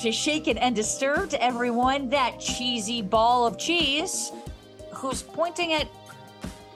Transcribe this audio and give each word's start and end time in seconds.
to 0.00 0.10
Shaken 0.12 0.56
and 0.58 0.74
Disturbed, 0.74 1.34
everyone. 1.34 2.08
That 2.08 2.40
cheesy 2.40 3.02
ball 3.02 3.46
of 3.46 3.58
cheese 3.58 4.32
who's 4.94 5.22
pointing 5.22 5.72
at. 5.72 5.88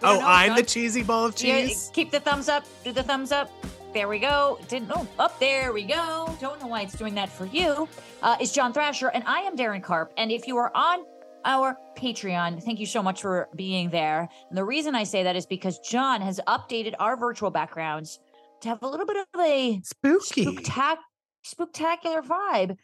Oh, 0.02 0.18
know, 0.20 0.26
I'm 0.26 0.54
the 0.54 0.62
cheesy 0.62 1.02
ball 1.02 1.26
of 1.26 1.40
Yeah, 1.40 1.62
cheese. 1.66 1.90
keep 1.94 2.10
the 2.10 2.20
thumbs 2.20 2.48
up. 2.48 2.64
Do 2.84 2.92
the 2.92 3.02
thumbs 3.02 3.32
up. 3.32 3.50
There 3.94 4.08
we 4.08 4.18
go. 4.18 4.58
Didn't 4.68 4.88
know. 4.88 5.06
Up 5.18 5.38
there 5.40 5.72
we 5.72 5.84
go. 5.84 6.36
Don't 6.40 6.60
know 6.60 6.66
why 6.66 6.82
it's 6.82 6.94
doing 6.98 7.14
that 7.14 7.30
for 7.30 7.46
you. 7.46 7.88
Uh, 8.22 8.36
is 8.40 8.52
John 8.52 8.72
Thrasher, 8.72 9.08
and 9.08 9.24
I 9.26 9.40
am 9.40 9.56
Daryn 9.56 9.82
Carp. 9.82 10.12
And 10.18 10.30
if 10.30 10.46
you 10.46 10.56
are 10.58 10.70
on 10.74 11.04
our 11.46 11.76
Patreon, 11.96 12.62
thank 12.62 12.80
you 12.80 12.86
so 12.86 13.02
much 13.02 13.22
for 13.22 13.48
being 13.54 13.88
there. 13.90 14.28
And 14.50 14.58
the 14.58 14.64
reason 14.64 14.94
I 14.94 15.04
say 15.04 15.22
that 15.22 15.36
is 15.36 15.46
because 15.46 15.78
John 15.78 16.20
has 16.20 16.40
updated 16.46 16.94
our 16.98 17.16
virtual 17.16 17.50
backgrounds 17.50 18.18
to 18.62 18.68
have 18.68 18.82
a 18.82 18.88
little 18.88 19.06
bit 19.06 19.16
of 19.16 19.40
a 19.40 19.80
Spooky. 19.84 20.44
spooktac- 20.46 20.96
spectacular 21.42 22.20
vibe. 22.22 22.76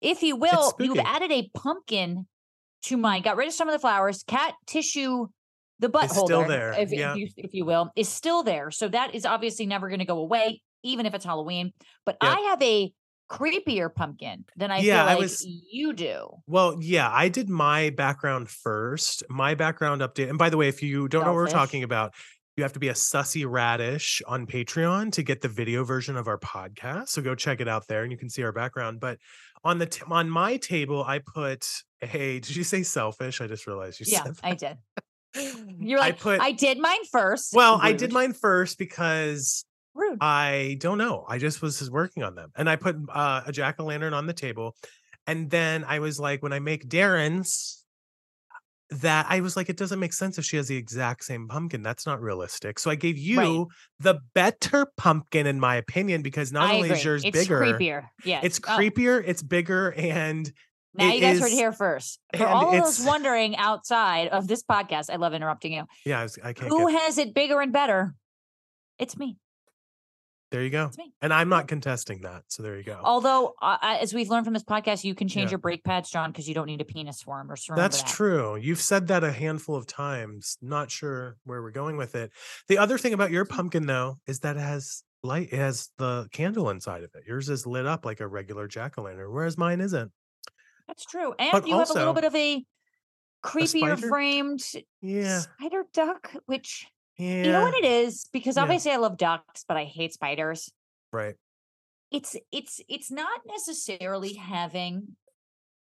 If 0.00 0.22
you 0.22 0.36
will, 0.36 0.74
you've 0.78 0.98
added 0.98 1.30
a 1.32 1.50
pumpkin 1.54 2.26
to 2.84 2.96
mine. 2.96 3.22
Got 3.22 3.36
rid 3.36 3.48
of 3.48 3.54
some 3.54 3.68
of 3.68 3.72
the 3.72 3.78
flowers. 3.78 4.22
Cat 4.22 4.54
tissue, 4.66 5.26
the 5.80 5.88
butt 5.88 6.04
It's 6.04 6.12
still 6.14 6.40
holder, 6.40 6.48
there, 6.48 6.72
If, 6.72 6.92
if 6.92 7.16
you 7.16 7.28
if 7.36 7.54
you 7.54 7.64
will, 7.64 7.90
is 7.96 8.08
still 8.08 8.42
there. 8.42 8.70
So 8.70 8.88
that 8.88 9.14
is 9.14 9.26
obviously 9.26 9.66
never 9.66 9.88
going 9.88 9.98
to 10.00 10.04
go 10.04 10.18
away, 10.18 10.62
even 10.82 11.06
if 11.06 11.14
it's 11.14 11.24
Halloween. 11.24 11.72
But 12.06 12.16
Yeah. 12.22 12.30
I 12.36 12.40
have 12.50 12.62
a 12.62 12.92
creepier 13.30 13.94
pumpkin 13.94 14.44
than 14.56 14.70
I 14.70 14.78
Yeah, 14.78 15.02
feel 15.02 15.08
I 15.08 15.12
like 15.14 15.18
was- 15.20 15.46
you 15.46 15.92
do. 15.92 16.28
Well, 16.46 16.76
yeah, 16.80 17.10
I 17.12 17.28
did 17.28 17.48
my 17.50 17.90
background 17.90 18.48
first. 18.48 19.22
My 19.28 19.54
background 19.54 20.00
update. 20.00 20.30
And 20.30 20.38
by 20.38 20.48
the 20.50 20.56
way, 20.56 20.68
if 20.68 20.82
you 20.82 21.08
don't 21.08 21.24
know 21.24 21.32
what 21.32 21.36
we're 21.36 21.48
talking 21.48 21.82
about, 21.82 22.14
you 22.56 22.64
have 22.64 22.72
to 22.72 22.80
be 22.80 22.88
a 22.88 22.94
sussy 22.94 23.48
radish 23.48 24.20
on 24.26 24.44
Patreon 24.46 25.12
to 25.12 25.22
get 25.22 25.42
the 25.42 25.48
video 25.48 25.84
version 25.84 26.16
of 26.16 26.26
our 26.26 26.38
podcast. 26.38 27.08
So 27.10 27.22
go 27.22 27.36
check 27.36 27.60
it 27.60 27.68
out 27.68 27.86
there 27.86 28.02
and 28.02 28.10
you 28.10 28.18
can 28.18 28.28
see 28.28 28.42
our 28.42 28.50
background. 28.50 28.98
But 28.98 29.18
on 29.64 29.78
the 29.78 29.86
t- 29.86 30.02
on 30.08 30.30
my 30.30 30.56
table, 30.56 31.04
I 31.04 31.18
put 31.20 31.66
hey, 32.00 32.40
did 32.40 32.54
you 32.54 32.64
say 32.64 32.82
selfish? 32.82 33.40
I 33.40 33.46
just 33.46 33.66
realized 33.66 34.00
you 34.00 34.06
said 34.06 34.12
Yeah, 34.26 34.32
said 34.32 34.36
I 34.42 34.54
did. 34.54 34.76
You're 35.78 35.98
like, 35.98 36.14
I 36.14 36.18
put 36.18 36.40
I 36.40 36.52
did 36.52 36.78
mine 36.78 37.04
first. 37.10 37.52
well, 37.54 37.78
I 37.80 37.92
did 37.92 38.12
mine 38.12 38.32
first 38.32 38.78
because 38.78 39.64
Rude. 39.94 40.18
I 40.20 40.76
don't 40.80 40.98
know. 40.98 41.24
I 41.28 41.38
just 41.38 41.60
was 41.60 41.90
working 41.90 42.22
on 42.22 42.34
them. 42.34 42.50
And 42.56 42.70
I 42.70 42.76
put 42.76 42.96
uh, 43.12 43.42
a 43.46 43.52
jack 43.52 43.76
o' 43.78 43.84
lantern 43.84 44.14
on 44.14 44.26
the 44.26 44.32
table. 44.32 44.74
And 45.26 45.50
then 45.50 45.84
I 45.84 45.98
was 45.98 46.18
like, 46.18 46.42
when 46.42 46.52
I 46.52 46.58
make 46.60 46.88
Daryn's, 46.88 47.77
that 48.90 49.26
I 49.28 49.40
was 49.40 49.56
like, 49.56 49.68
it 49.68 49.76
doesn't 49.76 49.98
make 50.00 50.12
sense 50.14 50.38
if 50.38 50.44
she 50.44 50.56
has 50.56 50.68
the 50.68 50.76
exact 50.76 51.24
same 51.24 51.46
pumpkin. 51.48 51.82
That's 51.82 52.06
not 52.06 52.20
realistic. 52.22 52.78
So 52.78 52.90
I 52.90 52.94
gave 52.94 53.18
you 53.18 53.68
the 54.00 54.20
better 54.34 54.86
pumpkin, 54.96 55.46
in 55.46 55.60
my 55.60 55.76
opinion, 55.76 56.22
because 56.22 56.52
not 56.52 56.70
I 56.70 56.74
only 56.76 56.88
agree. 56.88 56.98
is 56.98 57.04
yours 57.04 57.22
bigger. 57.22 57.38
it's 57.38 57.48
bigger, 57.48 57.60
creepier. 57.78 58.08
Yeah, 58.24 58.40
it's 58.42 58.58
Oh, 58.66 58.78
creepier, 58.78 59.22
it's 59.26 59.42
bigger, 59.42 59.92
and 59.92 60.50
Now 60.94 61.08
it 61.10 61.16
you 61.16 61.20
guys 61.20 61.38
heard 61.38 61.48
it 61.48 61.52
is- 61.52 61.58
here 61.58 61.72
first. 61.72 62.18
For 62.36 62.46
all 62.46 62.74
of 62.74 62.82
those 62.82 63.04
wondering 63.04 63.56
outside 63.56 64.28
of 64.28 64.48
this 64.48 64.62
podcast, 64.62 65.10
I 65.10 65.16
love 65.16 65.34
interrupting 65.34 65.74
you. 65.74 65.84
yeah, 66.06 66.20
I, 66.20 66.22
was, 66.22 66.38
I 66.42 66.52
can't 66.54 66.68
Who 66.68 66.86
has 66.88 67.18
it 67.18 67.34
bigger 67.34 67.60
and 67.60 67.72
better? 67.72 68.14
It's 68.98 69.16
me. 69.18 69.36
There. 70.50 70.62
You 70.62 70.70
go. 70.70 70.90
And 71.22 71.32
I'm 71.32 71.48
not 71.48 71.68
contesting 71.68 72.20
that. 72.22 72.44
So 72.48 72.62
there 72.62 72.76
you 72.76 72.82
go. 72.84 73.00
Although, 73.02 73.54
uh, 73.60 73.76
as 73.82 74.14
we've 74.14 74.28
learned 74.28 74.44
from 74.44 74.54
this 74.54 74.64
podcast, 74.64 75.04
you 75.04 75.14
can 75.14 75.28
change 75.28 75.48
Yeah. 75.48 75.52
your 75.52 75.58
brake 75.58 75.84
pads, 75.84 76.10
John, 76.10 76.30
because 76.30 76.48
you 76.48 76.54
don't 76.54 76.66
need 76.66 76.80
a 76.80 76.84
penis 76.84 77.22
for 77.22 77.38
them. 77.38 77.50
Or 77.50 77.56
That's 77.76 78.02
true. 78.02 78.56
You've 78.56 78.80
said 78.80 79.08
that 79.08 79.24
a 79.24 79.32
handful 79.32 79.76
of 79.76 79.86
times. 79.86 80.58
Not 80.62 80.90
sure 80.90 81.36
where 81.44 81.62
we're 81.62 81.70
going 81.70 81.96
with 81.96 82.14
it. 82.14 82.32
The 82.68 82.78
other 82.78 82.98
thing 82.98 83.12
about 83.14 83.30
your 83.30 83.44
pumpkin, 83.44 83.86
though, 83.86 84.18
is 84.26 84.40
that 84.40 84.56
it 84.56 84.60
has 84.60 85.02
light. 85.22 85.48
It 85.52 85.58
has 85.58 85.90
the 85.98 86.28
candle 86.32 86.70
inside 86.70 87.02
of 87.04 87.10
it. 87.14 87.24
Yours 87.26 87.48
is 87.48 87.66
lit 87.66 87.86
up 87.86 88.04
like 88.04 88.20
a 88.20 88.26
regular 88.26 88.68
jack 88.68 88.98
o' 88.98 89.02
lantern, 89.02 89.32
whereas 89.32 89.58
mine 89.58 89.80
isn't. 89.80 90.12
That's 90.86 91.04
true. 91.04 91.34
And 91.38 91.52
But 91.52 91.66
you 91.68 91.76
have 91.78 91.90
a 91.90 91.94
little 91.94 92.14
bit 92.14 92.24
of 92.24 92.34
a 92.34 92.64
creepier 93.44 93.96
spider? 93.96 94.08
framed 94.08 94.62
Yeah, 95.00 95.40
spider 95.40 95.84
duck, 95.92 96.32
which 96.46 96.86
yeah. 97.18 97.42
you 97.44 97.52
know 97.52 97.62
what 97.62 97.74
it 97.74 97.84
is? 97.84 98.26
Because 98.32 98.56
Yeah. 98.56 98.62
obviously 98.62 98.92
I 98.92 98.96
love 98.96 99.16
ducks, 99.16 99.64
but 99.66 99.76
I 99.76 99.84
hate 99.84 100.12
spiders. 100.12 100.70
Right. 101.12 101.34
It's 102.10 102.36
it's 102.52 102.80
it's 102.88 103.10
not 103.10 103.40
necessarily 103.46 104.34
having 104.34 105.16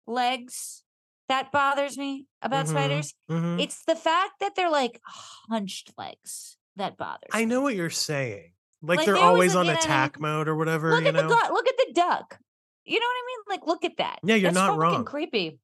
legs 0.06 0.82
that 1.28 1.52
bothers 1.52 1.96
me 1.96 2.26
about 2.42 2.66
Mhm, 2.66 2.70
spiders. 2.70 3.14
mhm. 3.30 3.60
It's 3.60 3.84
the 3.84 3.94
fact 3.94 4.40
that 4.40 4.54
they're 4.56 4.70
like 4.70 5.00
hunched 5.04 5.92
legs 5.96 6.56
that 6.76 6.96
bothers. 6.96 7.30
I 7.32 7.40
me. 7.40 7.46
know 7.46 7.60
what 7.60 7.76
you're 7.76 7.90
saying. 7.90 8.52
Like, 8.82 8.98
Like, 8.98 9.06
they're 9.06 9.14
they 9.14 9.20
always 9.20 9.54
always 9.54 9.68
on 9.68 9.76
attack 9.76 10.18
mode 10.18 10.48
or 10.48 10.56
whatever. 10.56 10.90
Look 10.90 11.02
you 11.02 11.08
at 11.08 11.14
know. 11.14 11.28
the. 11.28 11.52
Look 11.52 11.68
at 11.68 11.76
the 11.76 11.92
duck. 11.92 12.38
You 12.84 12.98
know 12.98 13.06
what 13.06 13.12
I 13.12 13.26
mean? 13.26 13.38
Like, 13.60 13.66
look 13.66 13.84
at 13.84 13.96
that. 13.98 14.18
Yeah, 14.24 14.34
you're 14.36 14.50
That's 14.50 14.54
not 14.54 14.68
fucking 14.70 14.80
wrong. 14.80 15.04
Creepy. 15.04 15.58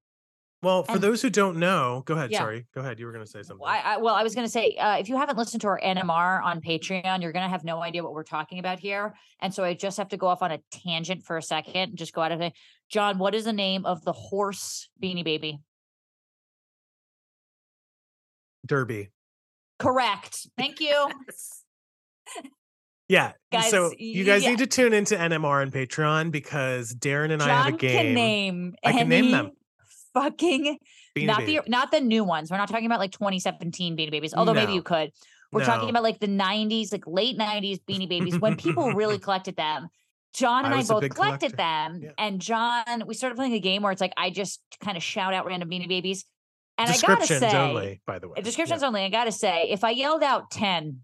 Well, 0.67 0.83
for 0.83 0.95
and- 0.95 1.01
those 1.01 1.23
who 1.23 1.31
don't 1.31 1.59
know, 1.59 2.03
go 2.07 2.15
ahead. 2.15 2.33
Yeah. 2.33 2.41
Sorry. 2.41 2.67
Go 2.75 2.81
ahead. 2.81 2.99
You 2.99 3.07
were 3.07 3.13
going 3.13 3.25
to 3.25 3.31
say 3.31 3.45
something. 3.45 3.65
I, 3.65 3.79
I, 3.79 3.97
well, 3.99 4.17
I 4.17 4.25
was 4.25 4.35
going 4.35 4.49
to 4.49 4.51
say, 4.51 4.75
uh, 4.75 4.97
if 4.99 5.09
you 5.09 5.17
haven't 5.17 5.39
listened 5.39 5.61
to 5.61 5.69
our 5.69 5.81
NMR 5.81 6.43
on 6.43 6.61
Patreon, 6.61 7.23
you're 7.23 7.31
going 7.31 7.45
to 7.45 7.49
have 7.49 7.63
no 7.63 7.85
idea 7.85 8.03
what 8.03 8.13
we're 8.13 8.25
talking 8.25 8.59
about 8.59 8.81
here. 8.81 9.15
And 9.41 9.55
so 9.55 9.63
I 9.63 9.75
just 9.75 9.97
have 9.97 10.09
to 10.09 10.17
go 10.17 10.27
off 10.27 10.43
on 10.43 10.51
a 10.51 10.59
tangent 10.73 11.23
for 11.23 11.37
a 11.37 11.43
second 11.43 11.91
and 11.91 11.97
just 11.97 12.13
go 12.13 12.21
out 12.21 12.33
of 12.33 12.41
it. 12.41 12.53
John, 12.89 13.19
what 13.19 13.33
is 13.33 13.45
the 13.45 13.53
name 13.53 13.87
of 13.87 14.05
the 14.05 14.13
horse 14.13 14.89
beanie 15.01 15.23
baby? 15.23 15.61
Derby. 18.67 19.13
Correct. 19.79 20.49
Thank 20.59 20.81
you. 20.81 21.11
Yeah. 23.09 23.35
Guys, 23.53 23.71
so 23.71 23.93
you 23.97 24.25
guys 24.25 24.43
yeah. 24.43 24.51
need 24.51 24.59
to 24.59 24.67
tune 24.67 24.93
into 24.93 25.15
NMR 25.15 25.63
and 25.63 25.73
Patreon 25.73 26.33
because 26.33 26.93
Daryn 26.93 27.31
and 27.31 27.41
I 27.41 27.47
have 27.47 27.67
a 27.67 27.71
John 27.71 27.79
game. 27.79 27.97
can 27.99 28.15
name. 28.15 28.75
I 28.85 28.91
can 28.91 29.09
name 29.09 29.31
them. 29.31 29.53
Fucking 30.21 30.79
Beanie 31.17 31.27
not 31.27 31.39
Baby. 31.41 31.61
the 31.65 31.71
not 31.71 31.91
the 31.91 32.01
new 32.01 32.25
ones. 32.25 32.51
We're 32.51 32.57
not 32.57 32.69
talking 32.69 32.87
about 32.87 32.99
like 33.01 33.13
2017 33.13 33.97
Beanie 33.97 34.11
Babies, 34.11 34.35
although 34.35 34.55
maybe 34.55 34.73
you 34.73 34.83
could. 34.83 35.11
We're 35.53 35.65
talking 35.65 35.89
about 35.91 36.03
like 36.03 36.19
the 36.21 36.27
90s, 36.27 36.93
like 36.93 37.05
late 37.07 37.39
90s 37.39 37.81
Beanie 37.89 38.09
Babies 38.09 38.39
when 38.39 38.57
people 38.57 38.91
really 38.95 39.19
collected 39.19 39.57
them. 39.57 39.89
John 40.35 40.65
and 40.67 40.75
I 40.75 40.79
I, 40.79 40.83
both 40.83 41.09
collected 41.09 41.15
collector. 41.15 41.49
them, 41.57 42.01
Yeah. 42.03 42.11
and 42.19 42.41
John, 42.41 43.05
we 43.07 43.15
started 43.15 43.37
playing 43.37 43.55
a 43.55 43.59
game 43.61 43.83
where 43.83 43.93
it's 43.93 44.01
like 44.03 44.13
I 44.19 44.29
just 44.31 44.61
kind 44.81 44.97
of 44.97 45.03
shout 45.03 45.33
out 45.33 45.47
random 45.47 45.71
Beanie 45.71 45.89
Babies, 45.89 46.27
and 46.77 46.91
I 46.91 46.97
gotta 46.99 47.27
say, 47.27 47.57
only, 47.57 48.03
by 48.07 48.19
the 48.19 48.29
way. 48.29 48.41
descriptions 48.43 48.83
only. 48.83 49.03
I 49.03 49.09
gotta 49.09 49.33
say, 49.33 49.69
if 49.71 49.83
I 49.83 49.91
yelled 49.91 50.23
out 50.23 50.51
10, 50.51 51.01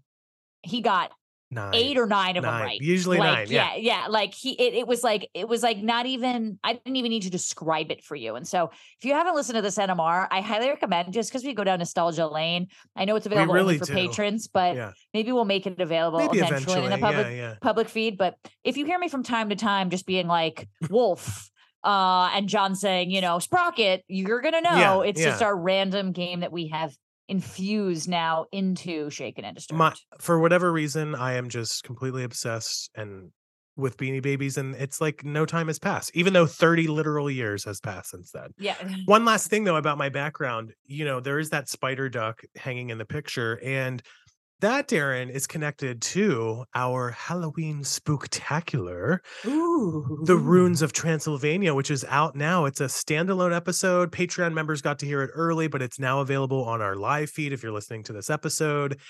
he 0.61 0.81
got 0.81 1.11
Nine. 1.53 1.75
eight 1.75 1.97
or 1.97 2.05
nine 2.07 2.37
of 2.37 2.43
them 2.43 2.53
right. 2.53 2.79
Usually 2.81 3.17
like, 3.17 3.37
nine. 3.37 3.47
Yeah. 3.49 3.75
yeah, 3.75 4.07
Like 4.09 4.33
he, 4.33 4.51
it, 4.53 4.73
it 4.73 4.87
was 4.87 5.03
like 5.03 5.29
it 5.33 5.47
was 5.47 5.63
like 5.63 5.77
not 5.77 6.05
even. 6.05 6.59
I 6.63 6.73
didn't 6.73 6.95
even 6.95 7.09
need 7.09 7.23
to 7.23 7.29
describe 7.29 7.91
it 7.91 8.03
for 8.03 8.15
you. 8.15 8.35
And 8.35 8.47
so, 8.47 8.69
if 8.99 9.05
you 9.05 9.13
haven't 9.13 9.35
listened 9.35 9.55
to 9.55 9.61
this 9.61 9.77
NMR, 9.77 10.27
I 10.29 10.41
highly 10.41 10.69
recommend 10.69 11.13
just 11.13 11.29
because 11.29 11.43
we 11.43 11.53
go 11.53 11.63
down 11.63 11.79
nostalgia 11.79 12.27
lane. 12.27 12.67
I 12.95 13.05
know 13.05 13.15
it's 13.15 13.25
available 13.25 13.53
really 13.53 13.77
for 13.77 13.85
do. 13.85 13.93
patrons, 13.93 14.47
but 14.47 14.75
Yeah. 14.75 14.91
maybe 15.13 15.31
we'll 15.31 15.45
make 15.45 15.65
it 15.67 15.79
available 15.79 16.19
Maybe 16.19 16.39
eventually, 16.39 16.57
eventually. 16.63 16.85
in 16.85 16.91
the 16.91 16.97
public 16.97 17.27
yeah, 17.27 17.33
yeah. 17.33 17.55
public 17.61 17.89
feed. 17.89 18.17
But 18.17 18.35
if 18.63 18.77
you 18.77 18.85
hear 18.85 18.99
me 18.99 19.07
from 19.09 19.23
time 19.23 19.49
to 19.49 19.55
time 19.55 19.89
just 19.89 20.05
being 20.05 20.27
like 20.27 20.67
Wolf. 20.89 21.49
Uh, 21.85 22.29
and 22.33 22.47
John 22.47 22.75
saying, 22.75 23.11
you 23.11 23.19
know, 23.19 23.39
Sprocket, 23.39 24.05
you're 24.07 24.39
gonna 24.39 24.61
know 24.61 25.03
Yeah, 25.03 25.09
it's 25.09 25.21
just 25.21 25.41
yeah. 25.41 25.47
our 25.47 25.53
random 25.53 26.13
game 26.13 26.39
that 26.39 26.49
we 26.53 26.67
have 26.69 26.95
infused 27.27 28.09
now 28.09 28.45
into 28.51 29.09
Shaken 29.09 29.45
and 29.45 29.55
Disturbed. 29.55 29.77
My, 29.77 29.93
for 30.19 30.39
whatever 30.39 30.71
reason, 30.71 31.15
I 31.15 31.33
am 31.33 31.49
just 31.49 31.83
completely 31.83 32.23
obsessed 32.23 32.89
and 32.95 33.31
with 33.75 33.97
Beanie 33.97 34.21
Babies, 34.21 34.57
and 34.57 34.75
it's 34.75 35.01
like 35.01 35.23
no 35.25 35.45
time 35.45 35.67
has 35.67 35.79
passed, 35.79 36.11
even 36.13 36.33
though 36.33 36.45
30 36.45 36.87
literal 36.87 37.29
years 37.29 37.63
has 37.65 37.79
passed 37.79 38.11
since 38.11 38.31
then. 38.31 38.49
yeah, 38.59 38.75
One 39.05 39.25
last 39.25 39.47
thing 39.47 39.63
though 39.63 39.77
about 39.77 39.97
my 39.97 40.09
background, 40.09 40.73
you 40.85 41.05
know, 41.05 41.19
there 41.19 41.39
is 41.39 41.49
that 41.49 41.69
spider 41.69 42.09
duck 42.09 42.43
hanging 42.55 42.91
in 42.91 42.97
the 42.97 43.05
picture, 43.05 43.59
and 43.63 44.01
that 44.63 44.87
Darren 44.87 45.29
is 45.29 45.45
connected 45.45 46.01
to 46.01 46.63
our 46.73 47.11
Halloween 47.11 47.81
spooktacular, 47.81 49.17
Ooh, 49.45 50.23
The 50.23 50.37
Runes 50.37 50.81
of 50.81 50.93
Transylvania, 50.93 51.73
which 51.73 51.91
is 51.91 52.05
out 52.07 52.33
now. 52.37 52.63
It's 52.63 52.79
a 52.79 52.85
standalone 52.85 53.53
episode. 53.53 54.13
Patreon 54.13 54.53
members 54.53 54.81
got 54.81 54.99
to 54.99 55.05
hear 55.05 55.21
it 55.21 55.31
early, 55.33 55.67
but 55.67 55.81
it's 55.81 55.99
now 55.99 56.21
available 56.21 56.63
on 56.63 56.81
our 56.81 56.95
live 56.95 57.29
feed 57.29 57.51
if 57.51 57.61
you're 57.61 57.73
listening 57.73 58.03
to 58.03 58.13
this 58.13 58.29
episode. 58.29 59.01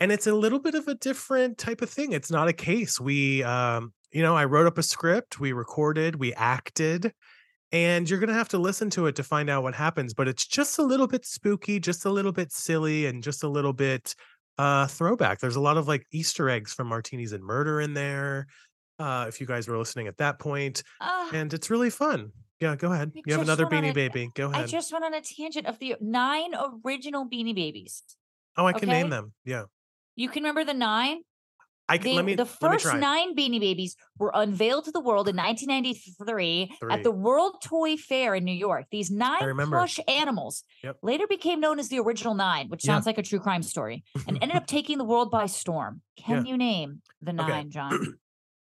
And 0.00 0.10
it's 0.10 0.26
a 0.26 0.34
little 0.34 0.58
bit 0.58 0.74
of 0.74 0.88
a 0.88 0.94
different 0.94 1.58
type 1.58 1.82
of 1.82 1.90
thing. 1.90 2.12
It's 2.12 2.30
not 2.30 2.48
a 2.48 2.54
case. 2.54 2.98
We 2.98 3.42
um, 3.42 3.92
you 4.12 4.22
know, 4.22 4.34
I 4.34 4.46
wrote 4.46 4.66
up 4.66 4.78
a 4.78 4.82
script, 4.82 5.38
we 5.38 5.52
recorded, 5.52 6.16
we 6.16 6.32
acted, 6.32 7.12
and 7.70 8.08
you're 8.08 8.18
going 8.18 8.28
to 8.28 8.34
have 8.34 8.50
to 8.50 8.58
listen 8.58 8.88
to 8.90 9.06
it 9.06 9.16
to 9.16 9.22
find 9.22 9.50
out 9.50 9.62
what 9.62 9.74
happens, 9.74 10.14
but 10.14 10.28
it's 10.28 10.46
just 10.46 10.78
a 10.78 10.82
little 10.82 11.06
bit 11.06 11.26
spooky, 11.26 11.80
just 11.80 12.06
a 12.06 12.10
little 12.10 12.32
bit 12.32 12.50
silly 12.50 13.04
and 13.04 13.22
just 13.22 13.42
a 13.42 13.48
little 13.48 13.72
bit 13.72 14.14
uh 14.58 14.86
throwback. 14.86 15.40
There's 15.40 15.56
a 15.56 15.60
lot 15.60 15.76
of 15.76 15.88
like 15.88 16.06
Easter 16.12 16.48
eggs 16.50 16.72
from 16.74 16.88
Martinis 16.88 17.32
and 17.32 17.42
Murder 17.44 17.80
in 17.80 17.94
there. 17.94 18.46
Uh 18.98 19.26
if 19.28 19.40
you 19.40 19.46
guys 19.46 19.66
were 19.68 19.78
listening 19.78 20.06
at 20.08 20.18
that 20.18 20.38
point, 20.38 20.82
Ah, 21.00 21.30
and 21.32 21.52
it's 21.54 21.70
really 21.70 21.90
fun. 21.90 22.32
Yeah, 22.60 22.76
go 22.76 22.92
ahead. 22.92 23.12
You 23.26 23.32
have 23.32 23.42
another 23.42 23.66
Beanie 23.66 23.90
a- 23.90 23.94
Baby. 23.94 24.30
Go 24.34 24.50
ahead 24.50 24.64
I 24.64 24.66
just 24.66 24.92
went 24.92 25.04
on 25.04 25.14
a 25.14 25.20
tangent 25.20 25.66
of 25.66 25.78
the 25.80 25.96
nine 26.00 26.52
original 26.84 27.26
Beanie 27.28 27.54
Babies. 27.54 28.02
oh, 28.56 28.66
I 28.66 28.72
can 28.72 28.88
name 28.88 29.10
them. 29.10 29.32
Yeah. 29.44 29.64
You 30.14 30.28
can 30.28 30.42
remember 30.42 30.64
the 30.64 30.74
nine? 30.74 31.22
I 31.88 31.98
can 31.98 32.04
They- 32.04 32.14
let 32.14 32.24
me 32.24 32.34
the 32.36 32.46
first 32.46 32.86
nine 32.94 33.34
Beanie 33.36 33.60
Babies 33.60 33.96
were 34.18 34.30
unveiled 34.34 34.84
to 34.86 34.92
the 34.92 35.00
world 35.00 35.28
in 35.28 35.36
1993 35.36 36.14
Three. 36.26 36.70
at 36.90 37.02
the 37.02 37.10
World 37.10 37.56
Toy 37.62 37.96
Fair 37.96 38.34
in 38.34 38.44
New 38.44 38.52
York. 38.54 38.86
These 38.90 39.10
nine 39.10 39.40
plush 39.66 39.98
animals 40.08 40.64
Yep. 40.84 40.98
later 41.02 41.26
became 41.26 41.60
known 41.60 41.78
as 41.78 41.88
the 41.88 41.98
original 41.98 42.34
nine, 42.34 42.68
which 42.68 42.84
Yeah. 42.84 42.94
sounds 42.94 43.06
like 43.06 43.18
a 43.18 43.22
true 43.22 43.40
crime 43.40 43.62
story, 43.62 44.04
and 44.26 44.38
ended 44.40 44.56
up 44.56 44.66
taking 44.78 44.98
the 44.98 45.04
world 45.04 45.30
by 45.30 45.46
storm. 45.46 46.02
Can 46.16 46.46
you 46.46 46.56
name 46.56 47.02
the 47.20 47.32
Okay. 47.32 47.36
nine, 47.46 47.70
John? 47.70 47.92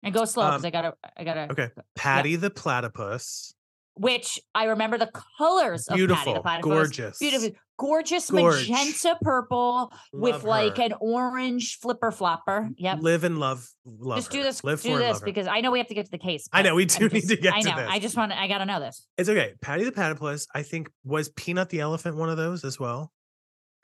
And 0.02 0.12
go 0.12 0.26
slow 0.26 0.48
because 0.48 0.64
Um, 0.64 0.66
I 0.66 0.70
gotta, 0.70 0.94
I 1.16 1.24
gotta. 1.24 1.48
Okay. 1.52 1.70
Patti 1.94 2.36
the 2.36 2.50
platypus. 2.50 3.53
Which 3.96 4.40
I 4.54 4.64
remember 4.64 4.98
the 4.98 5.10
colors 5.38 5.86
of 5.86 5.96
Patti 5.96 6.06
the 6.06 6.40
Platypus. 6.40 6.62
Gorgeous. 6.64 7.18
Beautiful, 7.18 7.50
gorgeous 7.78 8.28
Gorge. 8.28 8.68
magenta 8.68 9.16
purple 9.22 9.92
with 10.12 10.32
Love 10.32 10.44
like 10.44 10.78
an 10.80 10.94
orange 11.00 11.78
flipper 11.80 12.10
flopper. 12.10 12.70
Yep. 12.76 12.98
Live 13.02 13.22
and 13.22 13.38
love. 13.38 13.68
love 13.86 14.18
Just 14.18 14.32
do 14.32 14.38
her. 14.38 14.44
this. 14.44 14.64
Live 14.64 14.82
do 14.82 14.98
this 14.98 15.20
because 15.20 15.46
I 15.46 15.60
know 15.60 15.70
we 15.70 15.78
have 15.78 15.86
to 15.88 15.94
get 15.94 16.06
to 16.06 16.10
the 16.10 16.18
case. 16.18 16.48
I 16.52 16.62
know, 16.62 16.74
we 16.74 16.82
I'm 16.82 16.88
do 16.88 17.08
need 17.08 17.20
just- 17.20 17.28
to 17.28 17.36
get 17.36 17.54
I 17.54 17.60
to 17.60 17.68
know. 17.68 17.86
I 17.88 17.98
just 18.00 18.16
want 18.16 18.32
to. 18.32 18.40
I 18.40 18.48
gotta 18.48 18.64
know 18.64 18.80
this. 18.80 19.06
It's 19.16 19.28
okay. 19.28 19.52
Patti 19.62 19.84
the 19.84 19.92
platypus. 19.92 20.48
I 20.52 20.62
think 20.62 20.90
was 21.04 21.28
Peanut 21.28 21.68
the 21.68 21.78
elephant 21.78 22.16
one 22.16 22.30
of 22.30 22.36
those 22.36 22.64
as 22.64 22.80
well. 22.80 23.12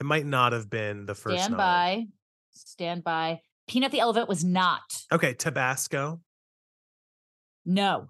It 0.00 0.04
might 0.06 0.26
not 0.26 0.52
have 0.54 0.68
been 0.68 1.06
the 1.06 1.14
first. 1.14 1.36
Stand 1.38 1.52
nine. 1.52 1.58
by. 1.58 2.06
Stand 2.52 3.04
by. 3.04 3.40
Peanut 3.68 3.92
the 3.92 4.00
elephant 4.00 4.28
was 4.28 4.42
not. 4.42 4.80
Okay, 5.12 5.34
Tabasco. 5.34 6.20
No. 7.64 8.06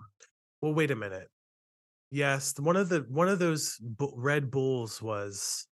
Well, 0.63 0.73
wait 0.73 0.91
a 0.91 0.97
minute. 0.97 1.29
Yes, 2.11 2.59
one 2.59 2.77
of 2.77 2.89
the 2.89 3.07
one 3.09 3.29
of 3.29 3.39
those 3.39 3.77
bu- 3.81 4.13
Red 4.17 4.51
Bulls 4.51 5.01
was, 5.01 5.67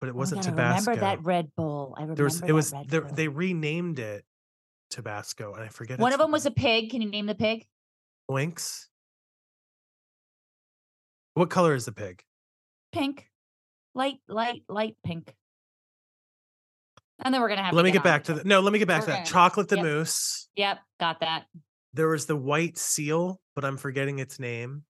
but 0.00 0.08
it 0.08 0.14
Oh 0.14 0.18
wasn't 0.18 0.42
God, 0.42 0.48
I 0.48 0.50
Tabasco. 0.50 0.90
remember 0.90 1.00
that 1.06 1.24
Red 1.24 1.50
Bull. 1.56 1.94
I 1.96 2.00
remember 2.02 2.16
there 2.16 2.24
was 2.24 2.42
it 2.42 2.52
was 2.52 2.72
Red 2.72 2.88
there, 2.88 3.00
Bull. 3.02 3.14
they 3.14 3.28
renamed 3.28 3.98
it 4.00 4.24
Tabasco, 4.90 5.54
and 5.54 5.62
I 5.62 5.68
forget. 5.68 5.98
One 6.00 6.12
of 6.12 6.18
them 6.18 6.32
was 6.32 6.46
a 6.46 6.50
pig. 6.50 6.90
Can 6.90 7.00
you 7.02 7.08
name 7.10 7.26
the 7.26 7.34
pig? 7.36 7.64
Lynx. 8.28 8.88
What 11.34 11.50
color 11.50 11.74
is 11.74 11.84
the 11.84 11.92
pig? 11.92 12.22
Pink. 12.92 13.28
Light, 13.94 14.16
light, 14.28 14.62
light 14.68 14.96
pink. 15.04 15.32
And 17.20 17.32
then 17.32 17.40
we're 17.40 17.48
gonna 17.48 17.62
have. 17.62 17.74
Let 17.74 17.84
me 17.84 17.90
get 17.92 17.98
on 17.98 18.04
back 18.04 18.24
to 18.24 18.34
the 18.34 18.44
no. 18.44 18.60
Let 18.60 18.72
me 18.72 18.78
get 18.80 18.88
back 18.88 19.02
We're 19.02 19.06
to 19.06 19.10
that. 19.12 19.16
gonna- 19.18 19.26
Chocolate 19.30 19.68
the 19.68 19.76
yep. 19.76 19.84
moose. 19.84 20.48
Yep, 20.56 20.78
got 20.98 21.20
that. 21.20 21.46
There 21.94 22.08
was 22.08 22.26
the 22.26 22.36
white 22.36 22.78
seal, 22.78 23.40
but 23.54 23.64
I'm 23.64 23.76
forgetting 23.76 24.18
its 24.18 24.38
name. 24.40 24.84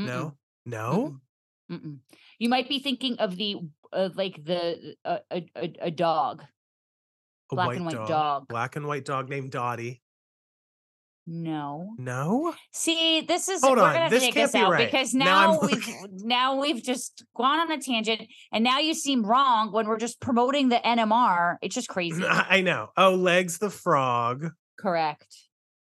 Mm-mm, 0.00 0.06
No, 0.06 0.34
no. 0.66 1.16
mm-mm, 1.70 1.80
mm-mm. 1.80 1.98
You 2.38 2.48
might 2.48 2.68
be 2.68 2.78
thinking 2.78 3.16
of 3.18 3.36
the 3.36 3.56
of 3.92 4.16
like 4.16 4.44
the 4.44 4.96
uh, 5.04 5.18
a, 5.30 5.46
a 5.56 5.72
a 5.82 5.90
dog. 5.90 6.42
A 7.52 7.54
Black 7.54 7.76
and 7.76 7.86
white 7.86 8.06
dog. 8.08 8.48
Black 8.48 8.76
and 8.76 8.86
white 8.86 9.04
dog 9.04 9.28
named 9.28 9.50
Dottie. 9.50 10.00
No. 11.26 11.94
No. 11.96 12.54
See, 12.72 13.22
this 13.22 13.48
is 13.48 13.62
Hold 13.62 13.78
we're 13.78 13.84
on, 13.84 13.94
gonna 13.94 14.10
this 14.10 14.22
take 14.22 14.34
can't 14.34 14.52
this 14.52 14.60
be 14.60 14.64
out 14.64 14.72
right. 14.72 14.90
because 14.90 15.14
Now 15.14 15.52
now, 15.52 15.58
we've 15.62 15.88
now 16.10 16.60
we've 16.60 16.82
just 16.82 17.24
gone 17.34 17.60
on 17.60 17.70
a 17.70 17.80
tangent 17.80 18.22
and 18.52 18.62
now 18.62 18.78
you 18.78 18.92
seem 18.92 19.24
wrong 19.24 19.72
when 19.72 19.86
we're 19.86 19.98
just 19.98 20.20
promoting 20.20 20.68
the 20.68 20.80
NMR. 20.84 21.56
It's 21.62 21.74
just 21.74 21.88
crazy. 21.94 22.22
I 22.26 22.60
know. 22.60 22.90
Oh, 22.96 23.14
Legs 23.14 23.58
the 23.58 23.70
frog. 23.70 24.50
Correct. 24.78 25.34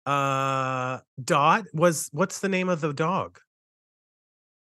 Uh, 0.05 0.99
Dot 1.23 1.65
was 1.73 2.09
what's 2.11 2.39
the 2.39 2.49
name 2.49 2.69
of 2.69 2.81
the 2.81 2.93
dog? 2.93 3.39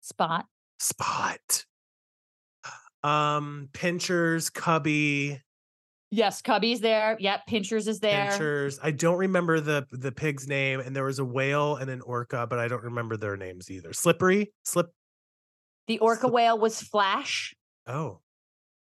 Spot. 0.05 0.45
Spot. 0.79 1.65
Um, 3.03 3.69
Pinchers, 3.73 4.49
Cubbie, 4.49 5.41
Yes, 6.11 6.41
Cubbie's 6.41 6.79
there. 6.79 7.17
Yep, 7.19 7.41
Pinchers 7.47 7.87
is 7.87 7.99
there. 7.99 8.29
Pinchers. 8.29 8.79
I 8.81 8.91
don't 8.91 9.17
remember 9.17 9.59
the 9.59 9.85
the 9.91 10.11
pig's 10.11 10.47
name, 10.47 10.79
and 10.79 10.95
there 10.95 11.03
was 11.03 11.19
a 11.19 11.25
whale 11.25 11.75
and 11.75 11.89
an 11.89 12.01
orca, 12.01 12.47
but 12.49 12.57
I 12.59 12.67
don't 12.67 12.83
remember 12.83 13.17
their 13.17 13.35
names 13.35 13.69
either. 13.69 13.91
Slippery, 13.93 14.53
slip. 14.63 14.87
The 15.87 15.99
orca 15.99 16.21
Slip- 16.21 16.33
whale 16.33 16.57
was 16.59 16.81
Flash, 16.81 17.53
Oh, 17.87 18.19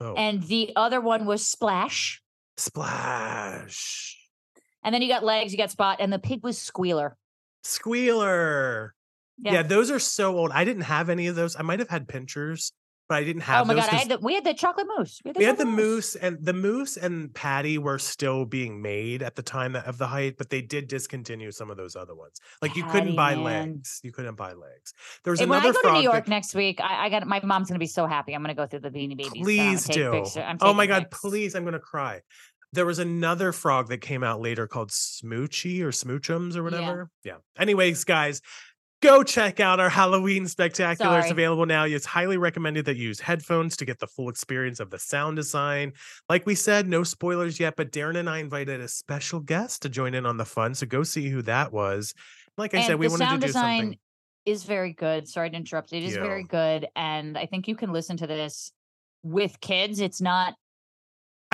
oh, 0.02 0.14
and 0.16 0.44
the 0.44 0.74
other 0.76 1.02
one 1.02 1.26
was 1.26 1.46
Splash. 1.48 2.22
splash, 2.58 4.18
And 4.84 4.94
then 4.94 5.02
you 5.02 5.08
got 5.10 5.24
legs, 5.24 5.52
you 5.52 5.58
got 5.58 5.72
Spot, 5.72 5.98
and 6.00 6.12
the 6.14 6.20
pig 6.20 6.44
was 6.44 6.58
Squealer. 6.58 7.18
squealer. 7.64 8.95
Yeah. 9.38 9.64
those 9.64 9.92
are 9.92 10.00
so 10.00 10.38
old. 10.38 10.52
I 10.52 10.64
didn't 10.64 10.84
have 10.84 11.10
any 11.10 11.28
of 11.28 11.36
those. 11.36 11.56
I 11.56 11.62
might 11.62 11.80
have 11.80 11.90
had 11.90 12.08
pinchers, 12.08 12.72
but 13.08 13.16
I 13.16 13.24
didn't 13.24 13.44
oh 13.44 13.46
have. 13.46 13.62
oh 13.64 13.74
my 13.74 13.76
god, 13.76 13.90
had 13.90 14.10
the, 14.10 14.20
we 14.20 14.34
had 14.34 14.44
the 14.44 14.54
chocolate 14.54 14.88
moose. 14.98 15.22
we 15.24 15.30
had 15.30 15.58
the 15.58 15.64
chocolate 15.64 15.68
moose 15.68 16.16
and 16.16 16.38
the 16.44 16.54
moose 16.54 16.98
and 16.98 17.34
patty 17.34 17.78
were 17.78 18.00
still 18.00 18.46
being 18.46 18.82
made 18.82 19.22
at 19.22 19.36
the 19.36 19.44
time 19.44 19.76
of 19.76 19.98
the 19.98 20.08
height 20.08 20.36
but 20.38 20.50
they 20.50 20.62
did 20.62 20.88
discontinue 20.88 21.52
some 21.52 21.70
of 21.70 21.78
those 21.78 21.96
other 21.96 22.16
ones 22.16 22.40
like 22.62 22.76
you 22.76 22.84
couldn't 22.86 23.16
buy 23.16 23.36
man. 23.36 23.44
legs 23.44 24.00
you 24.04 24.12
couldn't 24.12 24.36
buy 24.36 24.54
legs 24.54 24.94
there 25.24 25.32
was 25.32 25.40
Hey, 25.40 25.46
when 25.46 25.60
I 25.60 25.64
another 25.64 25.80
go 25.84 25.90
to 25.90 25.98
New 25.98 26.04
York 26.04 26.26
that, 26.26 26.30
next 26.30 26.56
week, 26.56 26.82
I, 26.82 27.06
I 27.06 27.10
got 27.10 27.28
my 27.28 27.40
mom's 27.44 27.68
gonna 27.70 27.80
be 27.80 27.86
so 27.88 28.08
happy. 28.08 28.34
I'm 28.34 28.42
gonna 28.42 28.56
go 28.56 28.66
through 28.66 28.80
the 28.80 28.90
Beanie 28.90 29.18
Babies. 29.18 29.32
and 29.34 29.44
please 29.44 29.86
do 29.86 30.26
oh 30.62 30.74
my 30.74 30.88
god 30.88 31.04
pics. 31.12 31.20
please 31.22 31.56
i'm 31.56 31.64
gonna 31.64 31.80
cry 31.80 32.22
there 32.74 32.86
was 32.86 33.00
another 33.00 33.52
frog 33.52 33.88
that 33.90 34.00
came 34.00 34.24
out 34.24 34.42
later 34.42 34.68
called 34.68 34.90
smoochy 34.90 35.82
or 35.82 35.90
smoochums 35.90 36.56
or 36.56 36.64
whatever 36.64 37.10
yeah 37.24 37.36
anyways 37.58 38.04
guys 38.04 38.42
Go 39.06 39.24
check 39.24 39.60
out 39.60 39.80
our 39.80 39.90
Halloween 39.90 40.48
spectacular. 40.48 41.20
It's 41.20 41.30
available 41.30 41.66
now. 41.66 41.86
It's 41.86 42.06
highly 42.06 42.38
recommended 42.38 42.86
that 42.86 42.98
you 42.98 43.04
use 43.04 43.20
headphones 43.20 43.78
to 43.78 43.86
get 43.86 44.00
the 44.00 44.08
full 44.08 44.30
experience 44.30 44.80
of 44.80 44.90
the 44.90 44.98
sound 44.98 45.36
design. 45.36 45.94
Like 46.28 46.46
we 46.46 46.56
said, 46.56 46.88
no 46.88 47.04
spoilers 47.04 47.60
yet, 47.60 47.76
but 47.76 47.92
Daryn 47.92 48.18
and 48.18 48.30
I 48.30 48.40
invited 48.40 48.82
a 48.82 48.88
special 48.88 49.40
guest 49.40 49.84
to 49.84 49.90
join 49.90 50.16
in 50.16 50.26
on 50.26 50.38
the 50.38 50.46
fun. 50.46 50.74
So 50.74 50.88
go 50.88 51.04
see 51.04 51.30
who 51.30 51.44
that 51.44 51.72
was. 51.72 52.14
Like 52.58 52.74
I 52.74 52.78
and 52.78 52.88
said, 52.88 53.00
we 53.00 53.08
wanted 53.08 53.30
to 53.30 53.46
do 53.46 53.52
something. 53.52 53.98
is 54.46 54.64
very 54.64 54.94
good. 54.94 55.28
Sorry 55.28 55.50
to 55.50 55.56
interrupt. 55.56 55.94
It 55.94 56.04
is 56.04 56.16
very 56.16 56.44
good, 56.44 56.88
and 56.96 57.38
I 57.38 57.46
think 57.46 57.68
you 57.68 57.76
can 57.76 57.94
listen 57.94 58.18
to 58.18 58.28
this 58.28 58.72
with 59.22 59.60
kids. 59.62 60.00
It's 60.00 60.22
not 60.22 60.56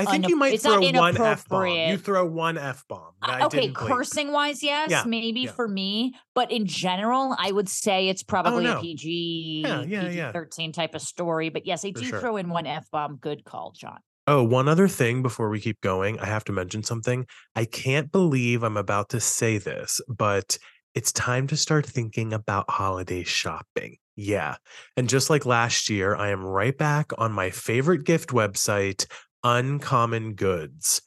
I 0.01 0.11
think 0.11 0.25
unapp- 0.25 0.29
you 0.29 0.35
might 0.35 0.61
throw 0.61 0.79
one 0.79 1.17
F 1.21 1.47
bomb. 1.47 1.67
You 1.67 1.97
throw 1.97 2.25
one 2.25 2.57
F 2.57 2.83
bomb. 2.87 3.13
Uh, 3.21 3.39
okay, 3.45 3.69
cursing 3.69 4.31
wise, 4.31 4.63
yes, 4.63 4.89
Yeah, 4.89 5.03
maybe 5.05 5.41
yeah. 5.41 5.51
for 5.51 5.67
me, 5.67 6.15
but 6.35 6.51
in 6.51 6.65
general, 6.65 7.35
I 7.37 7.51
would 7.51 7.69
say 7.69 8.09
it's 8.09 8.23
probably 8.23 8.63
no. 8.65 8.77
a 8.77 8.81
PG, 8.81 9.63
Yeah, 9.65 10.07
yeah, 10.09 10.31
thirteen 10.31 10.71
type 10.71 10.95
of 10.95 11.01
story. 11.01 11.49
But 11.49 11.65
yes, 11.65 11.85
I 11.85 11.91
For 11.91 11.99
do 11.99 12.05
sure. 12.05 12.19
throw 12.19 12.37
in 12.37 12.49
one 12.49 12.65
f 12.67 12.89
bomb. 12.91 13.17
Good 13.17 13.43
call, 13.43 13.73
John. 13.75 13.99
Oh, 14.27 14.43
one 14.43 14.67
other 14.67 14.87
thing 14.87 15.23
before 15.23 15.49
we 15.49 15.59
keep 15.59 15.81
going, 15.81 16.19
I 16.19 16.25
have 16.25 16.43
to 16.45 16.51
mention 16.51 16.83
something. 16.83 17.25
I 17.55 17.65
can't 17.65 18.11
believe 18.11 18.63
I'm 18.63 18.77
about 18.77 19.09
to 19.09 19.19
say 19.19 19.57
this, 19.57 19.99
but 20.07 20.57
it's 20.93 21.11
time 21.11 21.47
to 21.47 21.57
start 21.57 21.85
thinking 21.85 22.31
about 22.31 22.69
holiday 22.69 23.23
shopping. 23.23 23.97
Yeah. 24.15 24.55
And 24.95 25.09
just 25.09 25.29
like 25.29 25.45
last 25.45 25.89
year, 25.89 26.15
I 26.15 26.29
am 26.29 26.45
right 26.45 26.77
back 26.77 27.11
on 27.17 27.31
my 27.31 27.49
favorite 27.49 28.03
gift 28.03 28.29
website, 28.29 29.07
Uncommon 29.43 30.33
Goods. 30.33 31.01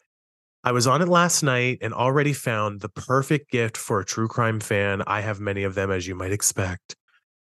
I 0.62 0.73
was 0.73 0.87
on 0.87 1.03
it 1.03 1.09
last 1.09 1.43
night 1.43 1.79
and 1.83 1.93
already 1.93 2.33
found 2.33 2.81
the 2.81 2.88
perfect 2.88 3.50
gift 3.50 3.76
for 3.76 4.00
a 4.00 4.05
true 4.05 4.29
crime 4.29 4.61
fan. 4.61 5.03
I 5.07 5.21
have 5.21 5.41
many 5.41 5.64
of 5.64 5.75
them, 5.75 5.91
as 5.91 6.07
you 6.07 6.14
might 6.14 6.33
expect. 6.33 6.97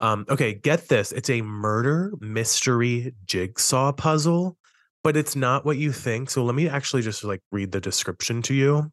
Um, 0.01 0.25
okay, 0.29 0.53
get 0.53 0.87
this. 0.87 1.11
It's 1.11 1.29
a 1.29 1.41
murder 1.41 2.11
mystery 2.19 3.13
jigsaw 3.25 3.91
puzzle 3.91 4.57
but 5.03 5.17
it's 5.17 5.35
not 5.35 5.65
what 5.65 5.77
you 5.77 5.91
think. 5.91 6.29
So 6.29 6.43
let 6.43 6.55
me 6.55 6.67
actually 6.67 7.01
just 7.01 7.23
like 7.23 7.41
read 7.51 7.71
the 7.71 7.81
description 7.81 8.41
to 8.43 8.53
you. 8.53 8.91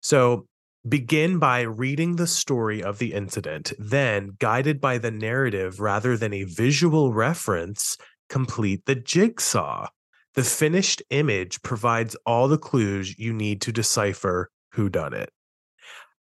So 0.00 0.46
begin 0.88 1.38
by 1.38 1.60
reading 1.60 2.16
the 2.16 2.26
story 2.26 2.82
of 2.82 2.98
the 2.98 3.12
incident, 3.12 3.72
then 3.78 4.32
guided 4.38 4.80
by 4.80 4.98
the 4.98 5.10
narrative 5.10 5.78
rather 5.78 6.16
than 6.16 6.32
a 6.32 6.44
visual 6.44 7.12
reference, 7.12 7.96
complete 8.28 8.86
the 8.86 8.94
jigsaw. 8.94 9.86
The 10.34 10.42
finished 10.42 11.02
image 11.10 11.62
provides 11.62 12.16
all 12.26 12.48
the 12.48 12.58
clues 12.58 13.18
you 13.18 13.32
need 13.32 13.60
to 13.62 13.72
decipher 13.72 14.50
who 14.72 14.88
done 14.88 15.12
it. 15.12 15.30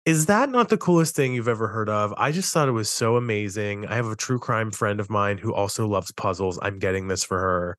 Is 0.07 0.27
that 0.27 0.49
not 0.49 0.71
the 0.71 0.79
coolest 0.79 1.15
thing 1.15 1.35
you've 1.35 1.49
ever 1.49 1.69
heard 1.69 1.91
of? 1.91 2.15
I 2.17 2.33
just 2.33 2.53
thought 2.55 2.69
it 2.69 2.73
was 2.73 2.89
so 2.89 3.17
amazing. 3.17 3.87
I 3.87 3.97
have 3.97 4.07
a 4.07 4.17
true 4.17 4.39
crime 4.39 4.71
friend 4.71 5.01
of 5.01 5.11
mine 5.11 5.37
who 5.37 5.53
also 5.53 5.87
loves 5.87 6.13
puzzles. 6.13 6.59
I'm 6.63 6.79
getting 6.79 7.09
this 7.09 7.23
for 7.23 7.39
her. 7.39 7.79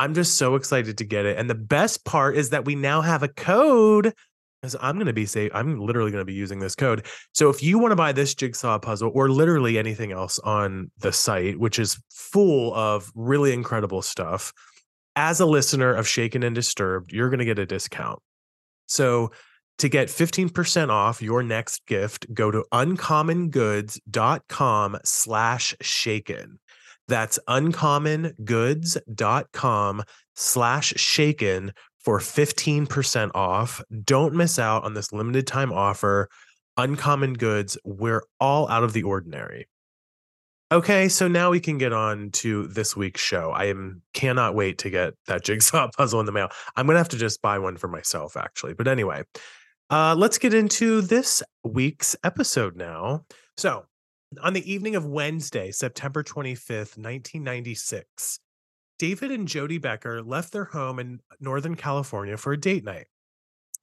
I'm 0.00 0.14
just 0.14 0.36
so 0.36 0.56
excited 0.56 0.98
to 0.98 1.04
get 1.04 1.24
it. 1.24 1.38
And 1.38 1.48
the 1.48 1.54
best 1.54 2.04
part 2.04 2.36
is 2.36 2.50
that 2.50 2.64
we 2.64 2.74
now 2.74 3.00
have 3.00 3.22
a 3.22 3.28
code 3.28 4.12
because 4.60 4.74
I'm 4.80 4.96
going 4.96 5.06
to 5.06 5.12
be 5.12 5.26
say 5.26 5.50
I'm 5.54 5.78
literally 5.78 6.10
going 6.10 6.22
to 6.22 6.26
be 6.26 6.34
using 6.34 6.58
this 6.58 6.74
code. 6.74 7.06
So 7.32 7.48
if 7.48 7.62
you 7.62 7.78
want 7.78 7.92
to 7.92 7.96
buy 7.96 8.10
this 8.12 8.34
jigsaw 8.34 8.78
puzzle 8.80 9.12
or 9.14 9.28
literally 9.28 9.78
anything 9.78 10.10
else 10.10 10.40
on 10.40 10.90
the 10.98 11.12
site, 11.12 11.60
which 11.60 11.78
is 11.78 12.00
full 12.10 12.74
of 12.74 13.12
really 13.14 13.52
incredible 13.52 14.02
stuff, 14.02 14.52
as 15.18 15.40
a 15.40 15.46
listener 15.46 15.92
of 15.92 16.06
Shaken 16.06 16.44
and 16.44 16.54
Disturbed, 16.54 17.12
you're 17.12 17.28
going 17.28 17.40
to 17.40 17.44
get 17.44 17.58
a 17.58 17.66
discount. 17.66 18.20
So 18.86 19.32
to 19.78 19.88
get 19.88 20.06
15% 20.06 20.90
off 20.90 21.20
your 21.20 21.42
next 21.42 21.84
gift, 21.86 22.32
go 22.32 22.52
to 22.52 22.64
uncommongoods.com 22.72 24.98
slash 25.04 25.74
shaken. 25.80 26.60
That's 27.08 27.40
uncommongoods.com 27.48 30.02
slash 30.36 30.94
shaken 30.96 31.72
for 32.04 32.20
15% 32.20 33.30
off. 33.34 33.82
Don't 34.04 34.34
miss 34.34 34.60
out 34.60 34.84
on 34.84 34.94
this 34.94 35.12
limited 35.12 35.48
time 35.48 35.72
offer. 35.72 36.28
Uncommon 36.76 37.34
goods, 37.34 37.76
we're 37.84 38.22
all 38.38 38.68
out 38.68 38.84
of 38.84 38.92
the 38.92 39.02
ordinary. 39.02 39.66
Okay, 40.70 41.08
so 41.08 41.28
now 41.28 41.48
we 41.48 41.60
can 41.60 41.78
get 41.78 41.94
on 41.94 42.30
to 42.32 42.66
this 42.66 42.94
week's 42.94 43.22
show. 43.22 43.52
I 43.52 43.64
am 43.66 44.02
cannot 44.12 44.54
wait 44.54 44.76
to 44.78 44.90
get 44.90 45.14
that 45.26 45.42
jigsaw 45.44 45.88
puzzle 45.96 46.20
in 46.20 46.26
the 46.26 46.32
mail. 46.32 46.50
I'm 46.76 46.86
gonna 46.86 46.98
have 46.98 47.08
to 47.10 47.16
just 47.16 47.40
buy 47.40 47.58
one 47.58 47.78
for 47.78 47.88
myself, 47.88 48.36
actually. 48.36 48.74
But 48.74 48.86
anyway, 48.86 49.22
uh, 49.88 50.14
let's 50.18 50.36
get 50.36 50.52
into 50.52 51.00
this 51.00 51.42
week's 51.64 52.16
episode 52.22 52.76
now. 52.76 53.24
So, 53.56 53.86
on 54.42 54.52
the 54.52 54.70
evening 54.70 54.94
of 54.94 55.06
Wednesday, 55.06 55.70
September 55.70 56.22
25th, 56.22 56.98
1996, 56.98 58.38
David 58.98 59.30
and 59.30 59.48
Jody 59.48 59.78
Becker 59.78 60.22
left 60.22 60.52
their 60.52 60.64
home 60.64 60.98
in 60.98 61.20
Northern 61.40 61.76
California 61.76 62.36
for 62.36 62.52
a 62.52 62.60
date 62.60 62.84
night. 62.84 63.06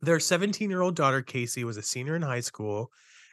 Their 0.01 0.19
17 0.19 0.69
year 0.69 0.81
old 0.81 0.95
daughter, 0.95 1.23
Casey, 1.23 1.63
was 1.63 1.77
a 1.77 1.81
senior 1.81 2.15
in 2.15 2.21
high 2.21 2.41
school, 2.41 2.91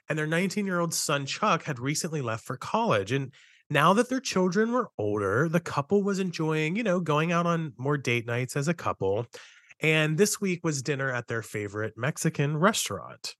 and 0.08 0.18
their 0.18 0.26
19 0.26 0.66
year 0.66 0.80
old 0.80 0.94
son, 0.94 1.26
Chuck, 1.26 1.64
had 1.64 1.78
recently 1.78 2.20
left 2.20 2.44
for 2.44 2.56
college. 2.56 3.12
And 3.12 3.32
now 3.70 3.92
that 3.94 4.08
their 4.08 4.20
children 4.20 4.72
were 4.72 4.90
older, 4.98 5.48
the 5.48 5.60
couple 5.60 6.02
was 6.02 6.18
enjoying, 6.18 6.76
you 6.76 6.82
know, 6.82 7.00
going 7.00 7.32
out 7.32 7.46
on 7.46 7.72
more 7.78 7.96
date 7.96 8.26
nights 8.26 8.56
as 8.56 8.68
a 8.68 8.74
couple. 8.74 9.26
And 9.80 10.18
this 10.18 10.40
week 10.40 10.60
was 10.62 10.82
dinner 10.82 11.10
at 11.10 11.26
their 11.26 11.42
favorite 11.42 11.94
Mexican 11.96 12.56
restaurant. 12.56 13.34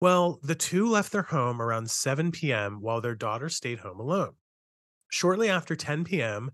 Well, 0.00 0.38
the 0.42 0.54
two 0.54 0.88
left 0.88 1.12
their 1.12 1.22
home 1.22 1.60
around 1.60 1.90
7 1.90 2.30
p.m. 2.30 2.78
while 2.80 3.00
their 3.00 3.14
daughter 3.14 3.48
stayed 3.48 3.80
home 3.80 3.98
alone. 3.98 4.32
Shortly 5.08 5.48
after 5.48 5.74
10 5.74 6.04
p.m., 6.04 6.50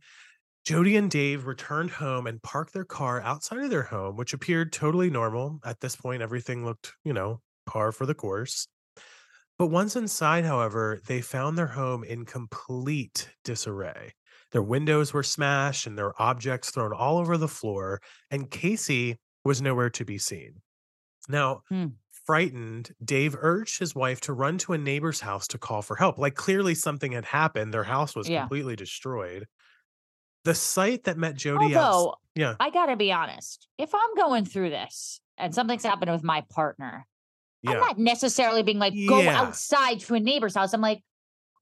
Jody 0.65 0.97
and 0.97 1.11
Dave 1.11 1.47
returned 1.47 1.91
home 1.91 2.27
and 2.27 2.43
parked 2.43 2.73
their 2.73 2.87
car 2.87 3.21
outside 3.21 3.59
of 3.59 3.69
their 3.69 3.83
home, 3.83 4.17
which 4.17 4.33
appeared 4.33 4.73
totally 4.73 5.11
normal. 5.11 5.61
At 5.63 5.81
this 5.81 5.95
point, 5.95 6.23
everything 6.23 6.65
looked, 6.65 6.95
you 7.05 7.13
know, 7.13 7.43
par 7.67 7.93
for 7.93 8.07
the 8.07 8.15
course. 8.15 8.67
But 9.59 9.69
once 9.69 9.95
inside, 9.97 10.45
however, 10.45 11.01
they 11.07 11.21
found 11.21 11.57
their 11.57 11.69
home 11.69 12.03
in 12.05 12.25
complete 12.25 13.31
disarray. 13.45 14.13
Their 14.51 14.63
windows 14.63 15.13
were 15.13 15.23
smashed 15.23 15.87
and 15.87 15.97
their 15.97 16.21
objects 16.21 16.71
thrown 16.71 16.93
all 16.93 17.19
over 17.19 17.37
the 17.37 17.49
floor, 17.49 18.01
and 18.31 18.51
Casey 18.51 19.19
was 19.45 19.63
nowhere 19.63 19.91
to 19.91 20.05
be 20.05 20.19
seen. 20.19 20.63
Now, 21.29 21.63
Hmm. 21.69 21.87
frightened, 22.27 22.95
Dave 23.05 23.37
urged 23.39 23.79
his 23.79 23.95
wife 23.95 24.21
to 24.23 24.33
run 24.33 24.59
to 24.59 24.73
a 24.73 24.79
neighbor's 24.79 25.21
house 25.21 25.47
to 25.49 25.59
call 25.59 25.83
for 25.83 25.97
help. 25.97 26.19
Like 26.19 26.35
clearly 26.35 26.75
something 26.75 27.13
had 27.13 27.25
happened. 27.27 27.73
Their 27.73 27.85
house 27.85 28.17
was 28.17 28.29
Yeah. 28.29 28.41
completely 28.41 28.77
destroyed. 28.77 29.47
The 30.45 30.55
sight 30.55 31.05
that 31.05 31.17
met 31.17 31.37
Jody 31.37 31.75
outs- 31.77 31.95
Although 31.95 32.17
yeah, 32.35 32.57
I 32.61 32.71
gotta 32.71 32.97
be 32.97 33.13
honest, 33.13 33.69
if 33.79 33.95
I'm 33.95 34.15
going 34.17 34.45
through 34.45 34.71
this 34.71 35.21
and 35.39 35.55
something's 35.55 35.85
happened 35.85 36.11
with 36.13 36.23
my 36.25 36.43
partner, 36.43 37.07
I'm 37.73 37.80
not 37.80 37.99
necessarily 37.99 38.62
being 38.62 38.78
like, 38.78 38.94
go 39.09 39.21
Yeah. 39.21 39.40
outside 39.40 40.00
to 40.00 40.14
a 40.14 40.21
neighbor's 40.21 40.54
house. 40.54 40.73
I'm 40.75 40.80
like, 40.80 41.02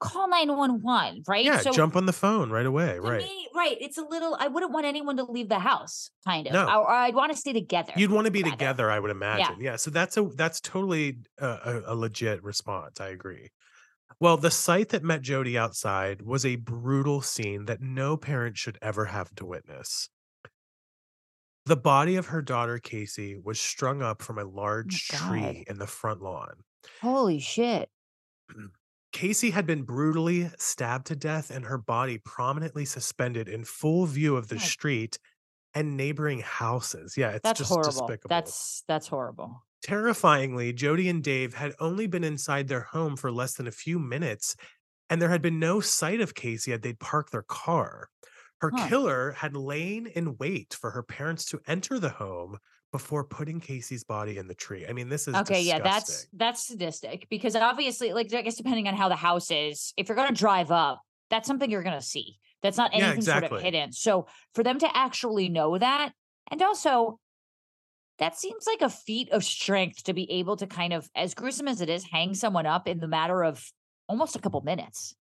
call 0.01 0.29
911, 0.29 1.23
right? 1.29 1.45
Yeah, 1.45 1.59
so 1.61 1.73
jump 1.73 1.95
on 1.95 2.07
the 2.07 2.13
phone 2.13 2.51
right 2.51 2.67
away. 2.67 2.99
Right. 2.99 3.23
me, 3.23 3.49
right. 3.55 3.77
It's 3.81 3.99
a 3.99 4.03
little, 4.03 4.37
I 4.39 4.49
wouldn't 4.49 4.73
want 4.73 4.85
anyone 4.85 5.17
to 5.19 5.25
leave 5.25 5.49
the 5.49 5.61
house, 5.61 6.11
kind 6.25 6.47
of. 6.49 6.53
No. 6.53 6.67
Or, 6.67 6.79
or 6.83 6.91
I'd 6.91 7.15
want 7.15 7.31
to 7.33 7.39
stay 7.39 7.53
together. 7.53 7.93
You'd 7.97 8.11
want 8.11 8.25
to 8.25 8.33
be 8.33 8.43
rather. 8.43 8.57
together, 8.57 8.91
I 8.91 8.99
would 8.99 9.13
imagine. 9.13 9.61
Yeah. 9.61 9.77
So 9.77 9.91
that's 9.91 10.17
a 10.17 10.29
that's 10.35 10.61
totally 10.61 11.19
a, 11.39 11.47
a, 11.47 11.83
a 11.87 11.95
legit 11.95 12.43
response. 12.43 13.01
I 13.01 13.09
agree. 13.09 13.51
Well, 14.21 14.37
the 14.37 14.51
sight 14.51 14.91
that 14.91 15.03
met 15.03 15.23
Jody 15.23 15.57
outside 15.57 16.23
was 16.23 16.45
a 16.45 16.57
brutal 16.57 17.23
scene 17.23 17.65
that 17.67 17.81
no 17.81 18.17
parent 18.17 18.57
should 18.59 18.79
ever 18.83 19.07
have 19.07 19.35
to 19.37 19.47
witness. 19.47 20.09
The 21.67 21.77
body 21.77 22.17
of 22.17 22.27
her 22.27 22.43
daughter 22.43 22.79
Casey 22.79 23.37
was 23.37 23.61
strung 23.61 24.03
up 24.03 24.23
from 24.23 24.39
a 24.39 24.45
oh 24.45 24.49
large 24.49 25.09
Oh 25.13 25.17
tree 25.17 25.65
in 25.69 25.79
the 25.79 25.87
front 25.87 26.21
lawn. 26.21 26.65
Holy 27.01 27.39
shit. 27.39 27.91
Casey 29.13 29.51
had 29.51 29.67
been 29.67 29.83
brutally 29.83 30.51
stabbed 30.59 31.07
to 31.09 31.17
death 31.17 31.51
and 31.51 31.67
her 31.67 31.79
body 31.79 32.19
prominently 32.19 32.85
suspended 32.85 33.49
in 33.49 33.65
full 33.65 34.07
view 34.07 34.37
of 34.37 34.49
the 34.49 34.55
God. 34.57 34.65
street 34.65 35.19
and 35.75 35.97
neighboring 35.97 36.41
houses. 36.41 37.17
Yeah, 37.17 37.31
it's 37.33 37.43
That's 37.43 37.59
just 37.59 37.69
horrible. 37.69 37.91
despicable. 37.91 38.29
That's 38.29 38.85
that's 38.89 39.09
horrible. 39.09 39.63
Terrifyingly, 39.83 40.73
Jody 40.73 41.09
and 41.09 41.23
Dave 41.23 41.55
had 41.55 41.75
only 41.81 42.07
been 42.07 42.25
inside 42.25 42.69
their 42.69 42.83
home 42.83 43.17
for 43.17 43.33
less 43.33 43.55
than 43.55 43.67
a 43.67 43.73
few 43.73 43.99
minutes, 43.99 44.55
and 45.11 45.21
there 45.21 45.29
had 45.31 45.43
been 45.43 45.59
no 45.59 45.81
sight 45.81 46.21
of 46.21 46.35
Casey 46.35 46.73
as 46.73 46.81
they'd 46.81 47.01
parked 47.01 47.33
their 47.33 47.43
car. 47.43 48.09
Her 48.63 48.71
Huh. 48.71 48.93
killer 48.93 49.33
had 49.33 49.55
lain 49.55 50.07
in 50.07 50.39
wait 50.39 50.73
for 50.73 50.93
her 50.93 51.03
parents 51.03 51.45
to 51.47 51.61
enter 51.67 51.99
the 51.99 52.09
home 52.09 52.59
before 52.91 53.27
putting 53.29 53.61
Casey's 53.61 54.05
body 54.05 54.39
in 54.39 54.47
the 54.49 54.55
tree. 54.55 54.87
I 54.87 54.95
mean, 54.95 55.11
this 55.11 55.29
is 55.29 55.41
Okay, 55.41 55.63
yeah, 55.63 55.79
that's 55.79 56.27
that's 56.35 56.67
sadistic 56.67 57.27
because 57.31 57.57
obviously, 57.57 58.13
like 58.13 58.33
I 58.35 58.43
guess 58.43 58.57
depending 58.57 58.87
on 58.87 58.95
how 58.95 59.09
the 59.09 59.17
house 59.17 59.51
is, 59.51 59.95
if 59.97 60.09
you're 60.09 60.17
gonna 60.17 60.33
drive 60.33 60.71
up, 60.71 61.01
that's 61.31 61.47
something 61.47 61.71
you're 61.71 61.83
gonna 61.83 62.03
see. 62.03 62.39
That's 62.61 62.77
not 62.77 62.91
Yeah, 62.93 63.13
anything 63.13 63.25
sort 63.25 63.43
of 63.43 63.53
hidden. 63.57 63.93
So 63.93 64.27
for 64.55 64.63
them 64.63 64.79
to 64.81 64.97
actually 64.97 65.49
know 65.49 65.79
that, 65.79 66.13
and 66.51 66.61
also 66.61 67.19
that 68.19 68.37
seems 68.37 68.67
like 68.67 68.83
a 68.83 68.91
feat 68.91 69.31
of 69.31 69.45
strength 69.45 70.05
to 70.05 70.15
be 70.15 70.31
able 70.31 70.57
to 70.57 70.67
kind 70.67 70.93
of, 70.93 71.11
as 71.15 71.35
gruesome 71.35 71.69
as 71.69 71.81
it 71.81 71.89
is, 71.89 72.05
hang 72.05 72.35
someone 72.35 72.67
up 72.67 72.87
in 72.87 72.99
the 73.01 73.09
matter 73.09 73.43
of 73.43 73.73
almost 74.09 74.37
a 74.37 74.39
couple 74.41 74.61
minutes. 74.63 75.15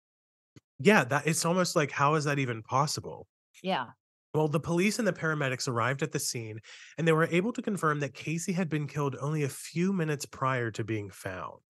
Yeah, 0.81 1.05
that 1.05 1.27
it's 1.27 1.45
almost 1.45 1.77
like 1.77 1.91
how 1.91 2.15
is 2.15 2.25
that 2.25 2.39
even 2.39 2.63
possible? 2.63 3.27
Yeah. 3.63 3.87
Well, 4.35 4.49
the 4.49 4.61
police 4.61 4.99
and 4.99 5.07
the 5.07 5.13
paramedics 5.13 5.69
arrived 5.69 6.03
at 6.03 6.13
the 6.13 6.19
scene 6.19 6.61
and 6.97 7.07
they 7.07 7.13
were 7.13 7.27
able 7.27 7.53
to 7.53 7.63
confirm 7.63 8.01
that 8.01 8.15
Casey 8.15 8.53
had 8.53 8.69
been 8.69 8.87
killed 8.87 9.17
only 9.21 9.43
a 9.43 9.49
few 9.49 9.93
minutes 9.93 10.25
prior 10.25 10.71
to 10.73 10.85
being 10.85 11.11
found. 11.11 11.61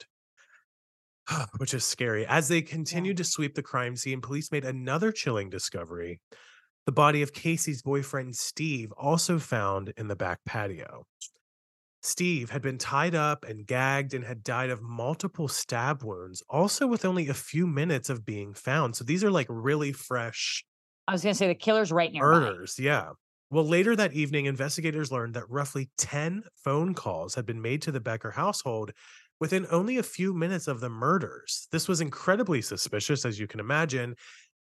Which 1.58 1.74
is 1.74 1.84
scary. 1.84 2.26
As 2.26 2.48
they 2.48 2.62
continued 2.62 3.16
to 3.16 3.24
sweep 3.24 3.54
the 3.54 3.62
crime 3.62 3.96
scene, 3.96 4.20
police 4.20 4.52
made 4.52 4.64
another 4.64 5.10
chilling 5.10 5.50
discovery. 5.50 6.20
The 6.86 6.92
body 6.92 7.22
of 7.22 7.32
Casey's 7.32 7.82
boyfriend, 7.82 8.36
Steve, 8.36 8.92
also 8.92 9.38
found 9.38 9.92
in 9.96 10.08
the 10.08 10.16
back 10.16 10.40
patio. 10.44 11.04
Steve 12.02 12.50
had 12.50 12.62
been 12.62 12.78
tied 12.78 13.14
up 13.14 13.44
and 13.44 13.66
gagged 13.66 14.14
and 14.14 14.24
had 14.24 14.42
died 14.42 14.70
of 14.70 14.82
multiple 14.82 15.48
stab 15.48 16.02
wounds, 16.02 16.42
also 16.48 16.86
with 16.86 17.04
only 17.04 17.28
a 17.28 17.34
few 17.34 17.66
minutes 17.66 18.08
of 18.08 18.24
being 18.24 18.54
found. 18.54 18.96
So 18.96 19.04
these 19.04 19.22
are 19.24 19.30
like 19.30 19.46
really 19.50 19.92
fresh 19.92 20.64
I 21.08 21.12
was 21.12 21.22
gonna 21.22 21.34
say 21.34 21.46
the 21.48 21.54
killer's 21.54 21.92
right 21.92 22.12
nearby. 22.12 22.40
murders. 22.40 22.78
Yeah. 22.78 23.10
Well, 23.50 23.64
later 23.66 23.96
that 23.96 24.12
evening, 24.12 24.46
investigators 24.46 25.10
learned 25.10 25.34
that 25.34 25.48
roughly 25.50 25.90
10 25.98 26.44
phone 26.54 26.94
calls 26.94 27.34
had 27.34 27.46
been 27.46 27.60
made 27.60 27.82
to 27.82 27.92
the 27.92 28.00
Becker 28.00 28.30
household 28.30 28.92
within 29.40 29.66
only 29.70 29.96
a 29.98 30.02
few 30.02 30.32
minutes 30.34 30.68
of 30.68 30.80
the 30.80 30.90
murders. 30.90 31.66
This 31.72 31.88
was 31.88 32.00
incredibly 32.00 32.62
suspicious, 32.62 33.24
as 33.24 33.40
you 33.40 33.46
can 33.48 33.58
imagine. 33.60 34.14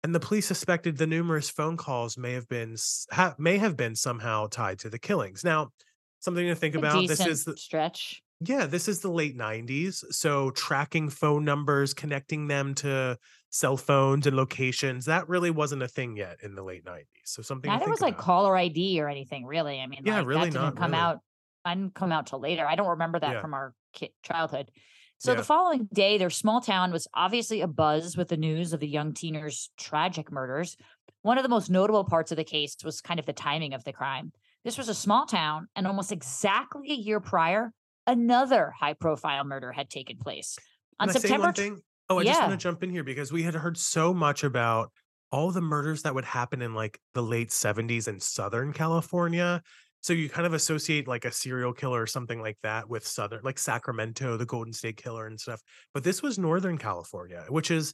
And 0.03 0.15
the 0.15 0.19
police 0.19 0.47
suspected 0.47 0.97
the 0.97 1.05
numerous 1.07 1.49
phone 1.49 1.75
calls 1.77 2.17
may 2.17 2.31
have 2.33 2.47
been 2.47 2.75
ha- 3.11 3.35
may 3.37 3.57
have 3.57 3.75
been 3.77 3.95
somehow 3.95 4.47
tied 4.47 4.79
to 4.79 4.89
the 4.89 4.99
killings. 4.99 5.43
Now, 5.43 5.71
something 6.19 6.45
to 6.45 6.55
think 6.55 6.75
about. 6.75 7.07
This 7.07 7.25
is 7.25 7.43
the, 7.45 7.55
stretch. 7.57 8.21
yeah, 8.41 8.65
this 8.65 8.87
is 8.87 8.99
the 8.99 9.09
late 9.11 9.37
90s. 9.37 10.03
So 10.13 10.51
tracking 10.51 11.09
phone 11.09 11.45
numbers, 11.45 11.93
connecting 11.93 12.47
them 12.47 12.73
to 12.75 13.17
cell 13.49 13.77
phones 13.77 14.27
and 14.27 14.35
locations, 14.37 15.05
that 15.05 15.27
really 15.27 15.51
wasn't 15.51 15.81
a 15.83 15.87
thing 15.87 16.15
yet 16.17 16.37
in 16.43 16.55
the 16.55 16.63
late 16.63 16.85
90s. 16.85 17.05
So 17.25 17.41
something 17.41 17.69
Neither 17.71 17.89
was 17.89 18.01
like 18.01 18.17
caller 18.17 18.55
ID 18.55 19.01
or 19.01 19.09
anything, 19.09 19.45
really. 19.45 19.79
I 19.79 19.87
mean, 19.87 20.01
Yeah, 20.03 20.17
like, 20.19 20.27
really 20.27 20.39
that 20.41 20.45
didn't 20.51 20.61
not 20.63 20.75
come 20.75 20.91
really. 20.91 21.01
out. 21.03 21.19
I 21.65 21.75
didn't 21.75 21.93
come 21.95 22.11
out 22.11 22.27
till 22.27 22.39
later. 22.39 22.65
I 22.67 22.75
don't 22.75 22.87
remember 22.89 23.19
that 23.19 23.33
Yeah. 23.33 23.41
from 23.41 23.53
our 23.53 23.73
kid 23.93 24.11
childhood. 24.23 24.71
So 25.17 25.31
Yeah. 25.31 25.37
the 25.37 25.43
following 25.43 25.89
day, 25.93 26.17
their 26.17 26.29
small 26.29 26.61
town 26.61 26.91
was 26.91 27.07
obviously 27.13 27.59
abuzz 27.59 28.15
with 28.17 28.29
the 28.29 28.37
news 28.37 28.71
of 28.71 28.79
the 28.79 28.87
young 28.87 29.13
teener's 29.13 29.69
tragic 29.77 30.31
murders. 30.31 30.77
One 31.23 31.37
of 31.37 31.43
the 31.43 31.49
most 31.49 31.69
notable 31.69 32.05
parts 32.05 32.31
of 32.31 32.37
the 32.37 32.45
case 32.45 32.77
was 32.83 33.01
kind 33.01 33.19
of 33.19 33.25
the 33.25 33.33
timing 33.33 33.73
of 33.73 33.83
the 33.83 33.91
crime. 33.91 34.31
This 34.63 34.77
was 34.77 34.89
a 34.89 34.93
small 34.93 35.25
town, 35.25 35.67
and 35.75 35.87
almost 35.87 36.11
exactly 36.11 36.91
a 36.91 36.95
year 36.95 37.19
prior, 37.19 37.71
another 38.05 38.73
high-profile 38.77 39.43
murder 39.45 39.71
had 39.71 39.89
taken 39.89 40.17
place. 40.17 40.57
On 40.99 41.07
Can 41.07 41.21
September 41.21 41.47
one 41.47 41.53
tw- 41.53 41.57
thing? 41.57 41.81
Oh, 42.09 42.19
I 42.19 42.23
just 42.23 42.41
want 42.41 42.51
to 42.51 42.57
jump 42.57 42.83
in 42.83 42.89
here 42.89 43.03
because 43.03 43.31
we 43.31 43.43
had 43.43 43.53
heard 43.53 43.77
so 43.77 44.13
much 44.13 44.43
about 44.43 44.91
all 45.31 45.51
the 45.51 45.61
murders 45.61 46.01
that 46.01 46.15
would 46.15 46.25
happen 46.25 46.61
in 46.61 46.73
like 46.73 46.99
the 47.13 47.21
late 47.21 47.49
70s 47.49 48.07
in 48.07 48.19
Southern 48.19 48.73
California. 48.73 49.61
So 50.01 50.13
you 50.13 50.27
kind 50.27 50.47
of 50.47 50.53
associate 50.53 51.07
like 51.07 51.25
a 51.25 51.31
serial 51.31 51.73
killer 51.73 52.01
or 52.01 52.07
something 52.07 52.41
like 52.41 52.57
that 52.63 52.89
with 52.89 53.05
Southern, 53.05 53.41
like 53.43 53.59
Sacramento, 53.59 54.37
the 54.37 54.45
Golden 54.45 54.73
State 54.73 54.97
Killer 54.97 55.27
and 55.27 55.39
stuff. 55.39 55.61
But 55.93 56.03
this 56.03 56.23
was 56.23 56.39
Northern 56.39 56.77
California, 56.77 57.45
which 57.49 57.69
is 57.69 57.93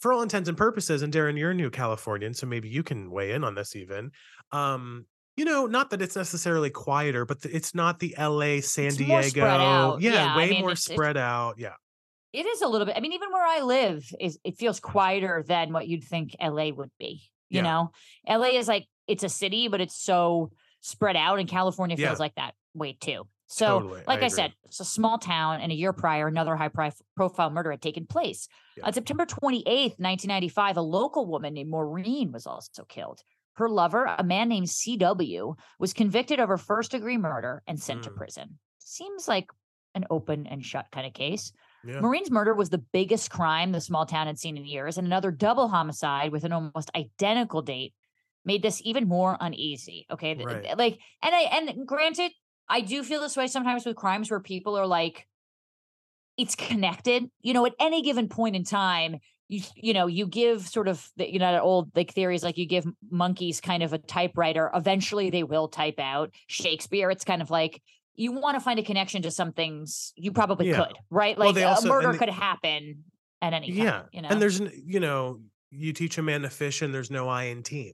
for 0.00 0.12
all 0.12 0.22
intents 0.22 0.48
and 0.48 0.58
purposes, 0.58 1.02
and 1.02 1.12
Daryn, 1.12 1.38
you're 1.38 1.50
a 1.50 1.54
new 1.54 1.70
Californian, 1.70 2.34
so 2.34 2.46
maybe 2.46 2.68
you 2.68 2.82
can 2.82 3.10
weigh 3.10 3.32
in 3.32 3.44
on 3.44 3.54
this 3.54 3.76
even. 3.76 4.10
Um, 4.50 5.06
you 5.36 5.44
know, 5.44 5.66
not 5.66 5.90
that 5.90 6.02
it's 6.02 6.16
necessarily 6.16 6.70
quieter, 6.70 7.24
but 7.24 7.42
th- 7.42 7.54
it's 7.54 7.74
not 7.74 7.98
the 7.98 8.14
LA, 8.18 8.60
San 8.60 8.86
It's 8.86 8.96
Diego. 8.96 9.98
Yeah, 9.98 10.12
Yeah, 10.12 10.34
I 10.34 10.36
way 10.36 10.50
mean, 10.50 10.60
more 10.60 10.70
it's- 10.72 10.86
it's- 10.86 10.96
spread 10.96 11.16
out. 11.16 11.54
Yeah. 11.58 11.74
It 12.32 12.46
is 12.46 12.62
a 12.62 12.68
little 12.68 12.86
bit. 12.86 12.96
I 12.96 13.00
mean, 13.00 13.12
even 13.12 13.30
where 13.32 13.44
I 13.44 13.60
live 13.62 14.04
is 14.20 14.38
it 14.44 14.56
feels 14.56 14.78
quieter 14.80 15.42
than 15.46 15.72
what 15.72 15.88
you'd 15.88 16.04
think 16.04 16.36
LA 16.40 16.70
would 16.70 16.90
be. 16.98 17.22
You 17.48 17.56
Yeah. 17.56 17.62
know, 17.62 17.92
LA 18.28 18.50
is 18.58 18.68
like 18.68 18.86
it's 19.08 19.24
a 19.24 19.28
city, 19.28 19.66
but 19.68 19.80
it's 19.80 19.96
so 19.96 20.52
spread 20.80 21.16
out, 21.16 21.40
and 21.40 21.48
California 21.48 21.96
feels 21.96 22.18
Yeah. 22.18 22.22
like 22.22 22.34
that 22.36 22.54
way 22.74 22.92
too. 22.92 23.26
So, 23.48 23.80
Totally, 23.80 24.02
like 24.06 24.22
I 24.22 24.26
I, 24.26 24.28
said, 24.28 24.54
it's 24.64 24.78
a 24.78 24.84
small 24.84 25.18
town, 25.18 25.60
and 25.60 25.72
a 25.72 25.74
year 25.74 25.92
prior, 25.92 26.28
another 26.28 26.54
high 26.54 26.70
profile 27.16 27.50
murder 27.50 27.72
had 27.72 27.82
taken 27.82 28.06
place. 28.06 28.46
Yeah. 28.76 28.86
On 28.86 28.92
September 28.92 29.26
28th, 29.26 29.98
1995, 29.98 30.76
a 30.76 30.82
local 30.82 31.26
woman 31.26 31.54
named 31.54 31.68
Maureen 31.70 32.30
was 32.30 32.46
also 32.46 32.84
killed. 32.84 33.22
Her 33.54 33.68
lover, 33.68 34.04
a 34.18 34.24
man 34.24 34.48
named 34.48 34.68
CW, 34.68 35.56
was 35.78 35.92
convicted 35.92 36.40
of 36.40 36.48
her 36.48 36.56
first 36.58 36.92
degree 36.92 37.18
murder 37.18 37.62
and 37.66 37.78
sent 37.80 38.04
to 38.04 38.10
Mm. 38.10 38.16
prison. 38.16 38.58
Seems 38.78 39.28
like 39.28 39.50
an 39.94 40.06
open 40.08 40.46
and 40.46 40.64
shut 40.64 40.86
kind 40.92 41.06
of 41.06 41.12
case. 41.12 41.52
Yeah. 41.84 42.00
Maureen's 42.00 42.30
murder 42.30 42.54
was 42.54 42.70
the 42.70 42.78
biggest 42.78 43.30
crime 43.30 43.72
the 43.72 43.80
small 43.80 44.06
town 44.06 44.26
had 44.26 44.38
seen 44.38 44.56
in 44.56 44.64
years, 44.64 44.98
and 44.98 45.06
another 45.06 45.30
double 45.30 45.68
homicide 45.68 46.30
with 46.32 46.44
an 46.44 46.52
almost 46.52 46.90
identical 46.94 47.62
date 47.62 47.94
made 48.44 48.62
this 48.62 48.80
even 48.84 49.08
more 49.08 49.36
uneasy. 49.40 50.06
Okay, 50.10 50.34
Right. 50.34 50.76
like, 50.78 50.98
and 51.22 51.34
I 51.34 51.40
and 51.40 51.86
granted, 51.86 52.32
I 52.68 52.80
do 52.82 53.02
feel 53.02 53.20
this 53.20 53.36
way 53.36 53.46
sometimes 53.48 53.84
with 53.84 53.96
crimes 53.96 54.30
where 54.30 54.40
people 54.40 54.76
are 54.78 54.86
like, 54.86 55.26
it's 56.36 56.54
connected. 56.54 57.30
You 57.40 57.52
know, 57.52 57.66
at 57.66 57.74
any 57.80 58.02
given 58.02 58.28
point 58.28 58.56
in 58.56 58.64
time, 58.64 59.16
you 59.50 59.60
you 59.74 59.92
know 59.92 60.06
you 60.06 60.26
give 60.26 60.66
sort 60.66 60.88
of 60.88 61.06
the, 61.16 61.30
you 61.30 61.38
know 61.38 61.52
that 61.52 61.60
old 61.62 61.90
like 61.94 62.12
theories 62.14 62.42
like 62.42 62.56
you 62.56 62.66
give 62.66 62.86
monkeys 63.10 63.60
kind 63.60 63.82
of 63.82 63.92
a 63.92 63.98
typewriter. 63.98 64.70
Eventually, 64.74 65.28
they 65.30 65.42
will 65.42 65.68
type 65.68 65.98
out 65.98 66.30
Shakespeare. 66.46 67.10
It's 67.10 67.24
kind 67.24 67.42
of 67.42 67.50
like. 67.50 67.82
You 68.16 68.32
want 68.32 68.54
to 68.56 68.60
find 68.60 68.78
a 68.78 68.82
connection 68.82 69.22
to 69.22 69.30
some 69.30 69.52
things 69.52 70.12
you 70.14 70.30
probably 70.32 70.68
Yeah. 70.68 70.76
could, 70.84 70.96
right? 71.08 71.38
Like 71.38 71.56
a 71.56 71.62
also- 71.64 71.82
and 71.84 71.88
murder 71.88 72.12
they- 72.12 72.18
could 72.18 72.28
happen 72.28 73.04
at 73.40 73.54
any 73.54 73.68
time. 73.68 73.76
yeah. 73.86 74.02
you 74.12 74.20
know. 74.20 74.28
And 74.28 74.42
there's, 74.42 74.60
you 74.60 75.00
know, 75.00 75.40
you 75.70 75.94
teach 75.94 76.18
a 76.18 76.22
man 76.22 76.42
to 76.42 76.50
fish 76.50 76.82
and 76.82 76.92
there's 76.92 77.10
no 77.10 77.28
I 77.30 77.44
in 77.44 77.62
team, 77.62 77.92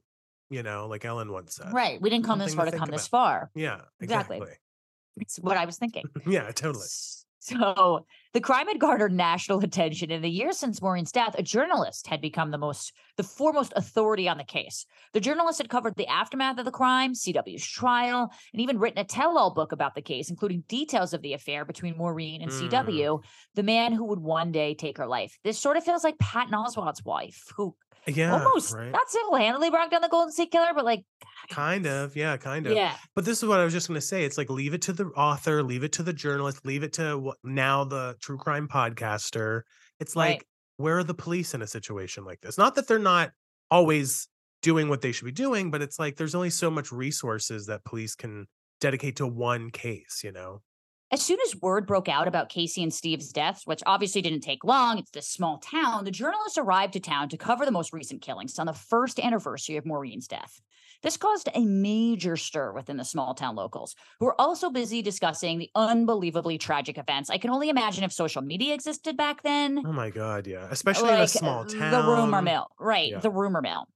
you 0.50 0.64
know, 0.64 0.88
like 0.88 1.04
Ellen 1.04 1.30
once 1.30 1.54
said. 1.56 1.72
right. 1.72 2.00
We 2.02 2.10
didn't 2.10 2.25
come 2.25 2.40
this 2.40 2.54
far 2.54 2.64
to 2.64 2.72
to 2.72 2.76
come 2.78 2.90
this 2.90 3.06
far. 3.06 3.50
Yeah. 3.54 3.82
Exactly. 4.00 4.38
Exactly. 4.38 4.56
It's 5.18 5.36
what 5.38 5.56
I 5.56 5.64
was 5.64 5.76
thinking. 5.78 6.04
Yeah, 6.26 6.50
totally. 6.50 6.86
So 7.46 8.04
the 8.32 8.40
crime 8.40 8.66
had 8.66 8.80
garnered 8.80 9.12
national 9.12 9.60
attention. 9.60 10.10
In 10.10 10.20
the 10.20 10.28
years 10.28 10.58
since 10.58 10.82
Maureen's 10.82 11.12
death, 11.12 11.36
a 11.38 11.42
journalist 11.42 12.08
had 12.08 12.20
become 12.20 12.50
the 12.50 12.58
most, 12.58 12.92
the 13.16 13.22
foremost 13.22 13.72
authority 13.76 14.28
on 14.28 14.36
the 14.36 14.44
case. 14.44 14.84
The 15.12 15.20
journalist 15.20 15.58
had 15.58 15.68
covered 15.68 15.94
the 15.96 16.08
aftermath 16.08 16.58
of 16.58 16.64
the 16.64 16.72
crime, 16.72 17.14
CW's 17.14 17.64
trial, 17.64 18.32
and 18.52 18.60
even 18.60 18.78
written 18.78 18.98
a 18.98 19.04
tell-all 19.04 19.54
book 19.54 19.70
about 19.70 19.94
the 19.94 20.02
case, 20.02 20.28
including 20.28 20.64
details 20.66 21.14
of 21.14 21.22
the 21.22 21.34
affair 21.34 21.64
between 21.64 21.96
Maureen 21.96 22.42
and 22.42 22.50
Mm. 22.50 22.68
CW, 22.68 23.22
the 23.54 23.62
man 23.62 23.92
who 23.92 24.06
would 24.06 24.20
one 24.20 24.50
day 24.50 24.74
take 24.74 24.98
her 24.98 25.06
life. 25.06 25.38
This 25.44 25.58
sort 25.58 25.76
of 25.76 25.84
feels 25.84 26.02
like 26.02 26.18
Patton 26.18 26.52
Oswalt's 26.52 27.04
wife, 27.04 27.44
who 27.56 27.76
Yeah. 28.06 28.32
almost 28.44 28.72
right. 28.75 28.90
not 28.90 29.08
single-handedly 29.10 29.70
brought 29.70 29.90
down 29.90 30.02
the 30.02 30.08
Golden 30.08 30.32
State 30.32 30.50
Killer, 30.50 30.72
but 30.75 30.84
like 30.84 31.04
Kind 31.50 31.86
of. 31.86 32.16
Yeah, 32.16 32.36
kind 32.36 32.66
of. 32.66 32.72
yeah, 32.75 32.96
But 33.14 33.25
this 33.25 33.42
is 33.42 33.48
what 33.48 33.60
I 33.60 33.64
was 33.64 33.72
just 33.72 33.86
going 33.88 34.00
to 34.00 34.06
say. 34.06 34.25
It's 34.25 34.36
like 34.38 34.50
leave 34.50 34.75
it 34.75 34.82
to 34.82 34.92
the 34.92 35.06
author, 35.08 35.62
leave 35.62 35.84
it 35.84 35.92
to 35.92 36.02
the 36.02 36.12
journalist, 36.12 36.64
leave 36.66 36.82
it 36.82 36.92
to 36.94 37.16
what 37.18 37.36
now 37.44 37.84
the 37.84 38.16
true 38.20 38.36
crime 38.36 38.66
podcaster. 38.68 39.62
It's 40.00 40.16
Right. 40.16 40.30
like 40.34 40.46
where 40.76 40.98
are 40.98 41.04
the 41.04 41.14
police 41.14 41.54
in 41.54 41.62
a 41.62 41.66
situation 41.66 42.25
like 42.25 42.40
this? 42.40 42.58
Not 42.58 42.75
that 42.75 42.86
they're 42.88 42.98
not 42.98 43.30
always 43.70 44.28
doing 44.62 44.88
what 44.88 45.00
they 45.00 45.12
should 45.12 45.25
be 45.25 45.32
doing, 45.32 45.70
but 45.70 45.82
it's 45.82 45.98
like 45.98 46.16
there's 46.16 46.34
only 46.34 46.50
so 46.50 46.70
much 46.70 46.90
resources 46.92 47.66
that 47.66 47.84
police 47.84 48.14
can 48.14 48.46
dedicate 48.80 49.16
to 49.16 49.26
one 49.26 49.70
case, 49.70 50.22
you 50.25 50.32
know. 50.32 50.62
As 51.12 51.22
soon 51.22 51.38
as 51.46 51.54
word 51.60 51.86
broke 51.86 52.08
out 52.08 52.26
about 52.26 52.48
Casey 52.48 52.82
and 52.82 52.92
Steve's 52.92 53.32
deaths, 53.32 53.62
which 53.64 53.82
obviously 53.86 54.22
didn't 54.22 54.40
take 54.40 54.64
long, 54.64 54.98
it's 54.98 55.12
this 55.12 55.28
small 55.28 55.58
town, 55.58 56.04
the 56.04 56.10
journalists 56.10 56.58
arrived 56.58 56.94
to 56.94 57.00
town 57.00 57.28
to 57.28 57.36
cover 57.36 57.64
the 57.64 57.70
most 57.70 57.92
recent 57.92 58.22
killings 58.22 58.58
on 58.58 58.66
the 58.66 58.72
first 58.72 59.20
anniversary 59.20 59.76
of 59.76 59.86
Maureen's 59.86 60.26
death. 60.26 60.60
This 61.02 61.16
caused 61.16 61.48
a 61.54 61.64
major 61.64 62.36
stir 62.36 62.72
within 62.72 62.96
the 62.96 63.04
small 63.04 63.34
town 63.34 63.54
locals, 63.54 63.94
who 64.18 64.26
were 64.26 64.40
also 64.40 64.68
busy 64.68 65.00
discussing 65.00 65.58
the 65.58 65.70
unbelievably 65.76 66.58
tragic 66.58 66.99
events. 66.99 67.30
I 67.30 67.38
can 67.38 67.50
only 67.50 67.69
imagine 67.69 68.02
if 68.02 68.12
social 68.12 68.42
media 68.42 68.75
existed 68.75 69.16
back 69.16 69.45
then. 69.45 69.84
Oh 69.86 69.92
my 69.92 70.10
god, 70.10 70.49
yeah. 70.49 70.66
Especially 70.73 71.10
in 71.10 71.21
a 71.21 71.28
small 71.28 71.64
town. 71.66 71.92
The 71.92 72.02
rumor 72.02 72.42
mill, 72.42 72.66
right? 72.80 73.10
Yeah. 73.12 73.21
The 73.21 73.30
rumor 73.30 73.62
mill. 73.62 73.86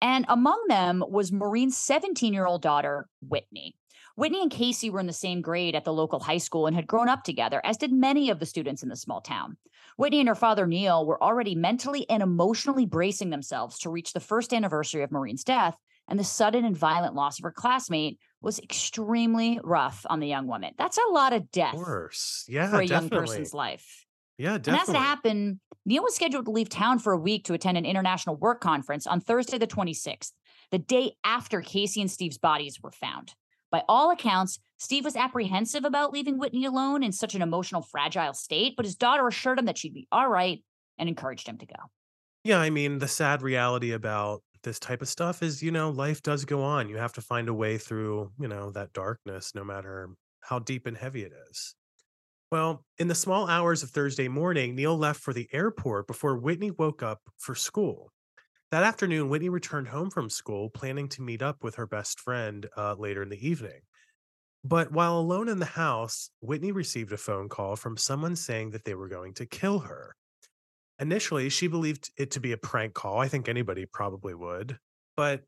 And 0.00 0.26
among 0.28 0.66
them 0.68 1.02
was 1.08 1.32
Maureen's 1.32 1.76
17 1.76 2.32
year 2.32 2.46
old 2.46 2.62
daughter, 2.62 3.08
Whitney. 3.20 3.74
Whitney 4.16 4.42
and 4.42 4.50
Casey 4.50 4.90
were 4.90 5.00
in 5.00 5.06
the 5.06 5.12
same 5.12 5.40
grade 5.40 5.74
at 5.74 5.84
the 5.84 5.92
local 5.92 6.20
high 6.20 6.38
school 6.38 6.66
and 6.66 6.76
had 6.76 6.86
grown 6.86 7.08
up 7.08 7.24
together, 7.24 7.60
as 7.64 7.76
did 7.76 7.92
many 7.92 8.30
of 8.30 8.38
the 8.38 8.46
students 8.46 8.82
in 8.82 8.88
the 8.88 8.96
small 8.96 9.20
town. 9.20 9.56
Whitney 9.96 10.20
and 10.20 10.28
her 10.28 10.34
father, 10.34 10.66
Neil, 10.66 11.06
were 11.06 11.22
already 11.22 11.54
mentally 11.54 12.08
and 12.10 12.22
emotionally 12.22 12.86
bracing 12.86 13.30
themselves 13.30 13.78
to 13.80 13.90
reach 13.90 14.12
the 14.12 14.20
first 14.20 14.52
anniversary 14.52 15.02
of 15.02 15.12
Maureen's 15.12 15.44
death, 15.44 15.76
and 16.08 16.18
the 16.18 16.24
sudden 16.24 16.64
and 16.64 16.76
violent 16.76 17.14
loss 17.14 17.38
of 17.38 17.44
her 17.44 17.52
classmate 17.52 18.18
was 18.40 18.58
extremely 18.58 19.60
rough 19.62 20.04
on 20.10 20.20
the 20.20 20.26
young 20.26 20.46
woman. 20.46 20.74
That's 20.76 20.98
a 20.98 21.12
lot 21.12 21.32
of 21.32 21.50
death 21.50 21.74
Of 21.74 21.80
course. 21.80 22.44
Yeah, 22.48 22.70
for 22.70 22.80
a 22.80 22.84
young 22.84 23.08
person's 23.08 23.54
life. 23.54 24.04
Yeah, 24.38 24.54
And 24.54 24.68
as 24.68 24.88
it 24.88 24.96
happened, 24.96 25.60
Neil 25.86 26.02
was 26.02 26.16
scheduled 26.16 26.46
to 26.46 26.50
leave 26.50 26.68
town 26.68 26.98
for 26.98 27.12
a 27.12 27.18
week 27.18 27.44
to 27.44 27.54
attend 27.54 27.78
an 27.78 27.84
international 27.84 28.36
work 28.36 28.60
conference 28.60 29.06
on 29.06 29.20
Thursday, 29.20 29.58
the 29.58 29.66
26th, 29.66 30.32
the 30.70 30.78
day 30.78 31.12
after 31.22 31.60
Casey 31.60 32.00
and 32.00 32.10
Steve's 32.10 32.38
bodies 32.38 32.80
were 32.82 32.90
found. 32.90 33.34
By 33.72 33.82
all 33.88 34.10
accounts, 34.10 34.60
Steve 34.76 35.04
was 35.04 35.16
apprehensive 35.16 35.84
about 35.84 36.12
leaving 36.12 36.38
Whitney 36.38 36.66
alone 36.66 37.02
in 37.02 37.10
such 37.10 37.34
an 37.34 37.40
emotional, 37.40 37.80
fragile 37.82 38.34
state, 38.34 38.74
but 38.76 38.84
his 38.84 38.94
daughter 38.94 39.26
assured 39.26 39.58
him 39.58 39.64
that 39.64 39.78
she'd 39.78 39.94
be 39.94 40.06
all 40.12 40.28
right 40.28 40.62
and 40.98 41.08
encouraged 41.08 41.48
him 41.48 41.56
to 41.58 41.66
go. 41.66 41.74
Yeah, 42.44 42.60
I 42.60 42.70
mean, 42.70 42.98
the 42.98 43.08
sad 43.08 43.40
reality 43.40 43.92
about 43.92 44.42
this 44.62 44.78
type 44.78 45.00
of 45.00 45.08
stuff 45.08 45.42
is, 45.42 45.62
you 45.62 45.70
know, 45.70 45.90
life 45.90 46.22
does 46.22 46.44
go 46.44 46.62
on. 46.62 46.88
You 46.88 46.98
have 46.98 47.14
to 47.14 47.22
find 47.22 47.48
a 47.48 47.54
way 47.54 47.78
through, 47.78 48.32
you 48.38 48.46
know, 48.46 48.70
that 48.72 48.92
darkness, 48.92 49.54
no 49.54 49.64
matter 49.64 50.10
how 50.40 50.58
deep 50.58 50.86
and 50.86 50.96
heavy 50.96 51.22
it 51.22 51.32
is. 51.50 51.74
Well, 52.50 52.84
in 52.98 53.08
the 53.08 53.14
small 53.14 53.48
hours 53.48 53.82
of 53.82 53.90
Thursday 53.90 54.28
morning, 54.28 54.74
Neil 54.74 54.98
left 54.98 55.20
for 55.20 55.32
the 55.32 55.48
airport 55.52 56.06
before 56.06 56.36
Whitney 56.36 56.70
woke 56.70 57.02
up 57.02 57.20
for 57.38 57.54
school. 57.54 58.12
That 58.72 58.84
afternoon, 58.84 59.28
Whitney 59.28 59.50
returned 59.50 59.88
home 59.88 60.08
from 60.08 60.30
school, 60.30 60.70
planning 60.70 61.06
to 61.10 61.20
meet 61.20 61.42
up 61.42 61.62
with 61.62 61.74
her 61.74 61.86
best 61.86 62.18
friend 62.18 62.66
uh, 62.74 62.94
later 62.94 63.22
in 63.22 63.28
the 63.28 63.46
evening. 63.46 63.82
But 64.64 64.90
while 64.90 65.18
alone 65.18 65.50
in 65.50 65.58
the 65.58 65.66
house, 65.66 66.30
Whitney 66.40 66.72
received 66.72 67.12
a 67.12 67.18
phone 67.18 67.50
call 67.50 67.76
from 67.76 67.98
someone 67.98 68.34
saying 68.34 68.70
that 68.70 68.86
they 68.86 68.94
were 68.94 69.08
going 69.08 69.34
to 69.34 69.44
kill 69.44 69.80
her. 69.80 70.16
Initially, 70.98 71.50
she 71.50 71.66
believed 71.66 72.12
it 72.16 72.30
to 72.30 72.40
be 72.40 72.52
a 72.52 72.56
prank 72.56 72.94
call. 72.94 73.18
I 73.18 73.28
think 73.28 73.46
anybody 73.46 73.84
probably 73.84 74.32
would. 74.32 74.78
But 75.18 75.42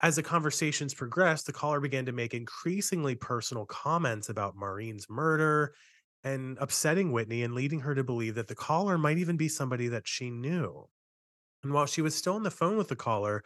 as 0.00 0.16
the 0.16 0.22
conversations 0.22 0.94
progressed, 0.94 1.44
the 1.44 1.52
caller 1.52 1.78
began 1.78 2.06
to 2.06 2.12
make 2.12 2.32
increasingly 2.32 3.16
personal 3.16 3.66
comments 3.66 4.30
about 4.30 4.56
Maureen's 4.56 5.10
murder 5.10 5.74
and 6.24 6.56
upsetting 6.58 7.12
Whitney 7.12 7.42
and 7.42 7.52
leading 7.52 7.80
her 7.80 7.94
to 7.94 8.02
believe 8.02 8.36
that 8.36 8.48
the 8.48 8.54
caller 8.54 8.96
might 8.96 9.18
even 9.18 9.36
be 9.36 9.48
somebody 9.48 9.88
that 9.88 10.08
she 10.08 10.30
knew. 10.30 10.88
And 11.62 11.72
while 11.72 11.86
she 11.86 12.02
was 12.02 12.14
still 12.14 12.34
on 12.34 12.42
the 12.42 12.50
phone 12.50 12.76
with 12.76 12.88
the 12.88 12.96
caller, 12.96 13.42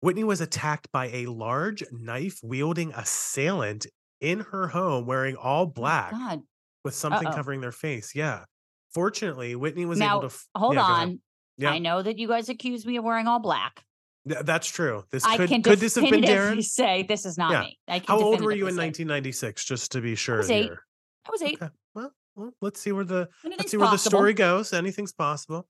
Whitney 0.00 0.24
was 0.24 0.40
attacked 0.40 0.90
by 0.92 1.06
a 1.06 1.26
large 1.26 1.82
knife 1.92 2.38
wielding 2.42 2.92
assailant 2.94 3.86
in 4.20 4.40
her 4.40 4.68
home 4.68 5.06
wearing 5.06 5.36
all 5.36 5.62
Oh, 5.62 5.66
black 5.66 6.10
God. 6.12 6.40
with 6.84 6.94
something 6.94 7.26
Uh-oh. 7.28 7.34
covering 7.34 7.60
their 7.60 7.72
face. 7.72 8.14
Yeah. 8.14 8.44
Fortunately, 8.92 9.54
Whitney 9.56 9.86
was 9.86 9.98
Now, 9.98 10.12
able 10.18 10.20
to. 10.22 10.26
f- 10.34 10.46
Hold 10.56 10.74
yeah, 10.74 10.82
on. 10.82 11.20
Yeah. 11.56 11.70
I 11.70 11.78
know 11.78 12.02
that 12.02 12.18
you 12.18 12.28
guys 12.28 12.48
accuse 12.48 12.84
me 12.86 12.96
of 12.96 13.04
wearing 13.04 13.26
all 13.26 13.38
black. 13.38 13.84
Th- 14.28 14.40
That's 14.44 14.66
true. 14.68 15.04
This 15.10 15.24
I 15.24 15.36
could 15.36 15.48
can 15.48 15.62
could 15.62 15.78
this 15.78 15.94
have 15.96 16.08
been 16.10 16.22
Daryn? 16.22 16.62
say 16.64 17.02
this 17.02 17.24
is 17.26 17.36
not 17.38 17.52
Yeah. 17.52 17.60
me. 17.60 17.78
I 17.88 17.98
can 18.00 18.06
How 18.08 18.20
old 18.20 18.40
were 18.40 18.52
you 18.52 18.66
in 18.66 18.74
definitively 18.74 18.94
say 18.94 19.04
1996? 19.04 19.64
Just 19.64 19.92
to 19.92 20.00
be 20.00 20.14
sure 20.14 20.38
was 20.38 20.50
eight. 20.50 20.64
here. 20.64 20.82
I 21.26 21.30
was 21.30 21.42
eight. 21.42 21.58
Okay. 21.62 21.72
Well, 21.94 22.12
well, 22.34 22.52
let's 22.60 22.80
see 22.80 22.92
where 22.92 23.04
the 23.04 23.28
let's 23.44 23.70
see 23.70 23.76
where 23.76 23.90
the 23.90 23.98
story 23.98 24.32
goes. 24.34 24.72
Anything's 24.72 25.12
possible. 25.12 25.66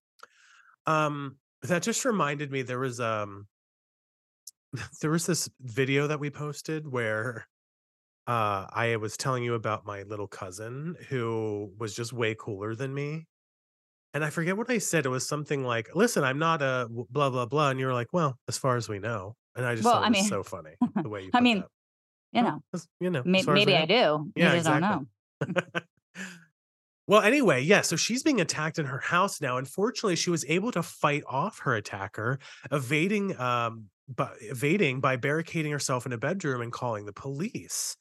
Um, 0.87 1.37
that 1.65 1.83
just 1.83 2.05
reminded 2.05 2.51
me 2.51 2.63
there 2.63 2.79
was 2.79 3.01
um 3.01 3.47
there 5.01 5.11
was 5.11 5.27
this 5.27 5.49
video 5.61 6.07
that 6.07 6.21
we 6.21 6.31
posted 6.31 6.87
where 6.91 7.47
uh 8.27 8.67
I 8.71 8.97
was 9.01 9.17
telling 9.17 9.45
you 9.45 9.55
about 9.55 9.85
my 9.87 10.03
little 10.03 10.27
cousin 10.27 10.97
who 11.09 11.71
was 11.79 11.95
just 11.95 12.13
way 12.13 12.35
cooler 12.39 12.75
than 12.75 12.95
me. 12.95 13.27
And 14.15 14.25
I 14.25 14.31
forget 14.31 14.57
what 14.57 14.71
I 14.71 14.79
said. 14.79 15.07
It 15.07 15.09
was 15.09 15.27
something 15.27 15.65
like, 15.65 15.89
"Listen, 15.97 16.23
I'm 16.23 16.39
not 16.39 16.63
a 16.63 16.87
blah 17.11 17.31
blah 17.31 17.47
blah," 17.47 17.71
and 17.71 17.81
you 17.81 17.87
were 17.87 17.93
like, 17.93 18.13
"Well, 18.13 18.39
as 18.47 18.57
far 18.57 18.77
as 18.77 18.89
we 18.89 19.01
know." 19.01 19.35
And 19.57 19.67
I 19.67 19.75
just 19.75 19.85
Well, 19.85 19.95
thought 19.95 20.03
it 20.03 20.07
I 20.07 20.09
was 20.11 20.19
mean- 20.21 20.29
so 20.29 20.43
funny 20.45 20.71
the 21.03 21.09
way 21.09 21.23
you. 21.25 21.31
I 21.35 21.41
mean, 21.41 21.61
that. 21.61 21.69
You 22.33 22.43
know, 22.43 22.63
you 23.01 23.11
know, 23.11 23.23
may- 23.25 23.41
as 23.41 23.45
far 23.45 23.55
as 23.55 23.61
maybe 23.61 23.73
we 23.73 23.79
I 23.79 23.85
know. 23.87 24.25
do. 24.35 24.41
Yeah, 24.41 24.53
you 24.55 24.61
just 24.61 24.67
don't 24.69 24.77
exactly. 24.79 25.55
know. 25.75 25.81
well, 27.07 27.21
anyway, 27.21 27.63
yeah, 27.63 27.83
so 27.83 27.97
she's 27.97 28.23
being 28.23 28.41
attacked 28.41 28.79
in 28.79 28.87
her 28.87 28.99
house 28.99 29.41
now. 29.41 29.59
Unfortunately, 29.59 30.17
she 30.17 30.31
was 30.31 30.45
able 30.49 30.73
to 30.73 30.83
fight 30.83 31.23
off 31.27 31.59
her 31.61 31.75
attacker, 31.75 32.39
evading 32.71 33.39
um 33.39 33.87
by 34.09 34.31
evading 34.43 35.01
by 35.01 35.17
barricading 35.17 35.73
herself 35.73 36.05
in 36.07 36.13
a 36.13 36.19
bedroom 36.19 36.61
and 36.61 36.73
calling 36.73 37.07
the 37.07 37.13
police. 37.13 37.97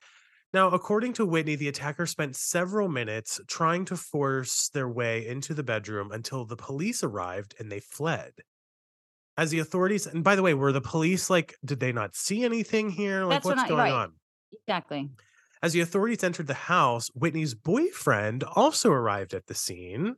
Now, 0.54 0.70
according 0.70 1.14
to 1.14 1.26
Whitney, 1.26 1.56
the 1.56 1.70
attacker 1.70 2.06
spent 2.06 2.36
several 2.36 2.88
minutes 2.88 3.40
trying 3.48 3.86
to 3.86 3.98
force 3.98 4.70
their 4.70 4.88
way 4.90 5.26
into 5.26 5.54
the 5.54 5.64
bedroom 5.64 6.12
until 6.12 6.46
the 6.46 6.56
police 6.58 7.04
arrived 7.04 7.56
and 7.60 7.72
they 7.72 7.80
fled. 7.80 8.34
As 9.36 9.50
the 9.50 9.60
authorities, 9.60 10.06
and 10.06 10.24
by 10.24 10.36
the 10.36 10.44
way, 10.44 10.54
were 10.54 10.72
the 10.72 10.80
police 10.82 11.30
like, 11.30 11.56
did 11.66 11.80
they 11.80 11.92
not 11.92 12.16
see 12.16 12.44
anything 12.44 12.92
here? 12.92 13.24
Like, 13.26 13.38
That's 13.38 13.46
what 13.46 13.56
what's 13.58 13.66
I- 13.66 13.70
going 13.70 13.80
right. 13.80 13.92
on? 13.92 14.14
Exactly. 14.68 15.10
As 15.64 15.74
the 15.74 15.80
authorities 15.80 16.24
entered 16.24 16.46
the 16.46 16.54
house, 16.54 17.08
Whitney's 17.16 17.56
boyfriend 17.56 18.44
also 18.44 18.92
arrived 18.92 19.34
at 19.34 19.48
the 19.48 19.56
scene. 19.56 20.18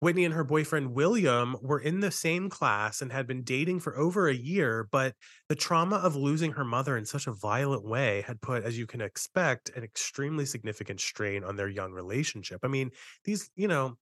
Whitney 0.00 0.24
and 0.24 0.34
her 0.34 0.44
boyfriend 0.44 0.92
William 0.94 1.56
were 1.62 1.80
in 1.80 2.00
the 2.00 2.10
same 2.12 2.48
class 2.50 3.02
and 3.02 3.10
had 3.10 3.26
been 3.26 3.42
dating 3.42 3.80
for 3.80 3.96
over 3.96 4.28
a 4.28 4.34
year, 4.34 4.86
but 4.92 5.16
the 5.48 5.56
trauma 5.56 5.96
of 5.96 6.14
losing 6.16 6.52
her 6.52 6.64
mother 6.64 6.96
in 6.96 7.06
such 7.06 7.26
a 7.26 7.32
violent 7.32 7.84
way 7.84 8.22
had 8.22 8.40
put, 8.42 8.64
as 8.64 8.78
you 8.78 8.86
can 8.86 9.00
expect, 9.00 9.70
an 9.70 9.82
extremely 9.82 10.46
significant 10.46 11.00
strain 11.00 11.42
on 11.42 11.56
their 11.56 11.68
young 11.68 11.92
relationship. 11.92 12.60
I 12.62 12.68
mean, 12.68 12.90
these, 13.24 13.50
you 13.56 13.68
know, 13.68 13.96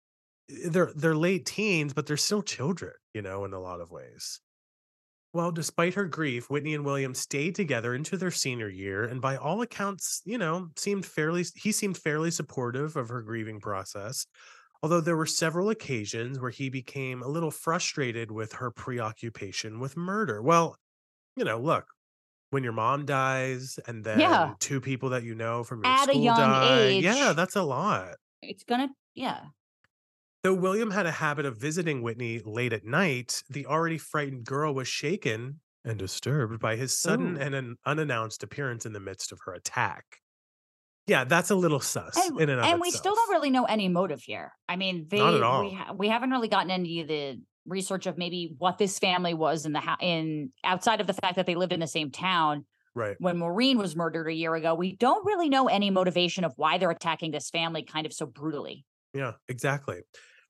they're 0.48 0.92
they're 0.96 1.16
late 1.16 1.46
teens, 1.46 1.94
but 1.94 2.06
they're 2.06 2.16
still 2.18 2.42
children, 2.42 2.92
you 3.14 3.22
know, 3.22 3.44
in 3.46 3.52
a 3.54 3.60
lot 3.60 3.80
of 3.80 3.90
ways. 3.90 4.40
Well, 5.32 5.52
despite 5.52 5.94
her 5.94 6.06
grief, 6.06 6.50
Whitney 6.50 6.74
and 6.74 6.84
William 6.84 7.14
stayed 7.14 7.54
together 7.54 7.94
into 7.94 8.16
their 8.16 8.32
senior 8.32 8.68
year, 8.68 9.04
and 9.04 9.20
by 9.20 9.36
all 9.36 9.62
accounts, 9.62 10.20
you 10.24 10.36
know, 10.38 10.70
seemed 10.76 11.06
fairly 11.06 11.44
he 11.54 11.70
seemed 11.72 11.96
fairly 11.98 12.30
supportive 12.32 12.96
of 12.96 13.08
her 13.08 13.22
grieving 13.22 13.60
process. 13.60 14.26
Although 14.82 15.00
there 15.02 15.16
were 15.16 15.26
several 15.26 15.70
occasions 15.70 16.40
where 16.40 16.50
he 16.50 16.70
became 16.70 17.22
a 17.22 17.28
little 17.28 17.50
frustrated 17.52 18.30
with 18.32 18.54
her 18.54 18.70
preoccupation 18.72 19.80
with 19.80 19.96
murder. 19.96 20.42
Well, 20.42 20.76
you 21.36 21.44
know, 21.44 21.60
look, 21.60 21.86
when 22.50 22.64
your 22.64 22.72
mom 22.74 23.06
dies 23.06 23.78
and 23.86 24.04
Yeah. 24.12 24.54
then 24.54 24.56
two 24.60 24.80
people 24.80 25.10
that 25.10 25.24
you 25.24 25.34
know 25.36 25.64
from 25.64 25.84
your 25.84 25.96
At 25.96 26.08
a 26.10 26.14
school 26.14 26.16
young 26.16 26.54
die, 26.54 26.88
yeah, 26.90 27.32
that's 27.34 27.56
a 27.56 27.62
lot. 27.64 28.16
it's 28.42 28.64
gonna 28.64 28.88
yeah. 29.14 29.46
Though 30.42 30.54
William 30.54 30.90
had 30.90 31.04
a 31.06 31.10
habit 31.10 31.44
of 31.44 31.58
visiting 31.58 32.02
Whitney 32.02 32.38
late 32.38 32.72
at 32.72 32.84
night, 32.84 33.42
the 33.50 33.66
already 33.66 33.98
frightened 33.98 34.44
girl 34.44 34.74
was 34.74 34.88
shaken 34.88 35.60
and 35.84 35.98
disturbed 35.98 36.60
by 36.60 36.76
his 36.76 36.96
sudden 36.98 37.36
Ooh. 37.36 37.40
and 37.40 37.54
an 37.54 37.76
unannounced 37.84 38.42
appearance 38.42 38.86
in 38.86 38.92
the 38.92 39.00
midst 39.00 39.32
of 39.32 39.40
her 39.44 39.52
attack. 39.52 40.04
Yeah, 41.06 41.24
that's 41.24 41.50
a 41.50 41.54
little 41.54 41.80
sus 41.80 42.16
And 42.16 42.40
in 42.40 42.48
and 42.48 42.60
and 42.60 42.80
we 42.80 42.90
still 42.90 43.14
don't 43.14 43.30
really 43.30 43.50
know 43.50 43.64
any 43.64 43.88
motive 43.88 44.22
here. 44.22 44.52
I 44.68 44.76
mean, 44.76 45.08
Not 45.12 45.34
at 45.34 45.40
they 45.40 45.40
we 45.40 45.42
all. 45.42 45.74
ha- 45.74 45.92
we 45.92 46.08
haven't 46.08 46.30
really 46.30 46.48
gotten 46.48 46.70
any 46.70 47.00
of 47.00 47.08
the 47.08 47.42
research 47.66 48.06
of 48.06 48.16
maybe 48.16 48.54
what 48.58 48.78
this 48.78 48.98
family 48.98 49.34
was 49.34 49.66
in 49.66 49.72
the 49.72 49.80
house 49.80 49.98
in 50.00 50.52
outside 50.64 51.00
of 51.00 51.06
the 51.06 51.12
fact 51.14 51.36
that 51.36 51.46
they 51.46 51.54
lived 51.54 51.72
in 51.72 51.80
the 51.80 51.86
same 51.86 52.10
town 52.10 52.64
Right. 52.94 53.16
when 53.18 53.38
Maureen 53.38 53.76
was 53.78 53.94
murdered 53.96 54.28
a 54.28 54.32
year 54.32 54.54
ago. 54.54 54.74
We 54.74 54.96
don't 54.96 55.24
really 55.26 55.48
know 55.48 55.68
any 55.68 55.90
motivation 55.90 56.44
of 56.44 56.52
why 56.56 56.78
they're 56.78 56.90
attacking 56.90 57.30
this 57.32 57.50
family 57.50 57.82
kind 57.82 58.06
of 58.06 58.12
so 58.12 58.26
brutally. 58.26 58.84
Yeah, 59.14 59.32
exactly. 59.48 60.02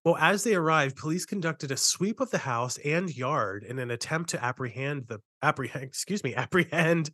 Well, 0.04 0.16
as 0.16 0.44
they 0.44 0.54
arrived, 0.54 0.96
police 0.96 1.26
conducted 1.26 1.70
a 1.70 1.76
sweep 1.76 2.20
of 2.20 2.30
the 2.30 2.38
house 2.38 2.78
and 2.78 3.14
yard 3.14 3.64
in 3.64 3.78
an 3.78 3.90
attempt 3.90 4.30
to 4.30 4.42
apprehend 4.42 5.08
the 5.08 5.20
apprehend 5.42 5.84
excuse 5.84 6.24
me 6.24 6.34
apprehend 6.34 7.10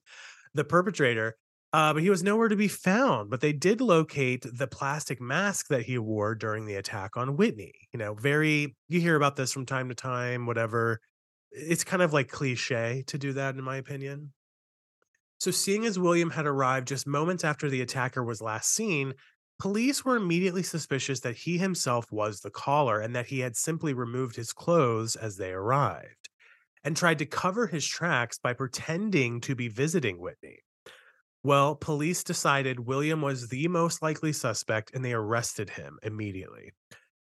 the 0.55 0.65
perpetrator. 0.65 1.37
Uh, 1.73 1.93
but 1.93 2.03
he 2.03 2.09
was 2.09 2.23
nowhere 2.23 2.49
to 2.49 2.57
be 2.57 2.69
found. 2.69 3.29
But 3.29 3.41
they 3.41 3.53
did 3.53 3.81
locate 3.81 4.47
the 4.51 4.69
plastic 4.69 5.21
mask 5.21 5.67
that 5.69 5.83
he 5.83 5.99
wore 5.99 6.35
during 6.35 6.65
the 6.65 6.77
attack 6.77 7.17
on 7.17 7.37
Whitney. 7.37 7.75
You 7.93 7.99
know, 7.99 8.15
very 8.15 8.77
you 8.89 9.01
hear 9.01 9.17
about 9.17 9.37
this 9.37 9.53
from 9.53 9.67
time 9.67 9.89
to 9.89 9.95
time. 9.95 10.47
Whatever. 10.47 11.01
It's 11.53 11.85
kind 11.85 12.03
of 12.03 12.13
like 12.13 12.29
cliche 12.29 13.05
to 13.09 13.19
do 13.19 13.33
that, 13.35 13.57
in 13.57 13.65
my 13.65 13.77
opinion. 13.77 14.33
So, 15.39 15.51
seeing 15.51 15.85
as 15.85 15.99
William 15.99 16.31
had 16.31 16.47
arrived 16.47 16.89
just 16.89 17.07
moments 17.07 17.45
after 17.45 17.69
the 17.69 17.83
attacker 17.83 18.25
was 18.25 18.41
last 18.41 18.73
seen, 18.73 19.15
police 19.59 20.05
were 20.05 20.17
immediately 20.17 20.63
suspicious 20.63 21.21
that 21.21 21.37
he 21.37 21.59
himself 21.59 22.11
was 22.13 22.41
the 22.41 22.51
caller 22.51 23.01
and 23.01 23.15
that 23.15 23.27
he 23.27 23.41
had 23.41 23.57
simply 23.57 23.95
removed 23.95 24.37
his 24.37 24.53
clothes 24.53 25.17
as 25.17 25.37
they 25.37 25.53
arrived 25.53 26.29
and 26.85 26.97
tried 26.97 27.19
to 27.19 27.27
cover 27.27 27.67
his 27.67 27.87
tracks 27.87 28.39
by 28.39 28.53
pretending 28.53 29.41
to 29.41 29.55
be 29.55 29.69
visiting 29.69 30.21
Whitney. 30.21 30.61
Well, 31.43 31.77
police 31.77 32.25
decided 32.25 32.81
William 32.81 33.23
was 33.23 33.49
the 33.49 33.69
most 33.69 34.03
likely 34.03 34.33
suspect 34.33 34.91
and 34.95 35.05
they 35.05 35.13
arrested 35.13 35.71
him 35.71 35.99
immediately. 36.03 36.73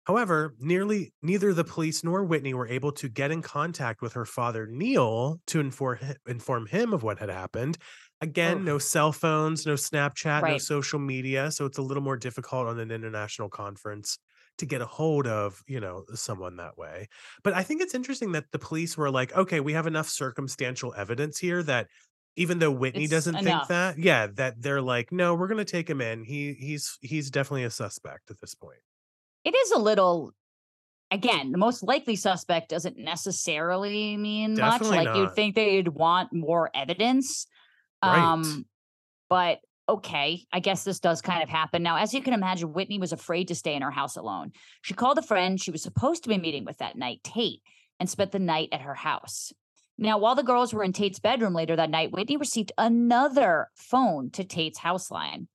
However, 0.05 0.55
nearly 0.59 1.13
neither 1.21 1.53
the 1.53 1.63
police 1.63 2.03
nor 2.03 2.23
Whitney 2.23 2.53
were 2.53 2.67
able 2.67 2.91
to 2.93 3.07
get 3.09 3.31
in 3.31 3.41
contact 3.41 4.01
with 4.01 4.13
her 4.13 4.25
father, 4.25 4.67
Neil, 4.67 5.39
to 5.47 5.59
inform 5.59 5.99
inform 6.27 6.65
him 6.67 6.93
of 6.93 7.03
what 7.03 7.19
had 7.19 7.29
happened. 7.29 7.77
Again, 8.21 8.63
no 8.63 8.77
cell 8.77 9.11
phones, 9.11 9.65
no 9.65 9.73
Snapchat, 9.73 10.45
no 10.45 10.57
social 10.57 10.99
media, 10.99 11.49
so 11.51 11.65
it's 11.65 11.79
a 11.79 11.81
little 11.81 12.03
more 12.03 12.17
difficult 12.17 12.67
on 12.67 12.79
an 12.79 12.91
international 12.91 13.49
conference 13.49 14.19
to 14.59 14.65
get 14.67 14.79
a 14.81 14.85
hold 14.85 15.25
of, 15.25 15.63
you 15.67 15.79
know, 15.79 16.05
someone 16.13 16.55
that 16.57 16.77
way. 16.77 17.07
But 17.43 17.53
I 17.53 17.63
think 17.63 17.81
it's 17.81 17.95
interesting 17.95 18.33
that 18.33 18.51
the 18.51 18.59
police 18.59 18.95
were 18.95 19.09
like, 19.09 19.33
okay, 19.35 19.59
we 19.59 19.73
have 19.73 19.87
enough 19.87 20.07
circumstantial 20.07 20.93
evidence 20.95 21.39
here 21.39 21.63
that 21.63 21.87
even 22.35 22.59
though 22.59 22.71
Whitney 22.71 23.05
It's 23.05 23.11
doesn't 23.11 23.41
think 23.41 23.65
that, 23.67 23.97
yeah, 23.97 24.27
that 24.27 24.61
they're 24.61 24.81
like, 24.81 25.11
no, 25.11 25.33
we're 25.33 25.47
going 25.47 25.57
to 25.57 25.65
take 25.65 25.89
him 25.89 25.99
in. 25.99 26.23
He 26.23 26.53
he's 26.53 26.97
he's 27.01 27.31
definitely 27.31 27.63
a 27.63 27.71
suspect 27.71 28.29
at 28.29 28.39
this 28.39 28.53
point. 28.53 28.79
It 29.43 29.55
is 29.55 29.71
a 29.71 29.79
little 29.79 30.33
again, 31.11 31.51
the 31.51 31.57
most 31.57 31.83
likely 31.83 32.15
suspect 32.15 32.69
doesn't 32.69 32.97
necessarily 32.97 34.17
mean 34.17 34.59
much. 34.59 34.81
Definitely 34.81 35.05
Like 35.05 35.15
you'd 35.15 35.35
think 35.35 35.55
they'd 35.55 35.89
want 35.89 36.33
more 36.33 36.71
evidence. 36.75 37.47
Right. 38.03 38.17
Um, 38.17 38.65
but 39.29 39.59
okay, 39.87 40.43
I 40.51 40.59
guess 40.59 40.83
this 40.83 40.99
does 40.99 41.21
kind 41.21 41.43
of 41.43 41.49
happen. 41.49 41.83
Now, 41.83 41.97
as 41.97 42.13
you 42.13 42.21
can 42.21 42.33
imagine, 42.33 42.73
Whitney 42.73 42.99
was 42.99 43.11
afraid 43.11 43.49
to 43.49 43.55
stay 43.55 43.75
in 43.75 43.81
her 43.81 43.91
house 43.91 44.15
alone. 44.15 44.51
She 44.81 44.93
called 44.93 45.17
a 45.17 45.23
friend 45.23 45.59
she 45.59 45.71
was 45.71 45.83
supposed 45.83 46.23
to 46.23 46.29
be 46.29 46.37
meeting 46.37 46.65
with 46.65 46.77
that 46.77 46.97
night, 46.97 47.21
Tate, 47.23 47.61
and 47.99 48.09
spent 48.09 48.31
the 48.31 48.39
night 48.39 48.69
at 48.71 48.81
her 48.81 48.95
house. 48.95 49.51
Now, 49.97 50.17
while 50.17 50.35
the 50.35 50.43
girls 50.43 50.73
were 50.73 50.83
in 50.83 50.93
Tate's 50.93 51.19
bedroom 51.19 51.53
later 51.53 51.75
that 51.75 51.89
night, 51.89 52.11
Whitney 52.11 52.37
received 52.37 52.71
another 52.77 53.69
phone 53.75 54.31
to 54.31 54.43
Tate's 54.43 54.79
house 54.79 55.11
line. 55.11 55.47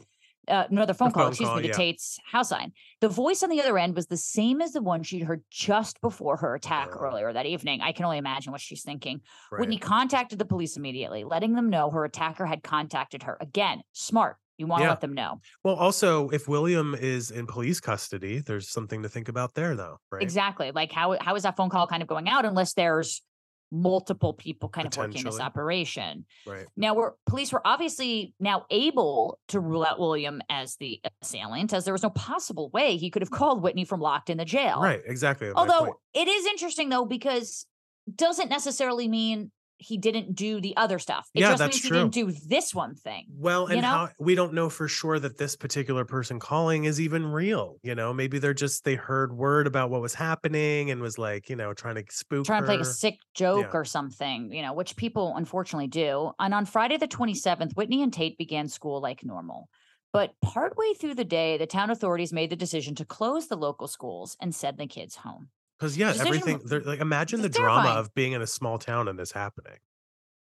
Uh, 0.48 0.64
another 0.70 0.94
phone 0.94 1.11
call, 1.11 1.24
phone 1.24 1.30
excuse 1.30 1.48
call, 1.48 1.56
me, 1.56 1.62
to 1.62 1.68
yeah. 1.68 1.74
Tate's 1.74 2.18
house 2.24 2.50
line. 2.50 2.72
The 3.00 3.09
voice 3.09 3.42
on 3.42 3.50
the 3.50 3.61
other 3.61 3.76
end 3.78 3.96
was 3.96 4.06
the 4.06 4.16
same 4.16 4.61
as 4.61 4.72
the 4.72 4.82
one 4.82 5.02
she'd 5.02 5.22
heard 5.22 5.42
just 5.50 6.00
before 6.00 6.37
her 6.37 6.54
attack 6.54 6.88
earlier 6.96 7.32
that 7.32 7.46
evening. 7.46 7.80
I 7.80 7.92
can 7.92 8.04
only 8.04 8.18
imagine 8.18 8.52
what 8.52 8.61
she's 8.61 8.82
thinking. 8.82 9.20
Whitney 9.50 9.76
right. 9.76 9.82
contacted 9.82 10.38
the 10.38 10.44
police 10.44 10.76
immediately, 10.76 11.24
letting 11.24 11.54
them 11.54 11.68
know 11.68 11.90
her 11.90 12.04
attacker 12.04 12.46
had 12.46 12.62
contacted 12.62 13.24
her. 13.24 13.37
Again, 13.40 13.82
smart. 13.92 14.37
You 14.59 14.66
want 14.66 14.80
to 14.80 14.85
Yeah. 14.85 14.90
let 14.90 15.00
them 15.00 15.12
know. 15.12 15.40
Well, 15.64 15.74
also, 15.74 16.30
if 16.30 16.48
William 16.48 16.94
is 16.94 17.30
in 17.30 17.46
police 17.46 17.78
custody, 17.78 18.38
there's 18.38 18.70
something 18.70 19.02
to 19.02 19.09
think 19.09 19.28
about 19.28 19.54
there, 19.54 19.74
though, 19.76 19.98
right? 20.11 20.22
Exactly. 20.22 20.70
Like 20.70 20.92
how 20.92 21.16
how 21.20 21.35
is 21.35 21.42
that 21.42 21.56
phone 21.56 21.68
call 21.68 21.87
kind 21.87 22.02
of 22.02 22.09
going 22.09 22.28
out 22.28 22.44
unless 22.46 22.72
there's 22.72 23.22
multiple 23.70 24.33
people 24.33 24.68
kind 24.68 24.87
of 24.87 24.96
working 24.96 25.24
this 25.24 25.40
operation? 25.40 26.24
Right. 26.46 26.66
Now, 26.76 26.94
we're 26.94 27.12
police 27.26 27.52
were 27.52 27.62
obviously 27.64 28.35
now 28.40 28.66
able 28.70 29.38
to 29.48 29.61
rule 29.61 29.85
out 29.85 29.98
William 29.98 30.40
as 30.48 30.76
the 30.76 31.00
assailant, 31.22 31.72
as 31.72 31.85
there 31.85 31.94
was 31.94 32.02
no 32.02 32.11
possible 32.11 32.70
way 32.70 32.96
he 32.96 33.11
could 33.11 33.22
have 33.22 33.31
called 33.31 33.62
Whitney 33.62 33.85
from 33.85 34.00
locked 34.00 34.31
in 34.31 34.38
the 34.38 34.44
jail. 34.44 34.81
Right. 34.81 35.02
Exactly. 35.07 35.50
Although 35.55 35.98
it 36.14 36.29
is 36.29 36.46
interesting 36.46 36.88
though, 36.88 37.05
because 37.05 37.66
doesn't 38.14 38.48
necessarily 38.48 39.09
mean 39.09 39.50
he 39.78 39.98
didn't 39.98 40.34
do 40.34 40.60
the 40.60 40.76
other 40.76 40.98
stuff. 40.98 41.28
It 41.34 41.40
Yeah, 41.40 41.50
just 41.50 41.58
that's 41.58 41.74
means 41.74 41.82
he 41.82 41.88
true. 41.88 41.98
didn't 41.98 42.14
do 42.14 42.32
this 42.48 42.74
one 42.74 42.94
thing. 42.94 43.26
Well, 43.30 43.70
you 43.70 43.80
know? 43.80 43.88
how 43.88 44.08
we 44.18 44.34
don't 44.34 44.54
know 44.54 44.68
for 44.70 44.88
sure 44.88 45.18
that 45.18 45.36
this 45.36 45.56
particular 45.56 46.04
person 46.04 46.38
calling 46.38 46.84
is 46.84 47.00
even 47.00 47.26
real. 47.26 47.76
You 47.82 47.94
know, 47.94 48.12
maybe 48.12 48.38
they're 48.38 48.54
just 48.54 48.84
they 48.84 48.94
heard 48.94 49.32
word 49.32 49.66
about 49.66 49.90
what 49.90 50.00
was 50.00 50.14
happening 50.14 50.90
and 50.90 51.00
was 51.00 51.18
like, 51.18 51.48
you 51.48 51.56
know, 51.56 51.74
trying 51.74 51.96
to 51.96 52.04
spook 52.10 52.46
trying 52.46 52.62
to 52.62 52.66
play 52.66 52.78
a 52.78 52.84
sick 52.84 53.18
joke 53.34 53.68
Yeah. 53.72 53.78
or 53.78 53.84
something, 53.84 54.52
you 54.52 54.62
know, 54.62 54.72
which 54.72 54.96
people 54.96 55.34
unfortunately 55.36 55.88
do. 55.88 56.32
And 56.38 56.54
on 56.54 56.64
Friday 56.66 56.96
the 56.96 57.08
mm-hmm. 57.08 57.22
27th, 57.24 57.76
Whitney 57.76 58.02
and 58.02 58.12
Tate 58.12 58.38
began 58.38 58.68
school 58.68 59.00
like 59.00 59.24
normal. 59.24 59.68
But 60.12 60.32
partway 60.40 60.94
through 60.98 61.16
the 61.16 61.24
day, 61.24 61.58
the 61.58 61.66
town 61.66 61.90
authorities 61.90 62.32
made 62.32 62.48
the 62.48 62.56
decision 62.56 62.94
to 62.94 63.04
close 63.04 63.48
the 63.48 63.56
local 63.56 63.86
schools 63.86 64.36
and 64.40 64.54
send 64.54 64.78
the 64.78 64.86
kids 64.86 65.16
home. 65.16 65.48
Because 65.78 65.96
yeah, 65.96 66.12
decision 66.12 66.26
everything. 66.58 66.82
like, 66.84 67.00
imagine 67.00 67.40
the 67.40 67.46
it's 67.48 67.56
drama 67.56 67.82
terrifying. 67.82 67.98
of 67.98 68.14
being 68.14 68.32
in 68.32 68.42
a 68.42 68.46
small 68.46 68.78
town 68.78 69.08
and 69.08 69.18
this 69.18 69.32
happening. 69.32 69.78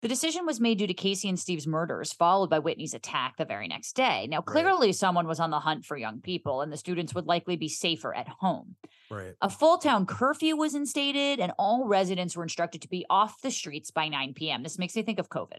The 0.03 0.07
decision 0.07 0.45
was 0.45 0.59
made 0.59 0.77
due 0.77 0.85
to 0.85 0.93
Casey 0.93 1.27
and 1.27 1.39
Steve's 1.39 1.65
murders, 1.65 2.13
followed 2.13 2.51
by 2.51 2.59
Whitney's 2.59 2.93
attack 2.93 3.35
the 3.37 3.45
very 3.45 3.67
next 3.67 3.93
day. 3.93 4.27
Now, 4.29 4.37
Right. 4.37 4.45
clearly, 4.45 4.93
someone 4.93 5.27
was 5.27 5.39
on 5.39 5.49
the 5.49 5.59
hunt 5.59 5.85
for 5.85 5.97
young 5.97 6.21
people, 6.21 6.61
and 6.61 6.71
the 6.71 6.77
students 6.77 7.15
would 7.15 7.25
likely 7.25 7.55
be 7.55 7.67
safer 7.67 8.13
at 8.15 8.27
home. 8.27 8.75
Right. 9.09 9.33
A 9.41 9.49
full 9.49 9.79
town 9.79 10.05
curfew 10.05 10.55
was 10.55 10.75
instated, 10.75 11.39
and 11.39 11.51
all 11.57 11.87
residents 11.87 12.37
were 12.37 12.43
instructed 12.43 12.83
to 12.83 12.87
be 12.87 13.05
off 13.09 13.41
the 13.41 13.49
streets 13.49 13.89
by 13.89 14.07
9 14.07 14.35
p.m. 14.35 14.61
This 14.61 14.77
makes 14.77 14.95
me 14.95 15.01
think 15.01 15.17
of 15.17 15.29
COVID. 15.29 15.57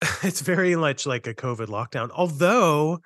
it's 0.22 0.42
very 0.42 0.76
much 0.76 1.04
like 1.04 1.26
a 1.26 1.34
COVID 1.34 1.66
lockdown. 1.66 2.10
Although 2.14 3.00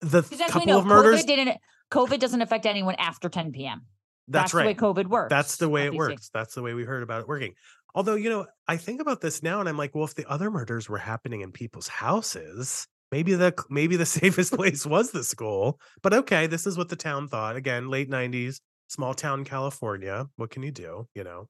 the 0.00 0.22
Because 0.22 0.40
as 0.40 0.54
we 0.54 0.60
couple 0.60 0.78
of 0.78 0.84
murders, 0.86 1.22
COVID 1.22 1.26
didn't. 1.26 1.58
COVID 1.92 2.18
doesn't 2.18 2.42
affect 2.42 2.66
anyone 2.66 2.96
after 2.98 3.28
10 3.28 3.52
p.m. 3.52 3.82
that's, 4.28 4.54
right 4.54 4.76
the 4.76 4.86
way. 4.86 4.94
COVID 4.94 5.06
works. 5.06 5.30
That's 5.30 5.56
the 5.56 5.68
way 5.68 5.86
it 5.86 5.94
works. 5.94 6.30
That's 6.32 6.54
the 6.54 6.62
way 6.62 6.74
we 6.74 6.84
heard 6.84 7.02
about 7.02 7.22
it 7.22 7.28
working. 7.28 7.54
Although, 7.94 8.16
you 8.16 8.28
know, 8.28 8.46
I 8.68 8.76
think 8.76 9.00
about 9.00 9.20
this 9.20 9.42
now 9.42 9.60
and 9.60 9.68
I'm 9.68 9.78
like, 9.78 9.94
well, 9.94 10.04
if 10.04 10.14
the 10.14 10.28
other 10.28 10.50
murders 10.50 10.88
were 10.88 10.98
happening 10.98 11.40
in 11.40 11.52
people's 11.52 11.88
houses, 11.88 12.86
maybe 13.10 13.34
the 13.34 13.54
maybe 13.70 13.96
the 13.96 14.06
safest 14.20 14.52
place 14.52 14.84
was 14.84 15.10
the 15.10 15.24
school. 15.24 15.80
But 16.02 16.12
okay, 16.12 16.46
this 16.46 16.66
is 16.66 16.76
what 16.76 16.88
the 16.88 16.96
town 16.96 17.28
thought. 17.28 17.56
Again, 17.56 17.88
late 17.88 18.10
90s, 18.10 18.60
small 18.88 19.14
town 19.14 19.44
California. 19.44 20.26
What 20.36 20.50
can 20.50 20.62
you 20.62 20.72
do? 20.72 21.08
You 21.14 21.24
know? 21.24 21.48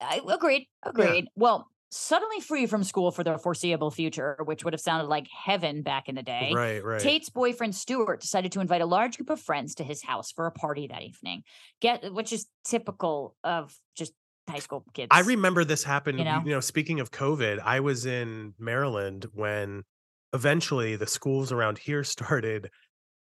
I 0.00 0.20
agreed. 0.26 0.66
Agreed. 0.82 1.26
Well, 1.36 1.68
suddenly 1.90 2.40
free 2.40 2.66
from 2.66 2.84
school 2.84 3.10
for 3.10 3.24
the 3.24 3.36
foreseeable 3.38 3.90
future, 3.90 4.38
which 4.44 4.64
would 4.64 4.72
have 4.72 4.80
sounded 4.80 5.08
like 5.08 5.26
heaven 5.44 5.82
back 5.82 6.08
in 6.08 6.14
the 6.14 6.22
day. 6.22 6.52
Right, 6.54 6.84
right. 6.84 7.00
Tate's 7.00 7.28
boyfriend 7.30 7.74
Stuart 7.74 8.20
decided 8.20 8.52
to 8.52 8.60
invite 8.60 8.80
a 8.80 8.86
large 8.86 9.16
group 9.16 9.30
of 9.30 9.40
friends 9.40 9.74
to 9.76 9.84
his 9.84 10.02
house 10.02 10.30
for 10.30 10.46
a 10.46 10.52
party 10.52 10.86
that 10.86 11.02
evening. 11.02 11.42
Get 11.80 12.12
which 12.12 12.32
is 12.32 12.46
typical 12.64 13.34
of 13.42 13.76
just 13.96 14.12
high 14.48 14.60
school 14.60 14.84
kids. 14.94 15.08
I 15.10 15.20
remember 15.20 15.64
this 15.64 15.82
happened. 15.82 16.18
You 16.18 16.24
You 16.24 16.30
know? 16.30 16.40
know? 16.40 16.60
speaking 16.60 17.00
of 17.00 17.10
COVID, 17.10 17.60
I 17.64 17.80
was 17.80 18.06
in 18.06 18.54
Maryland 18.58 19.26
when 19.32 19.82
eventually 20.32 20.96
the 20.96 21.06
schools 21.06 21.50
around 21.52 21.78
here 21.78 22.04
started, 22.16 22.70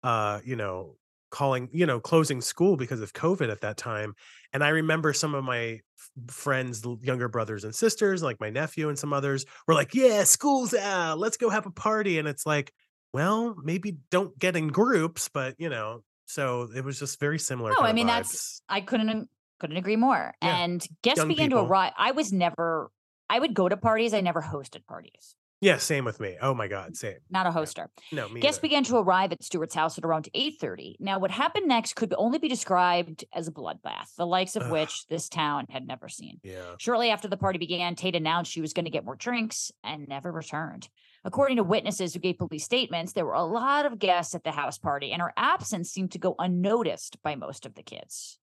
uh, 0.02 0.40
you 0.44 0.56
know, 0.56 0.96
calling, 1.30 1.68
you 1.72 1.86
know, 1.86 2.00
closing 2.00 2.40
school 2.40 2.76
because 2.76 3.00
of 3.00 3.12
COVID 3.12 3.50
at 3.50 3.60
that 3.62 3.76
time. 3.76 4.14
And 4.52 4.64
I 4.64 4.70
remember 4.70 5.12
some 5.12 5.34
of 5.34 5.44
my 5.44 5.80
friends, 6.28 6.84
younger 7.02 7.28
brothers 7.28 7.64
and 7.64 7.74
sisters, 7.74 8.22
like 8.22 8.40
my 8.40 8.50
nephew 8.50 8.88
and 8.88 8.98
some 8.98 9.12
others, 9.12 9.44
were 9.66 9.74
like, 9.74 9.94
"Yeah, 9.94 10.24
school's 10.24 10.74
out. 10.74 11.18
Let's 11.18 11.36
go 11.36 11.50
have 11.50 11.66
a 11.66 11.70
party." 11.70 12.18
And 12.18 12.26
it's 12.26 12.46
like, 12.46 12.72
well, 13.12 13.56
maybe 13.62 13.98
don't 14.10 14.38
get 14.38 14.56
in 14.56 14.68
groups, 14.68 15.28
but 15.28 15.54
you 15.58 15.68
know, 15.68 16.02
so 16.26 16.68
it 16.74 16.84
was 16.84 16.98
just 16.98 17.20
very 17.20 17.38
similar. 17.38 17.72
No, 17.72 17.80
I 17.80 17.92
mean 17.92 18.06
that's. 18.06 18.62
I 18.68 18.80
couldn't 18.80 19.28
couldn't 19.60 19.76
agree 19.76 19.96
more. 19.96 20.34
Yeah, 20.42 20.56
And 20.58 20.86
guests 21.02 21.18
young 21.18 21.28
began 21.28 21.50
to 21.50 21.58
arrive. 21.58 21.92
I 21.96 22.12
was 22.12 22.32
never 22.32 22.90
I 23.30 23.38
would 23.38 23.54
go 23.54 23.68
to 23.68 23.76
parties. 23.76 24.14
I 24.14 24.20
never 24.20 24.40
hosted 24.40 24.86
parties. 24.86 25.34
Yeah, 25.60 25.76
same 25.78 26.04
with 26.04 26.20
me. 26.20 26.36
Oh 26.40 26.54
my 26.54 26.68
god, 26.68 26.96
same. 26.96 27.16
Not 27.30 27.46
a 27.46 27.50
hoster. 27.50 27.88
No, 28.12 28.28
me. 28.28 28.40
Guests 28.40 28.58
neither. 28.58 28.62
began 28.68 28.84
to 28.84 28.96
arrive 28.98 29.32
at 29.32 29.42
Stewart's 29.42 29.74
house 29.74 29.98
at 29.98 30.04
around 30.04 30.28
8:30. 30.34 30.96
Now, 31.00 31.18
what 31.18 31.30
happened 31.30 31.66
next 31.66 31.94
could 31.96 32.14
only 32.16 32.38
be 32.38 32.48
described 32.48 33.24
as 33.32 33.48
a 33.48 33.52
bloodbath, 33.52 34.14
the 34.16 34.26
likes 34.26 34.54
of 34.56 34.62
Ugh. 34.64 34.72
which 34.72 35.06
this 35.08 35.28
town 35.28 35.66
had 35.70 35.86
never 35.86 36.08
seen. 36.08 36.40
Yeah. 36.42 36.74
Shortly 36.78 37.10
after 37.10 37.26
the 37.28 37.36
party 37.36 37.58
began, 37.58 37.94
Tate 37.94 38.14
announced 38.16 38.52
she 38.52 38.60
was 38.60 38.72
going 38.72 38.84
to 38.84 38.90
get 38.90 39.04
more 39.04 39.16
drinks 39.16 39.72
and 39.82 40.06
never 40.08 40.30
returned. 40.30 40.88
According 41.24 41.56
to 41.56 41.64
witnesses 41.64 42.14
who 42.14 42.20
gave 42.20 42.38
police 42.38 42.64
statements, 42.64 43.12
there 43.12 43.26
were 43.26 43.32
a 43.34 43.42
lot 43.44 43.84
of 43.84 43.98
guests 43.98 44.34
at 44.36 44.44
the 44.44 44.52
house 44.52 44.78
party, 44.78 45.10
and 45.10 45.20
her 45.20 45.32
absence 45.36 45.90
seemed 45.90 46.12
to 46.12 46.18
go 46.18 46.36
unnoticed 46.38 47.20
by 47.22 47.34
most 47.34 47.66
of 47.66 47.74
the 47.74 47.82
kids. 47.82 48.38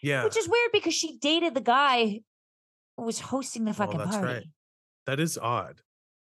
Yeah. 0.00 0.22
Which 0.24 0.36
is 0.36 0.48
weird 0.48 0.70
because 0.72 0.94
she 0.94 1.18
dated 1.18 1.54
the 1.54 1.60
guy 1.60 2.20
who 2.96 3.02
was 3.04 3.18
hosting 3.20 3.64
the 3.64 3.70
Well, 3.70 3.74
fucking 3.88 3.98
that's 3.98 4.16
party. 4.16 4.32
right. 4.32 4.44
That 5.06 5.18
is 5.18 5.36
odd. 5.36 5.80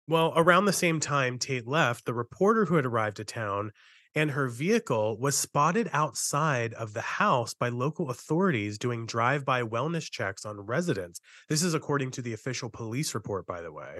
Well, 0.07 0.33
around 0.35 0.65
the 0.65 0.73
same 0.73 0.99
time 0.99 1.39
Tate 1.39 1.67
left, 1.67 2.05
the 2.05 2.13
reporter 2.13 2.65
who 2.65 2.75
had 2.75 2.85
arrived 2.85 3.17
to 3.17 3.23
town 3.23 3.71
and 4.13 4.31
her 4.31 4.47
vehicle 4.47 5.17
was 5.19 5.35
spotted 5.35 5.89
outside 5.91 6.73
of 6.75 6.93
the 6.93 7.01
house 7.01 7.53
by 7.53 7.69
local 7.69 8.09
authorities 8.09 8.77
doing 8.77 9.05
drive-by 9.05 9.63
wellness 9.63 10.09
checks 10.09 10.45
on 10.45 10.61
residents. 10.61 11.19
This 11.49 11.63
is 11.63 11.73
according 11.73 12.11
to 12.11 12.21
the 12.21 12.33
official 12.33 12.69
police 12.69 13.13
report, 13.13 13.45
by 13.45 13.61
the 13.61 13.73
way. 13.73 13.99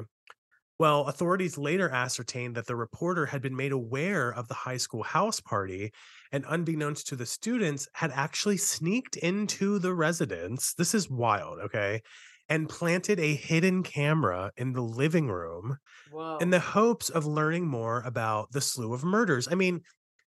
Well, 0.78 1.08
authorities 1.08 1.58
later 1.58 1.90
ascertained 1.90 2.56
that 2.56 2.68
the 2.68 2.76
reporter 2.76 3.26
had 3.26 3.42
been 3.42 3.56
made 3.56 3.72
aware 3.72 4.30
of 4.30 4.48
the 4.48 4.54
high 4.54 4.78
school 4.78 5.04
house 5.04 5.40
party 5.40 5.92
and, 6.32 6.46
unbeknownst 6.48 7.08
to 7.08 7.16
the 7.16 7.26
students, 7.26 7.88
had 7.94 8.12
actually 8.12 8.58
sneaked 8.58 9.16
into 9.18 9.80
the 9.80 9.94
residence. 9.94 10.74
This 10.74 10.94
is 10.94 11.10
wild, 11.10 11.60
okay? 11.60 12.02
And 12.48 12.70
planted 12.70 13.20
a 13.20 13.34
hidden 13.36 13.82
camera 13.84 14.52
in 14.58 14.74
the 14.74 14.82
living 14.82 15.28
room 15.30 15.78
Whoa. 16.06 16.40
in 16.40 16.52
the 16.52 16.60
hopes 16.60 17.10
of 17.10 17.26
learning 17.26 17.68
more 17.68 18.02
about 18.04 18.52
the 18.52 18.62
slew 18.62 18.94
of 18.94 19.04
murders. 19.04 19.48
I 19.52 19.56
mean, 19.56 19.82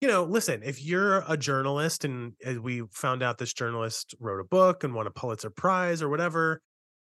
you 0.02 0.08
know, 0.08 0.24
listen, 0.26 0.64
if 0.64 0.84
you're 0.84 1.24
a 1.28 1.38
journalist 1.38 2.06
and 2.06 2.34
uh, 2.48 2.62
we 2.62 2.84
found 2.92 3.24
out 3.24 3.40
this 3.40 3.54
journalist 3.54 4.16
wrote 4.20 4.42
a 4.42 4.46
book 4.46 4.84
and 4.84 4.94
won 4.96 5.08
a 5.08 5.12
Pulitzer 5.12 5.50
Prize 5.52 6.02
or 6.02 6.10
whatever, 6.10 6.62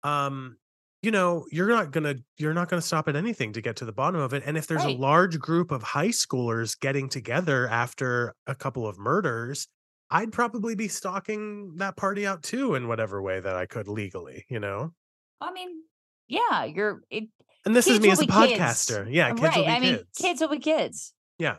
um, 0.04 0.58
you 1.02 1.12
know, 1.12 1.46
you're 1.52 1.70
not 1.70 1.92
gonna 1.92 2.16
you're 2.38 2.54
not 2.54 2.70
gonna 2.70 2.82
stop 2.82 3.08
at 3.08 3.16
anything 3.16 3.54
to 3.54 3.62
get 3.62 3.76
to 3.78 3.86
the 3.86 3.94
bottom 3.94 4.20
of 4.20 4.34
it. 4.34 4.44
And 4.46 4.58
if 4.58 4.68
there's 4.68 4.84
Right. 4.84 4.96
a 4.96 4.98
large 4.98 5.40
group 5.40 5.72
of 5.72 5.84
high 5.84 6.10
schoolers 6.10 6.80
getting 6.80 7.10
together 7.10 7.68
after 7.68 8.34
a 8.48 8.56
couple 8.56 8.88
of 8.88 8.98
murders, 8.98 9.68
I'd 10.10 10.32
probably 10.32 10.76
be 10.76 10.88
stalking 10.88 11.76
that 11.78 11.98
party 11.98 12.26
out 12.26 12.44
too 12.44 12.76
in 12.76 12.88
whatever 12.88 13.22
way 13.22 13.40
that 13.40 13.56
I 13.56 13.66
could 13.66 13.88
legally, 13.88 14.46
you 14.50 14.60
know. 14.60 14.94
I 15.42 15.52
mean, 15.52 15.84
yeah, 16.28 16.64
you're 16.66 17.02
it, 17.10 17.26
And 17.66 17.76
this 17.76 17.88
is 17.88 18.00
me 18.00 18.10
as 18.12 18.20
a 18.20 18.26
be 18.26 18.28
kids. 18.28 18.60
podcaster. 18.60 19.08
Yeah, 19.12 19.30
kids 19.32 19.42
right. 19.42 19.58
will 19.58 19.66
be 19.66 19.70
I 19.72 19.80
mean, 19.80 19.96
kids. 19.98 20.10
kids 20.18 20.42
will 20.42 20.48
be 20.50 20.60
kids. 20.60 21.14
Yeah. 21.38 21.58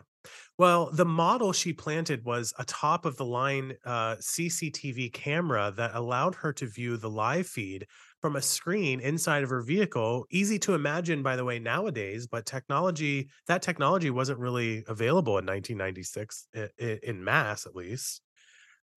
Well, 0.59 0.91
the 0.93 1.05
model 1.05 1.53
she 1.53 1.73
planted 1.73 2.25
was 2.25 2.53
a 2.59 2.65
top 2.65 3.05
of 3.07 3.17
the 3.17 3.25
line 3.25 3.77
uh, 3.85 4.17
CCTV 4.21 5.09
camera 5.11 5.73
that 5.77 5.95
allowed 5.95 6.35
her 6.37 6.53
to 6.55 6.67
view 6.67 6.97
the 6.97 7.09
live 7.11 7.47
feed 7.47 7.87
from 8.21 8.35
a 8.37 8.43
screen 8.43 9.01
inside 9.01 9.45
of 9.45 9.51
her 9.51 9.63
vehicle. 9.63 10.27
Easy 10.31 10.59
to 10.61 10.75
imagine, 10.75 11.23
by 11.23 11.37
the 11.37 11.45
way, 11.45 11.61
nowadays, 11.61 12.27
but 12.27 12.45
technology, 12.47 13.31
that 13.47 13.63
technology 13.63 14.11
wasn't 14.11 14.39
really 14.41 14.85
available 14.89 15.39
in 15.39 15.45
1996 15.47 16.49
i- 16.57 16.69
i- 16.81 16.99
in 17.05 17.23
mass, 17.23 17.65
at 17.67 17.77
least. 17.77 18.21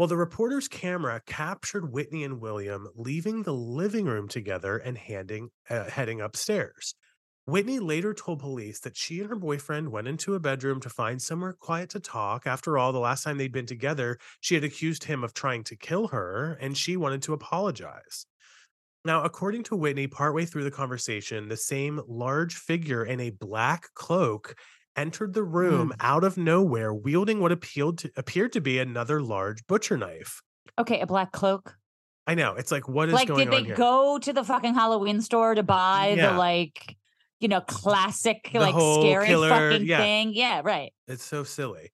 Well, 0.02 0.08
the 0.08 0.18
reporter's 0.18 0.68
camera 0.68 1.22
captured 1.28 1.94
Whitney 1.94 2.24
and 2.24 2.42
William 2.42 2.88
leaving 2.96 3.44
the 3.44 3.54
living 3.54 4.06
room 4.06 4.28
together 4.28 4.78
and 4.80 4.98
handing, 4.98 5.52
uh, 5.70 5.92
heading 5.92 6.20
upstairs. 6.20 6.96
Whitney 7.46 7.78
later 7.78 8.12
told 8.12 8.40
police 8.40 8.80
that 8.80 8.98
she 8.98 9.20
and 9.20 9.30
her 9.30 9.36
boyfriend 9.36 9.92
went 9.92 10.08
into 10.08 10.34
a 10.34 10.40
bedroom 10.40 10.80
to 10.80 10.90
find 10.90 11.22
somewhere 11.22 11.54
quiet 11.54 11.92
to 11.92 12.00
talk. 12.00 12.48
After 12.48 12.80
all, 12.80 12.92
the 12.92 12.98
last 12.98 13.22
time 13.22 13.38
they'd 13.38 13.52
been 13.52 13.68
together, 13.68 14.18
she 14.40 14.56
had 14.56 14.64
accused 14.64 15.04
him 15.04 15.24
of 15.24 15.36
trying 15.36 15.64
to 15.66 15.76
kill 15.76 16.08
her 16.08 16.58
and 16.60 16.76
she 16.76 16.98
wanted 16.98 17.22
to 17.22 17.34
apologize. 17.34 18.26
Now, 19.06 19.24
according 19.24 19.66
to 19.66 19.76
Whitney, 19.76 20.08
partway 20.08 20.46
through 20.46 20.64
the 20.64 20.72
conversation, 20.72 21.48
the 21.48 21.58
same 21.58 22.02
large 22.08 22.56
figure 22.56 23.06
in 23.06 23.20
a 23.20 23.30
black 23.30 23.94
cloak 23.94 24.56
entered 24.96 25.34
the 25.34 25.44
hmm. 25.44 25.56
room 25.56 25.94
out 26.00 26.24
of 26.24 26.38
nowhere, 26.38 26.94
wielding 26.94 27.40
what 27.40 27.52
appealed 27.52 28.00
to, 28.00 28.12
appeared 28.18 28.54
to 28.54 28.62
be 28.62 28.80
another 28.80 29.22
large 29.22 29.66
butcher 29.68 29.98
knife. 29.98 30.42
Okay, 30.80 31.02
a 31.02 31.08
black 31.08 31.32
cloak. 31.32 31.76
I 32.28 32.36
know. 32.36 32.54
It's 32.56 32.72
like, 32.72 32.88
what 32.88 33.10
is 33.10 33.16
like, 33.16 33.28
going 33.28 33.50
did 33.50 33.66
they 33.66 33.74
go 33.74 34.20
to 34.20 34.34
the 34.34 34.44
fucking 34.44 34.74
Halloween 34.74 35.22
store 35.22 35.56
to 35.56 35.64
buy 35.64 36.14
Yeah. 36.16 36.32
the 36.32 36.38
like, 36.38 36.96
you 37.40 37.48
know, 37.48 37.62
classic 37.62 38.50
The 38.54 38.60
like 38.60 38.76
scary 38.76 39.28
killer- 39.28 39.50
fucking 39.50 39.88
yeah. 39.88 39.98
thing? 39.98 40.34
Yeah, 40.34 40.62
right. 40.64 40.94
It's 41.08 41.26
so 41.26 41.44
silly. 41.44 41.92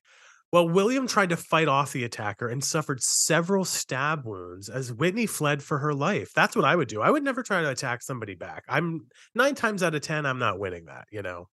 Well, 0.52 0.70
William 0.70 1.08
tried 1.08 1.30
to 1.30 1.38
fight 1.38 1.68
off 1.68 1.92
the 1.92 2.06
attacker 2.06 2.48
and 2.48 2.64
suffered 2.64 3.02
several 3.04 3.66
stab 3.66 4.26
wounds 4.26 4.70
as 4.70 4.94
Whitney 4.94 5.26
fled 5.26 5.62
for 5.62 5.80
her 5.80 5.94
life. 5.94 6.32
That's 6.34 6.56
what 6.56 6.64
I 6.64 6.76
would 6.76 6.88
do. 6.88 7.02
I 7.02 7.12
would 7.12 7.24
never 7.24 7.44
try 7.44 7.62
to 7.62 7.70
attack 7.70 8.02
somebody 8.02 8.34
back. 8.34 8.64
I'm 8.70 9.08
nine 9.36 9.56
times 9.56 9.84
out 9.84 9.94
of 9.94 10.02
10, 10.02 10.26
I'm 10.26 10.40
not 10.40 10.58
winning 10.58 10.86
that, 10.86 11.06
you 11.12 11.22
know? 11.22 11.50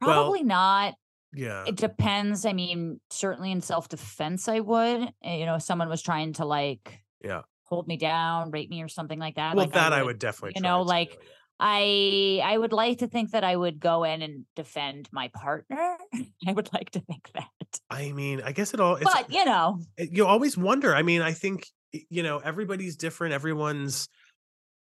Well- 0.00 0.14
Probably 0.14 0.42
not. 0.44 0.94
Yeah. 1.34 1.64
It 1.66 1.76
depends. 1.76 2.46
I 2.46 2.52
mean, 2.54 3.00
certainly 3.10 3.52
in 3.52 3.60
self 3.60 3.88
defense, 3.88 4.48
I 4.48 4.60
would. 4.60 5.02
Uh, 5.24 5.30
You 5.30 5.46
know, 5.46 5.56
if 5.56 5.62
someone 5.62 5.88
was 5.88 6.00
trying 6.02 6.32
to 6.34 6.44
like, 6.46 7.02
Yeah. 7.22 7.42
hold 7.64 7.86
me 7.86 7.96
down, 7.98 8.50
rape 8.50 8.70
me, 8.70 8.82
or 8.82 8.88
something 8.88 9.18
like 9.18 9.34
that. 9.36 9.54
well, 9.54 9.66
like, 9.66 9.74
that 9.74 9.92
I 9.92 10.02
would 10.02 10.18
definitely 10.18 10.54
you 10.56 10.62
know, 10.62 10.82
like, 10.82 11.10
yeah. 11.12 11.28
I 11.60 12.40
I 12.44 12.56
would 12.56 12.72
like 12.72 12.98
to 12.98 13.08
think 13.08 13.32
that 13.32 13.42
I 13.44 13.54
would 13.56 13.80
go 13.80 14.04
in 14.04 14.22
and 14.22 14.44
defend 14.54 15.08
my 15.12 15.28
partner. 15.34 15.96
I 16.46 16.52
would 16.52 16.72
like 16.72 16.90
to 16.92 17.00
think 17.00 17.30
that, 17.34 17.48
I 17.90 18.12
mean, 18.12 18.40
I 18.42 18.52
guess 18.52 18.72
it 18.74 18.80
all, 18.80 18.94
it's, 18.96 19.04
but 19.04 19.30
you 19.32 19.44
know, 19.44 19.80
you 19.98 20.24
always 20.24 20.56
wonder. 20.56 20.94
I 20.94 21.02
mean, 21.02 21.20
I 21.20 21.32
think, 21.32 21.66
you 21.92 22.22
know, 22.22 22.38
everybody's 22.38 22.96
different. 22.96 23.34
Everyone's, 23.34 24.08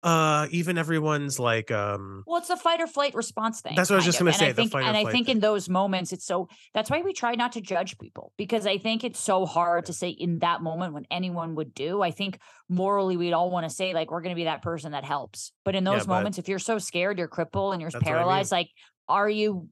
uh, 0.01 0.47
even 0.51 0.77
everyone's 0.77 1.39
like, 1.39 1.71
um, 1.71 2.23
well, 2.25 2.38
it's 2.39 2.49
a 2.49 2.55
fight 2.55 2.79
or 2.79 2.88
flight 2.88 3.13
response 3.13 3.59
thing. 3.59 3.73
That's 3.75 3.89
what 3.89 3.95
I 3.95 3.97
was 3.97 4.05
just 4.05 4.19
And 4.19 4.29
I 4.29 4.31
say, 4.31 4.51
the 4.53 4.62
think, 4.67 4.73
and 4.75 4.95
I 4.95 5.03
think 5.12 5.27
thing. 5.27 5.35
in 5.35 5.39
those 5.41 5.67
moments, 5.67 6.13
it's 6.13 6.25
so. 6.25 6.47
That's 6.73 6.89
why 6.89 7.01
we 7.01 7.12
try 7.12 7.35
not 7.35 7.51
to 7.53 7.62
judge 7.62 7.97
people 7.97 8.31
because 8.38 8.65
I 8.65 8.77
think 8.77 9.03
it's 9.03 9.19
so 9.19 9.45
hard 9.45 9.88
to 9.88 9.93
say 9.93 10.09
in 10.09 10.39
that 10.39 10.62
moment 10.62 10.93
when 10.93 11.05
anyone 11.12 11.55
would 11.55 11.73
do. 11.73 12.01
I 12.01 12.12
think 12.12 12.39
morally, 12.69 13.17
we'd 13.17 13.33
all 13.33 13.51
want 13.51 13.67
to 13.67 13.69
say 13.69 13.93
like 13.93 14.09
we're 14.12 14.21
going 14.21 14.33
to 14.33 14.39
be 14.39 14.45
that 14.45 14.62
person 14.62 14.93
that 14.93 15.03
helps. 15.03 15.51
But 15.65 15.75
in 15.75 15.83
those 15.83 16.05
but- 16.05 16.13
moments, 16.15 16.38
if 16.38 16.47
you're 16.47 16.59
so 16.59 16.77
scared, 16.77 17.17
you're 17.17 17.27
crippled, 17.27 17.73
and 17.73 17.81
you're 17.81 17.89
what 17.89 17.95
I 18.03 18.05
mean. 18.05 18.13
paralyzed, 18.13 18.51
like, 18.53 18.69
are 19.09 19.29
you 19.29 19.67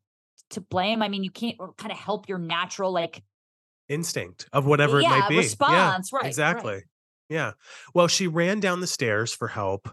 to 0.49 0.61
blame? 0.61 1.01
I 1.01 1.07
mean, 1.07 1.23
you 1.23 1.31
can't 1.31 1.57
kind 1.77 1.91
of 1.91 1.97
help 1.97 2.27
your 2.27 2.39
natural 2.39 2.91
like 2.91 3.23
instinct 3.87 4.49
of 4.51 4.65
whatever 4.65 4.99
it 4.99 5.03
might 5.03 5.29
be. 5.29 5.37
response, 5.37 6.09
Yeah, 6.11 6.17
right. 6.17 6.27
exactly. 6.27 6.81
Yeah. 7.29 7.51
Well, 7.93 8.07
she 8.07 8.27
ran 8.27 8.59
down 8.59 8.79
the 8.81 8.87
stairs 8.87 9.33
for 9.33 9.47
help, 9.47 9.89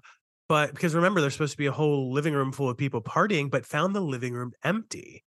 but 0.49 0.73
because 0.73 0.95
remember, 0.95 1.21
there's 1.21 1.35
supposed 1.35 1.53
to 1.53 1.59
be 1.59 1.67
a 1.67 1.73
whole 1.73 2.13
living 2.13 2.35
room 2.35 2.53
full 2.53 2.69
of 2.69 2.77
people 2.79 3.03
partying, 3.03 3.51
but 3.51 3.67
found 3.67 3.95
the 3.95 4.01
living 4.01 4.35
room 4.35 4.53
empty. 4.63 5.25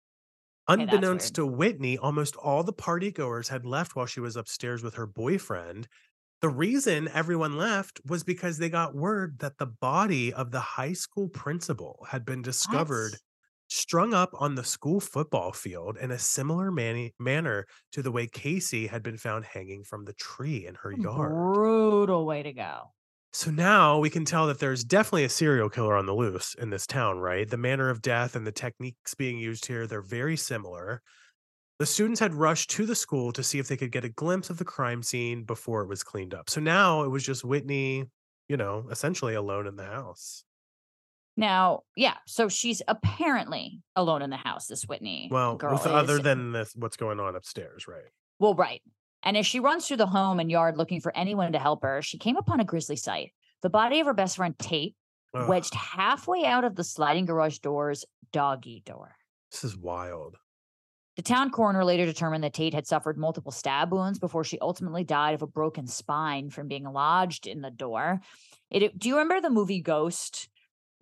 Okay, 0.79 0.85
Unbeknownst 0.85 1.35
to 1.35 1.45
Whitney, 1.45 1.97
almost 1.97 2.35
all 2.37 2.63
the 2.63 2.73
party 2.73 3.11
goers 3.11 3.49
had 3.49 3.65
left 3.65 3.95
while 3.95 4.05
she 4.05 4.19
was 4.19 4.35
upstairs 4.35 4.83
with 4.83 4.95
her 4.95 5.07
boyfriend. 5.07 5.87
The 6.41 6.49
reason 6.49 7.07
everyone 7.09 7.57
left 7.57 8.01
was 8.05 8.23
because 8.23 8.57
they 8.57 8.69
got 8.69 8.95
word 8.95 9.39
that 9.39 9.57
the 9.59 9.67
body 9.67 10.33
of 10.33 10.51
the 10.51 10.59
high 10.61 10.93
school 10.93 11.29
principal 11.29 12.05
had 12.09 12.25
been 12.25 12.41
discovered 12.43 13.13
What? 13.13 13.21
strung 13.69 14.13
up 14.13 14.31
on 14.35 14.55
the 14.55 14.63
school 14.63 14.99
football 14.99 15.51
field 15.53 15.97
in 15.97 16.11
a 16.11 16.19
similar 16.19 16.71
mani- 16.71 17.13
manner 17.19 17.65
to 17.93 18.01
the 18.01 18.11
way 18.11 18.27
Casey 18.27 18.87
had 18.87 19.03
been 19.03 19.17
found 19.17 19.45
hanging 19.45 19.83
from 19.83 20.05
the 20.05 20.13
tree 20.13 20.65
in 20.67 20.75
her 20.75 20.91
yard. 20.91 21.39
Brutal 21.53 22.25
way 22.25 22.43
to 22.43 22.51
go. 22.53 22.93
So 23.33 23.51
now 23.51 23.99
we 23.99 24.09
can 24.09 24.25
tell 24.25 24.47
that 24.47 24.59
there's 24.59 24.83
definitely 24.83 25.25
a 25.25 25.29
serial 25.29 25.69
killer 25.69 25.95
on 25.95 26.05
the 26.05 26.15
loose 26.15 26.55
in 26.55 26.69
this 26.69 26.87
town, 26.87 27.19
right? 27.19 27.47
The 27.47 27.57
manner 27.57 27.89
of 27.89 28.01
death 28.01 28.35
and 28.35 28.47
the 28.47 28.51
techniques 28.51 29.13
being 29.13 29.37
used 29.37 29.65
here, 29.65 29.85
they're 29.85 30.01
very 30.01 30.37
similar. 30.37 31.01
The 31.79 31.85
students 31.85 32.19
had 32.19 32.33
rushed 32.33 32.71
to 32.71 32.85
the 32.85 32.95
school 32.95 33.31
to 33.33 33.43
see 33.43 33.59
if 33.59 33.67
they 33.67 33.77
could 33.77 33.91
get 33.91 34.05
a 34.05 34.09
glimpse 34.09 34.49
of 34.49 34.57
the 34.57 34.65
crime 34.65 35.03
scene 35.03 35.43
before 35.43 35.83
it 35.83 35.87
was 35.87 36.03
cleaned 36.03 36.33
up. 36.33 36.49
So 36.49 36.59
now 36.59 37.03
it 37.03 37.09
was 37.09 37.23
just 37.23 37.43
Whitney, 37.43 38.05
you 38.49 38.57
know, 38.57 38.87
essentially 38.89 39.35
alone 39.35 39.67
in 39.67 39.75
the 39.75 39.85
house. 39.85 40.43
Now, 41.35 41.81
yeah, 41.95 42.15
so 42.25 42.49
she's 42.49 42.81
apparently 42.87 43.81
alone 43.95 44.23
in 44.23 44.31
the 44.31 44.37
house, 44.37 44.65
this 44.65 44.85
Whitney 44.85 45.27
Well, 45.29 45.55
girl 45.55 45.73
with 45.73 45.85
other 45.85 46.17
than 46.17 46.51
this, 46.51 46.73
what's 46.75 46.97
going 46.97 47.19
on 47.19 47.35
upstairs, 47.35 47.87
right? 47.87 48.09
Well, 48.39 48.55
right. 48.55 48.81
And 49.23 49.35
as 49.37 49.45
she 49.45 49.59
runs 49.59 49.87
through 49.87 49.97
the 49.97 50.05
home 50.07 50.39
and 50.39 50.49
yard 50.51 50.77
looking 50.77 51.01
for 51.01 51.15
anyone 51.15 51.51
to 51.51 51.59
help 51.59 51.83
her, 51.83 52.01
she 52.01 52.17
came 52.17 52.37
upon 52.37 52.59
a 52.59 52.65
grisly 52.65 52.95
sight. 52.95 53.31
The 53.61 53.69
body 53.69 53.99
of 53.99 54.05
her 54.07 54.13
best 54.13 54.37
friend 54.37 54.57
Tate, 54.59 54.95
Ugh, 55.33 55.49
wedged 55.49 55.73
halfway 55.73 56.45
out 56.45 56.63
of 56.63 56.75
the 56.75 56.83
sliding 56.83 57.25
garage 57.25 57.57
door's 57.59 58.05
doggy 58.31 58.83
door. 58.85 59.15
this 59.51 59.63
is 59.63 59.75
wild. 59.77 60.35
The 61.15 61.23
town 61.23 61.49
coroner 61.49 61.83
later 61.83 62.05
determined 62.05 62.43
that 62.43 62.53
Tate 62.53 62.75
had 62.75 62.85
suffered 62.85 63.17
multiple 63.17 63.51
stab 63.51 63.91
wounds 63.91 64.19
before 64.19 64.43
she 64.43 64.59
ultimately 64.59 65.03
died 65.03 65.33
of 65.33 65.41
a 65.41 65.47
broken 65.47 65.87
spine 65.87 66.51
from 66.51 66.67
being 66.67 66.83
lodged 66.83 67.47
in 67.47 67.61
the 67.61 67.71
door. 67.71 68.19
It, 68.69 68.99
do 68.99 69.07
you 69.09 69.15
remember 69.17 69.41
the 69.41 69.49
movie 69.49 69.81
Ghost? 69.81 70.47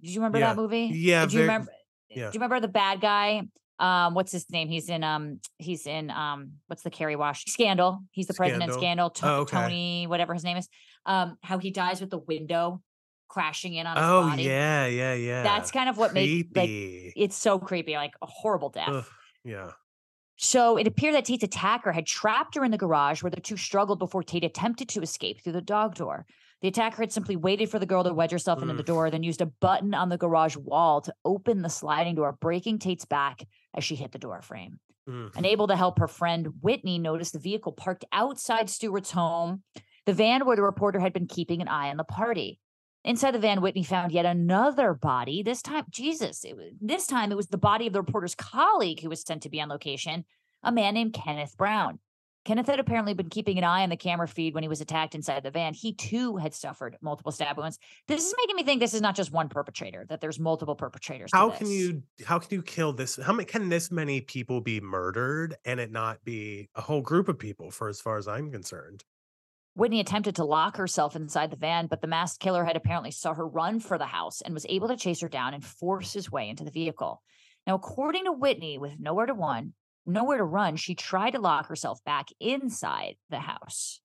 Did 0.02 0.12
you 0.12 0.22
remember 0.22 0.40
Yeah. 0.40 0.54
that 0.54 0.56
movie? 0.56 0.86
Yeah, 0.94 1.26
Do 1.26 1.34
you 1.34 1.40
very- 1.40 1.48
remember? 1.48 1.72
yeah. 2.10 2.16
Do 2.16 2.38
you 2.38 2.40
remember 2.40 2.60
the 2.62 2.70
bad 2.70 3.02
guy? 3.02 3.42
Um, 3.80 4.14
what's 4.14 4.32
his 4.32 4.50
name? 4.50 4.68
He's 4.70 4.88
in 4.90 5.04
um, 5.04 5.40
he's 5.58 5.86
in 5.86 6.10
um, 6.10 6.54
what's 6.68 6.84
the 6.84 6.90
Kerry 6.90 7.16
Wash 7.16 7.44
scandal? 7.46 8.00
He's 8.12 8.28
the 8.28 8.34
president 8.34 8.72
Scandal. 8.72 8.80
scandal. 8.82 9.10
To- 9.12 9.28
Oh, 9.28 9.36
okay. 9.42 9.58
Tony, 9.58 10.08
whatever 10.08 10.34
his 10.34 10.44
name 10.44 10.58
is. 10.58 10.70
Um, 11.06 11.38
how 11.44 11.58
he 11.58 11.72
dies 11.72 12.00
with 12.02 12.10
the 12.10 12.18
window 12.18 12.82
crashing 13.28 13.74
in 13.74 13.86
on 13.86 13.98
his 13.98 14.06
Oh 14.06 14.30
body. 14.30 14.44
yeah, 14.44 14.86
yeah, 14.86 15.14
yeah. 15.14 15.44
That's 15.44 15.72
kind 15.72 15.90
of 15.90 15.98
what 15.98 16.14
made 16.14 16.56
like 16.56 16.68
creepy. 16.68 17.14
it's 17.18 17.36
so 17.36 17.60
creepy, 17.60 17.94
like 17.96 18.14
a 18.22 18.26
horrible 18.28 18.70
death. 18.70 18.88
Ugh, 18.90 19.06
yeah. 19.44 19.72
So 20.38 20.78
it 20.78 20.86
appeared 20.88 21.16
that 21.16 21.26
Tate's 21.26 21.44
attacker 21.44 21.92
had 21.92 22.06
trapped 22.06 22.56
her 22.56 22.64
in 22.66 22.72
the 22.72 22.78
garage 22.78 23.24
where 23.24 23.30
the 23.32 23.40
two 23.42 23.56
struggled 23.58 24.00
before 24.00 24.22
Tate 24.24 24.44
attempted 24.44 24.90
to 24.90 25.02
escape 25.02 25.42
through 25.44 25.54
the 25.54 25.62
dog 25.62 25.96
door. 25.96 26.26
The 26.66 26.70
attacker 26.70 27.04
had 27.04 27.12
simply 27.12 27.36
waited 27.36 27.70
for 27.70 27.78
the 27.78 27.86
girl 27.86 28.04
to 28.04 28.12
wedge 28.12 28.32
herself 28.32 28.60
into 28.60 28.74
the 28.74 28.82
Mm. 28.82 28.88
door, 28.88 29.12
then 29.12 29.22
used 29.22 29.40
a 29.40 29.46
button 29.46 29.94
on 29.94 30.10
the 30.10 30.18
garage 30.18 30.58
wall 30.58 31.00
to 31.02 31.14
open 31.24 31.62
the 31.62 31.70
sliding 31.70 32.16
door, 32.16 32.32
breaking 32.42 32.80
Tate's 32.80 33.06
back 33.06 33.48
as 33.76 33.84
she 33.84 33.94
hit 33.96 34.12
the 34.14 34.18
door 34.18 34.42
frame. 34.42 34.80
Mm. 35.08 35.36
Unable 35.36 35.68
to 35.68 35.76
help 35.76 36.00
her 36.00 36.08
friend, 36.08 36.48
Whitney 36.62 36.98
noticed 36.98 37.34
the 37.34 37.40
vehicle 37.40 37.72
parked 37.72 38.04
outside 38.12 38.72
Stewart's 38.72 39.12
home, 39.12 39.62
the 40.08 40.14
van 40.14 40.48
where 40.48 40.56
the 40.56 40.64
reporter 40.64 41.00
had 41.00 41.14
been 41.14 41.28
keeping 41.28 41.62
an 41.62 41.68
eye 41.68 41.92
on 41.92 41.98
the 41.98 42.04
party. 42.04 42.60
Inside 43.04 43.36
the 43.36 43.38
van, 43.38 43.62
Whitney 43.62 43.84
found 43.84 44.12
yet 44.12 44.26
another 44.26 44.96
body. 44.96 45.44
This 45.44 45.62
time, 45.62 45.86
Jesus, 45.92 46.44
it 46.44 46.58
was, 46.58 46.74
this 46.82 47.06
time 47.06 47.32
it 47.32 47.38
was 47.38 47.50
the 47.50 47.60
body 47.60 47.86
of 47.86 47.94
the 47.94 48.02
reporter's 48.02 48.34
colleague 48.34 49.02
who 49.02 49.10
was 49.10 49.22
sent 49.22 49.44
to 49.44 49.50
be 49.50 49.62
on 49.62 49.70
location, 49.70 50.26
a 50.64 50.72
man 50.72 50.96
named 50.96 51.14
Kenneth 51.14 51.56
Brown. 51.58 52.00
Kenneth 52.46 52.68
had 52.68 52.80
apparently 52.80 53.16
been 53.16 53.30
keeping 53.30 53.58
an 53.58 53.64
eye 53.64 53.82
on 53.82 53.90
the 53.90 53.98
camera 53.98 54.28
feed 54.28 54.54
when 54.54 54.64
he 54.64 54.70
was 54.70 54.80
attacked 54.80 55.16
inside 55.16 55.42
the 55.42 55.50
van. 55.50 55.74
He 55.74 55.94
too 55.94 56.38
had 56.38 56.54
suffered 56.54 56.96
multiple 57.02 57.32
stab 57.32 57.58
wounds. 57.58 57.80
This 58.08 58.24
is 58.24 58.36
making 58.38 58.56
me 58.56 58.64
think 58.64 58.80
this 58.80 58.94
is 58.94 59.02
not 59.02 59.16
just 59.16 59.32
one 59.32 59.50
perpetrator; 59.50 60.06
that 60.10 60.22
there's 60.22 60.40
multiple 60.40 60.76
perpetrators. 60.76 61.32
How 61.34 61.50
can 61.50 61.68
you 61.68 62.04
how 62.24 62.38
can 62.38 62.50
you 62.52 62.62
kill 62.62 62.94
this? 62.94 63.18
How 63.18 63.34
many 63.34 63.46
can 63.46 63.70
this 63.70 63.92
many 63.92 64.22
people 64.22 64.62
be 64.62 64.80
murdered 64.80 65.56
and 65.66 65.80
it 65.80 65.92
not 65.92 66.24
be 66.24 66.70
a 66.76 66.82
whole 66.82 67.02
group 67.02 67.28
of 67.28 67.40
people? 67.40 67.72
For 67.72 67.90
as 67.90 68.00
far 68.00 68.18
as 68.18 68.28
I'm 68.28 68.52
concerned, 68.52 69.04
Whitney 69.74 70.00
attempted 70.00 70.36
to 70.36 70.46
lock 70.46 70.78
herself 70.78 71.16
inside 71.16 71.50
the 71.50 71.58
van, 71.58 71.88
but 71.88 72.02
the 72.02 72.08
masked 72.08 72.40
killer 72.40 72.64
had 72.64 72.76
apparently 72.76 73.12
saw 73.12 73.34
her 73.34 73.48
run 73.48 73.80
for 73.80 73.98
the 73.98 74.06
house 74.06 74.42
and 74.42 74.54
was 74.54 74.68
able 74.70 74.88
to 74.90 74.96
chase 74.96 75.22
her 75.22 75.30
down 75.30 75.56
and 75.56 75.66
force 75.66 76.14
his 76.14 76.32
way 76.32 76.48
into 76.48 76.64
the 76.64 76.70
vehicle. 76.72 77.24
Now, 77.66 77.74
according 77.74 78.26
to 78.26 78.32
Whitney, 78.32 78.78
with 78.78 79.00
nowhere 79.00 79.26
to 79.26 79.34
run, 79.34 79.74
nowhere 80.06 80.38
to 80.38 80.44
run, 80.44 80.76
she 80.76 80.96
tried 80.96 81.32
to 81.32 81.40
lock 81.40 81.68
herself 81.68 82.04
back 82.04 82.30
inside 82.40 83.16
the 83.30 83.40
house. 83.40 84.02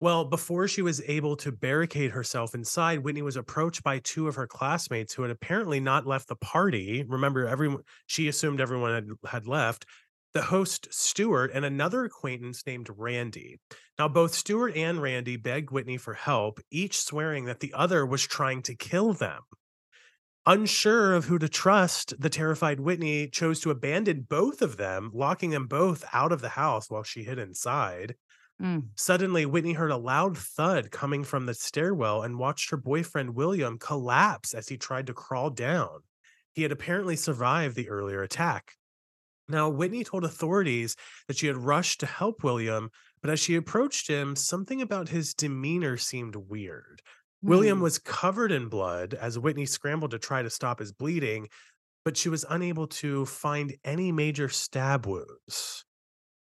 well, 0.00 0.24
before 0.26 0.68
she 0.68 0.82
was 0.82 1.00
able 1.06 1.36
to 1.36 1.50
barricade 1.52 2.10
herself 2.10 2.54
inside, 2.54 2.98
Whitney 3.00 3.22
was 3.22 3.36
approached 3.36 3.82
by 3.82 3.98
two 3.98 4.28
of 4.28 4.34
her 4.34 4.46
classmates 4.46 5.14
who 5.14 5.22
had 5.22 5.30
apparently 5.30 5.80
not 5.80 6.06
left 6.06 6.28
the 6.28 6.36
party. 6.36 7.02
Remember, 7.08 7.46
everyone 7.46 7.82
she 8.06 8.28
assumed 8.28 8.60
everyone 8.60 8.92
had 8.92 9.08
had 9.30 9.46
left. 9.46 9.86
The 10.34 10.42
host 10.42 10.88
Stewart 10.92 11.50
and 11.54 11.64
another 11.64 12.04
acquaintance 12.04 12.66
named 12.66 12.90
Randy. 12.94 13.58
Now, 13.98 14.08
both 14.08 14.34
Stewart 14.34 14.76
and 14.76 15.00
Randy 15.00 15.36
begged 15.36 15.70
Whitney 15.70 15.96
for 15.96 16.12
help, 16.12 16.60
each 16.70 16.98
swearing 16.98 17.46
that 17.46 17.60
the 17.60 17.72
other 17.72 18.04
was 18.04 18.22
trying 18.26 18.60
to 18.62 18.74
kill 18.74 19.14
them. 19.14 19.40
Unsure 20.46 21.14
of 21.14 21.24
who 21.26 21.38
to 21.38 21.48
trust, 21.48 22.14
the 22.20 22.30
terrified 22.30 22.78
Whitney 22.80 23.28
chose 23.28 23.60
to 23.60 23.70
abandon 23.70 24.22
both 24.22 24.62
of 24.62 24.76
them, 24.76 25.10
locking 25.12 25.50
them 25.50 25.66
both 25.66 26.04
out 26.12 26.30
of 26.32 26.40
the 26.40 26.50
house 26.50 26.88
while 26.88 27.02
she 27.02 27.24
hid 27.24 27.38
inside. 27.38 28.14
Mm. 28.62 28.90
Suddenly, 28.96 29.44
Whitney 29.44 29.74
heard 29.74 29.90
a 29.90 29.96
loud 29.96 30.38
thud 30.38 30.90
coming 30.90 31.24
from 31.24 31.46
the 31.46 31.54
stairwell 31.54 32.22
and 32.22 32.38
watched 32.38 32.70
her 32.70 32.76
boyfriend 32.76 33.34
William 33.34 33.78
collapse 33.78 34.54
as 34.54 34.68
he 34.68 34.78
tried 34.78 35.06
to 35.08 35.14
crawl 35.14 35.50
down. 35.50 36.00
He 36.52 36.62
had 36.62 36.72
apparently 36.72 37.16
survived 37.16 37.76
the 37.76 37.88
earlier 37.90 38.22
attack. 38.22 38.76
Now, 39.48 39.68
Whitney 39.68 40.04
told 40.04 40.24
authorities 40.24 40.96
that 41.28 41.36
she 41.36 41.48
had 41.48 41.56
rushed 41.56 42.00
to 42.00 42.06
help 42.06 42.44
William, 42.44 42.90
but 43.20 43.30
as 43.30 43.40
she 43.40 43.56
approached 43.56 44.08
him, 44.08 44.36
something 44.36 44.80
about 44.82 45.08
his 45.08 45.34
demeanor 45.34 45.96
seemed 45.96 46.36
weird. 46.36 47.02
William 47.42 47.80
Hmm. 47.80 47.80
was 47.80 47.98
covered 47.98 48.52
in 48.52 48.68
blood 48.68 49.14
as 49.14 49.38
Whitney 49.38 49.66
scrambled 49.66 50.10
to 50.12 50.18
try 50.18 50.42
to 50.42 50.50
stop 50.50 50.78
his 50.80 50.92
bleeding, 50.92 51.48
but 52.04 52.16
she 52.16 52.28
was 52.30 52.44
unable 52.50 52.86
to 52.88 53.26
find 53.26 53.76
any 53.84 54.12
major 54.12 54.48
stab 54.48 55.06
wounds. 55.06 55.84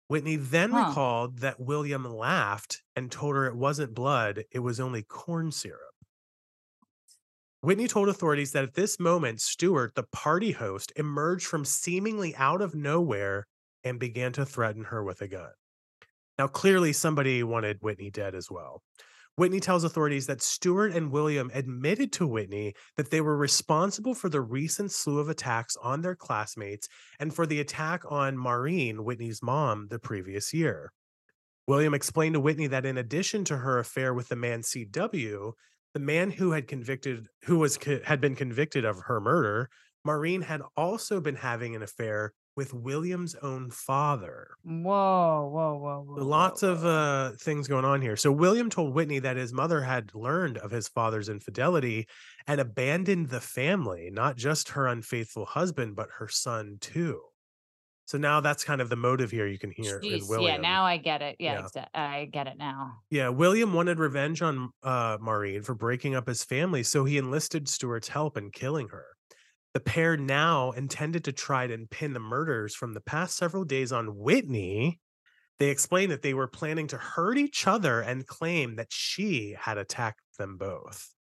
Whitney 0.10 0.38
then 0.38 0.73
Huh. 0.73 0.76
recalled 0.76 1.39
that 1.39 1.60
William 1.60 2.06
laughed 2.06 2.84
and 2.95 3.12
told 3.12 3.36
her 3.36 3.45
it 3.47 3.56
wasn't 3.56 3.95
blood, 3.95 4.45
it 4.52 4.60
was 4.60 4.80
only 4.80 5.04
corn 5.04 5.52
syrup. 5.52 5.95
Whitney 7.62 7.88
told 7.88 8.10
authorities 8.10 8.52
that 8.54 8.63
at 8.63 8.73
this 8.76 9.00
moment, 9.00 9.41
Stewart, 9.41 9.93
the 9.95 10.04
party 10.12 10.52
host, 10.52 10.91
emerged 10.95 11.45
from 11.45 11.65
seemingly 11.65 12.36
out 12.36 12.62
of 12.62 12.76
nowhere 12.76 13.45
and 13.84 14.00
began 14.00 14.32
to 14.34 14.45
threaten 14.45 14.86
her 14.86 15.04
with 15.04 15.21
a 15.21 15.28
gun. 15.28 15.54
Now, 16.39 16.47
clearly, 16.47 16.93
somebody 16.93 17.43
wanted 17.43 17.82
Whitney 17.82 18.12
dead 18.12 18.36
as 18.36 18.52
well. 18.52 18.84
Whitney 19.38 19.60
tells 19.60 19.84
authorities 19.84 20.26
that 20.26 20.41
Stewart 20.41 20.93
and 20.93 21.12
William 21.12 21.52
admitted 21.54 22.12
to 22.13 22.26
Whitney 22.26 22.73
that 22.95 23.12
they 23.12 23.21
were 23.21 23.38
responsible 23.38 24.15
for 24.15 24.30
the 24.30 24.41
recent 24.41 24.91
slew 24.91 25.19
of 25.19 25.30
attacks 25.30 25.78
on 25.78 26.02
their 26.02 26.15
classmates 26.15 26.89
and 27.19 27.32
for 27.32 27.45
the 27.45 27.60
attack 27.60 28.02
on 28.10 28.36
Maureen, 28.36 29.04
Whitney's 29.04 29.43
mom, 29.43 29.89
the 29.91 30.00
previous 30.00 30.56
year. 30.56 30.91
William 31.67 31.93
explained 31.93 32.34
to 32.34 32.39
Whitney 32.39 32.65
that 32.65 32.86
in 32.86 32.97
addition 32.97 33.45
to 33.45 33.58
her 33.58 33.78
affair 33.78 34.12
with 34.12 34.28
the 34.28 34.36
man 34.36 34.62
CW, 34.62 35.52
the 35.93 36.00
man 36.00 36.32
who 36.32 36.54
had 36.54 36.67
convicted 36.67 37.28
who 37.43 37.60
was 37.60 37.78
had 38.06 38.19
been 38.19 38.36
convicted 38.36 38.86
of 38.86 39.02
her 39.02 39.21
murder, 39.21 39.69
Maureen 40.04 40.41
had 40.41 40.63
also 40.76 41.21
been 41.21 41.36
having 41.36 41.76
an 41.76 41.84
affair 41.84 42.34
with 42.58 42.74
William's 42.74 43.36
own 43.36 43.70
father. 43.70 44.50
Whoa, 44.63 45.50
whoa, 45.54 45.78
whoa, 45.78 46.04
whoa. 46.06 46.24
Lots 46.26 46.63
whoa, 46.63 46.72
of 46.72 46.86
uh, 46.86 47.32
things 47.39 47.67
going 47.67 47.86
on 47.86 48.02
here. 48.02 48.17
So 48.17 48.32
William 48.32 48.70
told 48.70 48.93
Whitney 48.96 49.20
that 49.20 49.38
his 49.38 49.54
mother 49.54 49.82
had 49.82 50.13
learned 50.15 50.58
of 50.58 50.72
his 50.72 50.88
father's 50.88 51.30
infidelity 51.30 52.08
and 52.48 52.60
abandoned 52.60 53.30
the 53.30 53.39
family, 53.39 54.10
not 54.12 54.36
just 54.36 54.70
her 54.70 54.88
unfaithful 54.88 55.46
husband, 55.46 55.96
but 55.96 56.10
her 56.17 56.28
son 56.28 56.78
too. 56.82 57.22
So 58.06 58.17
now 58.17 58.39
that's 58.39 58.63
kind 58.63 58.80
of 58.80 58.89
the 58.89 58.96
motive 58.96 59.30
here 59.32 59.48
you 59.48 59.60
can 59.60 59.70
hear 59.70 60.00
in 60.00 60.22
Jeez, 60.22 60.30
William. 60.30 60.56
yeah, 60.56 60.58
now 60.58 60.86
I 60.86 60.96
get 60.96 61.22
it. 61.22 61.36
Yeah, 61.39 61.67
Yeah. 61.76 61.86
I 61.93 62.30
get 62.32 62.48
it 62.48 62.58
now. 62.58 63.00
Yeah, 63.10 63.30
William 63.30 63.74
wanted 63.74 64.00
revenge 64.00 64.41
on 64.41 64.72
uh, 64.82 65.18
Maureen 65.20 65.62
for 65.62 65.76
breaking 65.76 66.16
up 66.16 66.26
his 66.26 66.43
family, 66.43 66.84
so 66.84 67.03
he 67.03 67.18
enlisted 67.18 67.68
Stuart's 67.68 68.08
help 68.08 68.38
in 68.38 68.49
killing 68.49 68.88
her. 68.88 69.16
The 69.78 69.82
pair 69.82 70.17
now 70.17 70.71
intended 70.71 71.25
to 71.25 71.32
try 71.32 71.67
to 71.67 71.78
pin 71.91 72.13
the 72.13 72.19
murders 72.19 72.73
from 72.73 72.93
the 72.93 72.99
past 72.99 73.38
several 73.38 73.63
days 73.63 73.91
on 73.91 74.17
Whitney. 74.17 74.99
They 75.59 75.69
explained 75.69 76.11
that 76.11 76.23
they 76.23 76.34
were 76.34 76.47
planning 76.47 76.88
to 76.88 76.97
hurt 76.97 77.38
each 77.38 77.67
other 77.67 78.01
and 78.01 78.25
claim 78.25 78.78
that 78.78 78.88
she 78.89 79.55
had 79.55 79.78
attacked 79.78 80.23
them 80.39 80.57
both. 80.57 81.13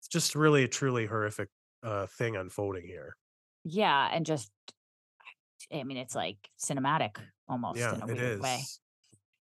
It's 0.00 0.08
just 0.08 0.34
really 0.34 0.64
a 0.64 0.66
truly 0.66 1.06
horrific 1.06 1.50
uh, 1.84 2.08
thing 2.18 2.34
unfolding 2.34 2.84
here. 2.84 3.16
Yeah, 3.62 4.08
and 4.12 4.26
just, 4.26 4.50
I 5.72 5.84
mean, 5.84 5.98
it's 5.98 6.16
like 6.16 6.38
cinematic 6.58 7.16
almost 7.48 7.78
yeah, 7.78 7.94
in 7.94 8.02
a 8.02 8.06
weird 8.06 8.18
is. 8.18 8.40
way. 8.40 8.58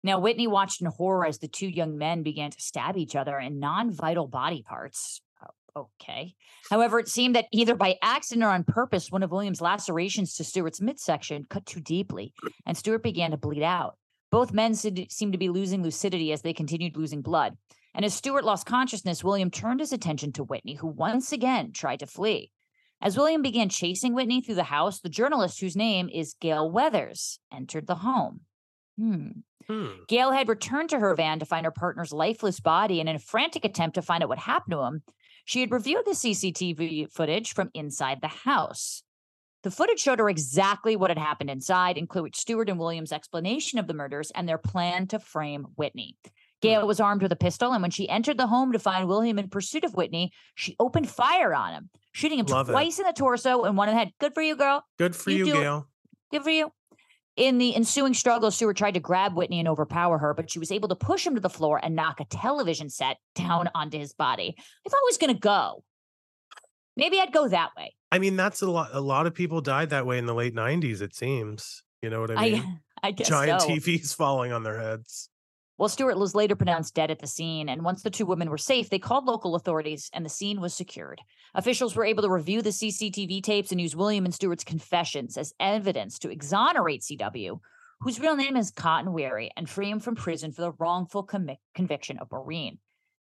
Now, 0.04 0.20
Whitney 0.20 0.47
watched 0.47 0.82
in 0.82 0.88
horror 0.88 1.26
as 1.26 1.39
the 1.39 1.47
two 1.47 1.70
young 1.70 1.97
men 1.97 2.22
began 2.22 2.52
to 2.52 2.60
stab 2.60 2.97
each 2.97 3.16
other 3.16 3.39
in 3.39 3.62
non 3.62 3.93
vital 3.93 4.28
body 4.28 4.62
parts. 4.62 5.22
Okay. 5.76 6.36
However, 6.70 7.00
it 7.00 7.08
seemed 7.08 7.36
that 7.36 7.48
either 7.52 7.76
by 7.76 7.96
accident 8.02 8.44
or 8.44 8.50
on 8.50 8.64
purpose, 8.64 9.12
one 9.12 9.24
of 9.24 9.32
William's 9.32 9.62
lacerations 9.62 10.36
to 10.36 10.44
Stewart's 10.44 10.82
midsection 10.82 11.46
cut 11.50 11.66
too 11.66 11.80
deeply, 11.80 12.34
and 12.66 12.76
Stewart 12.78 13.04
began 13.04 13.32
to 13.32 13.38
bleed 13.38 13.64
out. 13.64 13.96
Both 14.32 14.54
men 14.54 14.74
seemed 14.76 15.08
seemed 15.10 15.34
to 15.34 15.40
be 15.40 15.50
losing 15.50 15.84
lucidity 15.84 16.32
as 16.32 16.42
they 16.42 16.54
continued 16.54 16.98
losing 16.98 17.22
blood. 17.22 17.58
And 17.94 18.06
as 18.06 18.14
Stewart 18.14 18.46
lost 18.46 18.66
consciousness, 18.66 19.24
William 19.24 19.52
turned 19.52 19.82
his 19.82 19.92
attention 19.92 20.32
to 20.34 20.44
Whitney, 20.44 20.76
who 20.76 20.88
once 20.88 21.32
again 21.32 21.72
tried 21.74 22.00
to 22.00 22.08
flee. 22.08 22.52
As 23.02 23.18
William 23.18 23.42
began 23.42 23.68
chasing 23.68 24.14
Whitney 24.14 24.42
through 24.42 24.56
the 24.56 24.64
house, 24.64 25.00
the 25.00 25.10
journalist, 25.10 25.60
whose 25.60 25.76
name 25.76 26.08
is 26.08 26.36
Gail 26.40 26.70
Weathers, 26.72 27.40
entered 27.52 27.88
the 27.88 27.96
home. 27.96 28.42
Hmm. 28.98 29.30
Hmm. 29.68 29.88
Gail 30.08 30.32
had 30.32 30.48
returned 30.48 30.90
to 30.90 31.00
her 31.00 31.16
van 31.16 31.40
to 31.40 31.46
find 31.46 31.66
her 31.66 31.72
partner's 31.72 32.14
lifeless 32.14 32.60
body, 32.60 33.00
and 33.00 33.10
in 33.10 33.16
a 33.16 33.20
frantic 33.20 33.66
attempt 33.66 33.96
to 33.96 34.02
find 34.02 34.24
out 34.24 34.30
what 34.30 34.40
happened 34.40 34.72
to 34.72 34.84
him, 34.84 35.02
she 35.52 35.60
had 35.60 35.72
reviewed 35.74 36.06
the 36.06 36.12
CCTV 36.12 37.12
footage 37.12 37.54
from 37.54 37.72
inside 37.74 38.20
the 38.22 38.30
house. 38.30 39.04
The 39.64 39.70
footage 39.70 39.99
showed 39.99 40.20
her 40.20 40.30
exactly 40.30 40.95
what 40.95 41.10
had 41.12 41.18
happened 41.18 41.49
inside, 41.49 41.97
including 41.97 42.32
Stewart 42.34 42.70
and 42.70 42.80
Williams' 42.80 43.12
explanation 43.12 43.78
of 43.78 43.86
the 43.86 43.93
murders 43.93 44.32
and 44.34 44.47
their 44.47 44.58
plan 44.58 45.08
to 45.08 45.20
frame 45.20 45.66
Whitney. 45.76 46.16
Hmm. 46.24 46.30
Gail 46.62 46.88
was 46.88 47.02
armed 47.02 47.22
with 47.22 47.34
a 47.34 47.36
pistol, 47.36 47.74
and 47.74 47.82
when 47.82 47.91
she 47.91 48.08
entered 48.08 48.38
the 48.38 48.47
home 48.47 48.72
to 48.72 48.80
find 48.80 49.10
William 49.10 49.38
in 49.38 49.49
pursuit 49.49 49.84
of 49.84 49.93
Whitney, 49.93 50.32
she 50.56 50.78
opened 50.80 51.10
fire 51.10 51.54
on 51.54 51.74
him, 51.74 51.89
shooting 52.14 52.39
him 52.39 52.45
Love 52.45 52.70
it. 52.70 52.72
twice 52.72 52.97
in 52.97 53.06
the 53.06 53.12
torso 53.12 53.64
and 53.64 53.76
one 53.76 53.89
in 53.89 53.95
the 53.95 53.99
head. 53.99 54.14
Good 54.22 54.34
for 54.34 54.41
you, 54.41 54.56
girl. 54.56 54.86
Good 54.97 55.18
for 55.18 55.32
You 55.32 55.47
you, 55.47 55.54
it. 55.54 55.60
Gail. 55.60 55.88
Good 56.32 56.43
for 56.43 56.49
you. 56.49 56.72
In 57.38 57.58
the 57.58 57.76
ensuing 57.76 58.14
struggle, 58.14 58.52
Stewart 58.52 58.76
tried 58.76 58.96
to 58.96 59.00
grab 59.00 59.36
Whitney 59.36 59.60
and 59.60 59.68
overpower 59.68 60.18
her, 60.18 60.34
but 60.34 60.52
she 60.52 60.60
was 60.60 60.72
able 60.72 60.90
to 60.90 60.96
push 60.96 61.26
him 61.26 61.36
to 61.36 61.42
the 61.42 61.50
floor 61.50 61.80
and 61.82 61.96
knock 61.96 62.20
a 62.20 62.26
television 62.26 62.90
set 62.90 63.18
down 63.36 63.70
onto 63.74 63.98
his 63.98 64.14
body. 64.14 64.54
I 64.58 64.90
thought 64.90 64.98
I 64.98 65.08
was 65.08 65.18
going 65.18 65.34
to 65.34 65.40
go. 65.40 65.84
Maybe 66.98 67.20
I'd 67.20 67.32
go 67.32 67.48
that 67.48 67.70
way. 67.78 67.96
I 68.12 68.20
mean, 68.20 68.36
that's 68.36 68.62
a 68.62 68.70
lot. 68.70 68.90
A 68.92 69.00
lot 69.00 69.28
of 69.28 69.34
people 69.34 69.62
died 69.62 69.92
that 69.92 70.06
way 70.06 70.18
in 70.18 70.26
the 70.26 70.36
late 70.36 70.54
'90s. 70.54 71.02
It 71.02 71.16
seems. 71.16 71.84
You 72.02 72.10
know 72.10 72.20
what 72.20 72.38
I 72.38 72.50
mean? 72.50 72.80
I, 73.02 73.08
I 73.08 73.12
guess 73.12 73.30
Giant 73.30 73.62
so. 73.62 73.70
TVs 73.70 74.14
falling 74.14 74.52
on 74.52 74.64
their 74.64 74.80
heads. 74.80 75.30
Well, 75.82 75.90
Stewart 75.90 76.20
was 76.20 76.36
later 76.36 76.56
pronounced 76.56 76.94
dead 76.94 77.10
at 77.10 77.18
the 77.18 77.26
scene, 77.26 77.68
and 77.68 77.84
once 77.84 78.04
the 78.04 78.12
two 78.12 78.28
women 78.28 78.52
were 78.52 78.58
safe, 78.60 78.92
they 78.92 79.00
called 79.00 79.26
local 79.26 79.56
authorities 79.56 80.12
and 80.14 80.24
the 80.24 80.30
scene 80.30 80.62
was 80.62 80.76
secured. 80.76 81.20
Officials 81.56 81.96
were 81.96 82.06
able 82.06 82.22
to 82.22 82.30
review 82.30 82.62
the 82.62 82.70
CCTV 82.70 83.42
tapes 83.42 83.72
and 83.72 83.82
use 83.82 83.96
William 83.96 84.26
and 84.26 84.32
Stewart's 84.32 84.64
confessions 84.64 85.38
as 85.38 85.56
evidence 85.60 86.20
to 86.20 86.30
exonerate 86.30 87.02
CW, 87.02 87.60
whose 88.02 88.20
real 88.20 88.36
name 88.36 88.58
is 88.58 88.70
Cotton 88.70 89.12
Weary, 89.12 89.50
and 89.58 89.68
free 89.68 89.90
him 89.90 90.00
from 90.00 90.14
prison 90.14 90.52
for 90.52 90.62
the 90.62 90.74
wrongful 90.74 91.28
conviction 91.74 92.20
of 92.20 92.32
Maureen. 92.32 92.78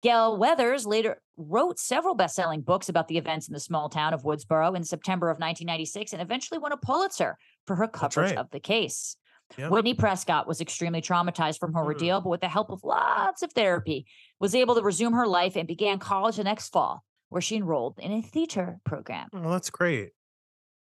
Gail 0.04 0.36
Weathers 0.36 0.86
later 0.86 1.20
wrote 1.36 1.80
several 1.80 2.14
best 2.14 2.36
selling 2.36 2.60
books 2.60 2.88
about 2.88 3.08
the 3.08 3.18
events 3.18 3.48
in 3.48 3.54
the 3.54 3.58
small 3.58 3.88
town 3.88 4.14
of 4.14 4.22
Woodsboro 4.22 4.76
in 4.76 4.84
September 4.84 5.30
of 5.30 5.40
1996 5.40 6.12
and 6.12 6.22
eventually 6.22 6.60
won 6.60 6.70
a 6.70 6.76
Pulitzer 6.76 7.38
for 7.66 7.74
her 7.74 7.88
coverage 7.88 8.30
right. 8.30 8.38
of 8.38 8.48
the 8.52 8.60
case. 8.60 9.16
Yeah. 9.56 9.68
Whitney 9.68 9.94
Prescott 9.94 10.46
was 10.48 10.60
extremely 10.60 11.00
traumatized 11.00 11.58
from 11.58 11.72
her 11.74 11.80
Mm. 11.80 11.86
ordeal, 11.86 12.20
but 12.20 12.30
with 12.30 12.40
the 12.40 12.48
help 12.48 12.70
of 12.70 12.82
lots 12.84 13.42
of 13.42 13.52
therapy, 13.52 14.06
was 14.40 14.54
able 14.54 14.74
to 14.74 14.82
resume 14.82 15.12
her 15.12 15.26
life 15.26 15.56
and 15.56 15.66
began 15.68 15.98
college 15.98 16.36
the 16.36 16.44
next 16.44 16.70
fall, 16.70 17.02
where 17.28 17.40
she 17.40 17.56
enrolled 17.56 17.98
in 17.98 18.12
a 18.12 18.22
theater 18.22 18.78
program. 18.84 19.28
Well, 19.32 19.50
that's 19.50 19.70
great. 19.70 20.10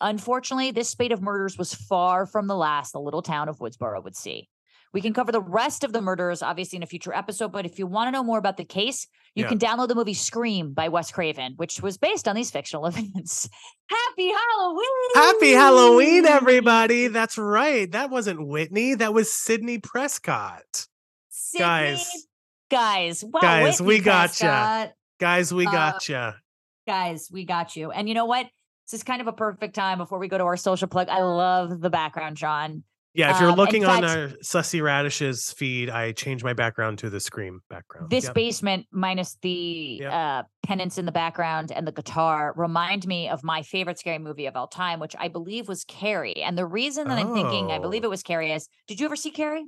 Unfortunately, 0.01 0.71
this 0.71 0.89
spate 0.89 1.13
of 1.13 1.23
murders 1.23 1.59
was 1.59 1.75
far 1.75 2.27
from 2.27 2.47
the 2.47 2.57
last 2.57 2.93
the 2.93 3.01
little 3.01 3.23
town 3.23 3.49
of 3.49 3.59
Woodsboro 3.59 4.03
would 4.05 4.17
see. 4.17 4.49
We 4.95 5.01
can 5.01 5.12
cover 5.12 5.30
the 5.32 5.41
rest 5.41 5.84
of 5.84 5.93
the 5.93 6.01
murders, 6.01 6.43
obviously, 6.43 6.76
in 6.76 6.82
a 6.82 6.86
future 6.86 7.12
episode. 7.14 7.53
But 7.53 7.66
if 7.66 7.78
you 7.78 7.86
want 7.86 8.09
to 8.09 8.12
know 8.12 8.22
more 8.24 8.39
about 8.39 8.57
the 8.57 8.64
case, 8.64 9.07
you 9.34 9.45
Yeah. 9.45 9.49
can 9.51 9.59
download 9.59 9.89
the 9.89 9.95
movie 9.95 10.14
Scream 10.14 10.72
by 10.72 10.89
Wes 10.89 11.11
Craven, 11.12 11.55
which 11.57 11.80
was 11.82 11.99
based 11.99 12.26
on 12.26 12.34
these 12.36 12.51
fictional 12.51 12.86
events. 12.93 13.49
Happy 13.91 14.30
Halloween! 14.32 14.84
Happy 15.14 15.53
Halloween, 15.53 16.24
everybody. 16.26 17.09
That's 17.09 17.36
right. 17.39 17.91
That 17.93 18.11
wasn't 18.11 18.47
Whitney. 18.47 18.95
That 18.95 19.12
was 19.14 19.32
Sydney 19.32 19.78
Prescott. 19.78 20.86
Sydney, 21.28 21.64
Guys. 21.64 22.11
guys, 22.70 23.24
wow, 23.24 23.41
Guys, 23.41 23.80
Whitney 23.80 23.86
we 23.99 24.01
gotcha. 24.05 24.45
Prescott. 24.45 24.93
Guys, 25.20 25.53
we 25.55 25.66
Uh, 25.66 25.70
gotcha. 25.72 26.36
guys, 26.86 27.28
we 27.32 27.45
got 27.45 27.76
you. 27.76 27.91
And 27.91 28.09
you 28.09 28.14
know 28.14 28.26
what? 28.26 28.47
This 28.86 29.01
is 29.01 29.05
kind 29.05 29.20
of 29.20 29.26
a 29.26 29.32
perfect 29.32 29.74
time 29.74 29.99
before 29.99 30.18
we 30.18 30.28
go 30.28 30.39
to 30.39 30.45
our 30.45 30.57
social 30.57 30.89
plug. 30.89 31.09
I 31.09 31.20
love 31.22 31.80
the 31.80 31.91
background, 31.91 32.36
John. 32.39 32.84
Yeah, 33.19 33.35
if 33.35 33.41
you're 33.41 33.51
um, 33.51 33.57
looking 33.57 33.85
on 33.85 34.03
fact- 34.03 34.16
our 34.16 34.29
Sussy 34.45 34.81
Radish's 34.81 35.53
feed, 35.53 35.91
I 35.91 36.12
changed 36.12 36.45
my 36.45 36.53
background 36.53 36.99
to 37.01 37.11
the 37.11 37.19
Scream 37.19 37.61
background. 37.69 38.11
This 38.11 38.27
Yep. 38.27 38.35
basement, 38.35 38.87
minus 38.93 39.37
the 39.43 39.99
Yep. 40.03 40.12
uh, 40.12 40.43
pennants 40.62 40.99
in 40.99 41.05
the 41.05 41.11
background 41.12 41.73
and 41.73 41.85
the 41.85 41.91
guitar, 41.93 42.55
remind 42.57 43.07
me 43.09 43.29
of 43.29 43.43
my 43.43 43.62
favorite 43.62 43.99
scary 43.99 44.19
movie 44.21 44.47
of 44.47 44.55
all 44.55 44.69
time, 44.69 45.01
which 45.01 45.16
I 45.19 45.27
believe 45.27 45.66
was 45.69 45.83
Carrie. 45.85 46.37
And 46.37 46.57
the 46.57 46.64
reason 46.66 47.09
that 47.09 47.19
I'm 47.19 47.35
thinking 47.35 47.73
I 47.73 47.81
believe 47.81 48.05
Oh. 48.05 48.07
it 48.07 48.11
was 48.11 48.23
Carrie 48.23 48.53
is, 48.53 48.69
did 48.87 49.01
you 49.01 49.07
ever 49.07 49.16
see 49.16 49.33
Carrie? 49.33 49.66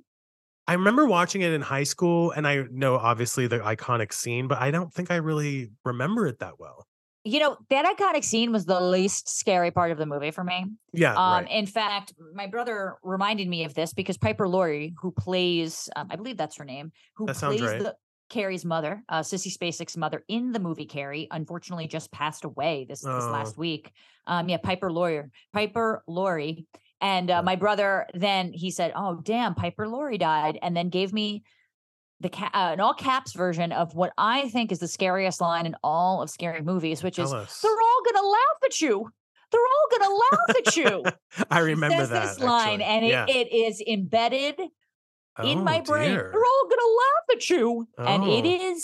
I 0.68 0.74
remember 0.74 1.04
watching 1.04 1.40
it 1.42 1.52
in 1.52 1.62
high 1.62 1.82
school, 1.82 2.30
and 2.30 2.46
I 2.46 2.64
know 2.70 2.96
obviously 2.96 3.48
the 3.48 3.58
iconic 3.58 4.12
scene, 4.12 4.46
but 4.46 4.58
I 4.62 4.70
don't 4.70 4.94
think 4.94 5.10
I 5.10 5.16
really 5.16 5.70
remember 5.84 6.28
it 6.28 6.38
that 6.38 6.60
well. 6.60 6.86
You 7.24 7.38
know, 7.40 7.58
that 7.68 7.84
iconic 7.84 8.24
scene 8.24 8.50
was 8.50 8.64
the 8.64 8.80
least 8.80 9.28
scary 9.28 9.70
part 9.70 9.90
of 9.90 9.98
the 9.98 10.06
movie 10.06 10.30
for 10.30 10.42
me. 10.42 10.64
Yeah, 10.92 11.14
Um, 11.14 11.44
right. 11.44 11.50
In 11.50 11.66
fact, 11.66 12.14
my 12.34 12.46
brother 12.46 12.96
reminded 13.02 13.46
me 13.46 13.64
of 13.64 13.74
this 13.74 13.92
because 13.92 14.16
Piper 14.16 14.48
Laurie, 14.48 14.94
who 15.02 15.12
plays, 15.12 15.88
um, 15.96 16.08
I 16.10 16.16
believe 16.16 16.38
that's 16.38 16.56
her 16.56 16.64
name, 16.64 16.92
who 17.16 17.26
That 17.26 17.36
plays 17.36 17.60
right. 17.60 17.78
the 17.78 17.96
Carrie's 18.30 18.64
mother, 18.64 19.02
uh, 19.10 19.20
Sissy 19.20 19.54
Spacek's 19.54 19.96
mother 19.98 20.24
in 20.28 20.52
the 20.52 20.60
movie 20.60 20.86
Carrie, 20.86 21.28
unfortunately 21.30 21.88
just 21.88 22.10
passed 22.10 22.44
away 22.44 22.86
this, 22.88 23.00
this 23.00 23.24
Oh. 23.24 23.30
last 23.30 23.58
week. 23.58 23.92
Um, 24.26 24.48
yeah, 24.48 24.56
Piper 24.58 24.90
Laurie, 24.90 25.24
Piper 25.52 26.02
Laurie, 26.06 26.66
and 27.02 27.30
uh, 27.30 27.42
my 27.42 27.56
brother 27.56 28.06
then 28.14 28.52
he 28.52 28.70
said, 28.70 28.92
"Oh, 28.94 29.20
damn, 29.22 29.54
Piper 29.54 29.88
Laurie 29.88 30.18
died," 30.18 30.58
and 30.62 30.76
then 30.76 30.90
gave 30.90 31.12
me 31.12 31.42
the 32.20 32.28
ca- 32.28 32.50
uh, 32.52 32.70
an 32.72 32.80
all 32.80 32.94
caps 32.94 33.32
version 33.32 33.72
of 33.72 33.94
what 33.94 34.12
I 34.18 34.48
think 34.50 34.72
is 34.72 34.78
the 34.78 34.88
scariest 34.88 35.40
line 35.40 35.66
in 35.66 35.74
all 35.82 36.22
of 36.22 36.30
scary 36.30 36.60
movies, 36.62 37.02
which 37.02 37.18
is, 37.18 37.32
us. 37.32 37.60
"They're 37.60 37.70
all 37.70 38.02
gonna 38.12 38.26
laugh 38.26 38.58
at 38.64 38.80
you." 38.80 39.10
They're 39.52 39.60
all 39.60 39.98
gonna 39.98 40.14
laugh 40.14 40.56
at 40.66 40.76
you 40.76 41.04
I 41.50 41.58
remember 41.58 41.96
says 41.96 42.10
that. 42.10 42.22
this 42.28 42.38
line, 42.40 42.80
actually. 42.80 43.12
and 43.12 43.28
it, 43.30 43.48
it 43.48 43.52
is 43.52 43.80
embedded 43.86 44.60
in 44.60 45.58
Oh, 45.58 45.62
my 45.64 45.80
brain. 45.80 46.10
dear. 46.10 46.30
They're 46.32 46.44
all 46.44 46.68
gonna 46.68 46.92
laugh 46.92 47.36
at 47.36 47.50
you, 47.50 47.88
and 47.98 48.24
it 48.24 48.44
Oh. 48.62 48.78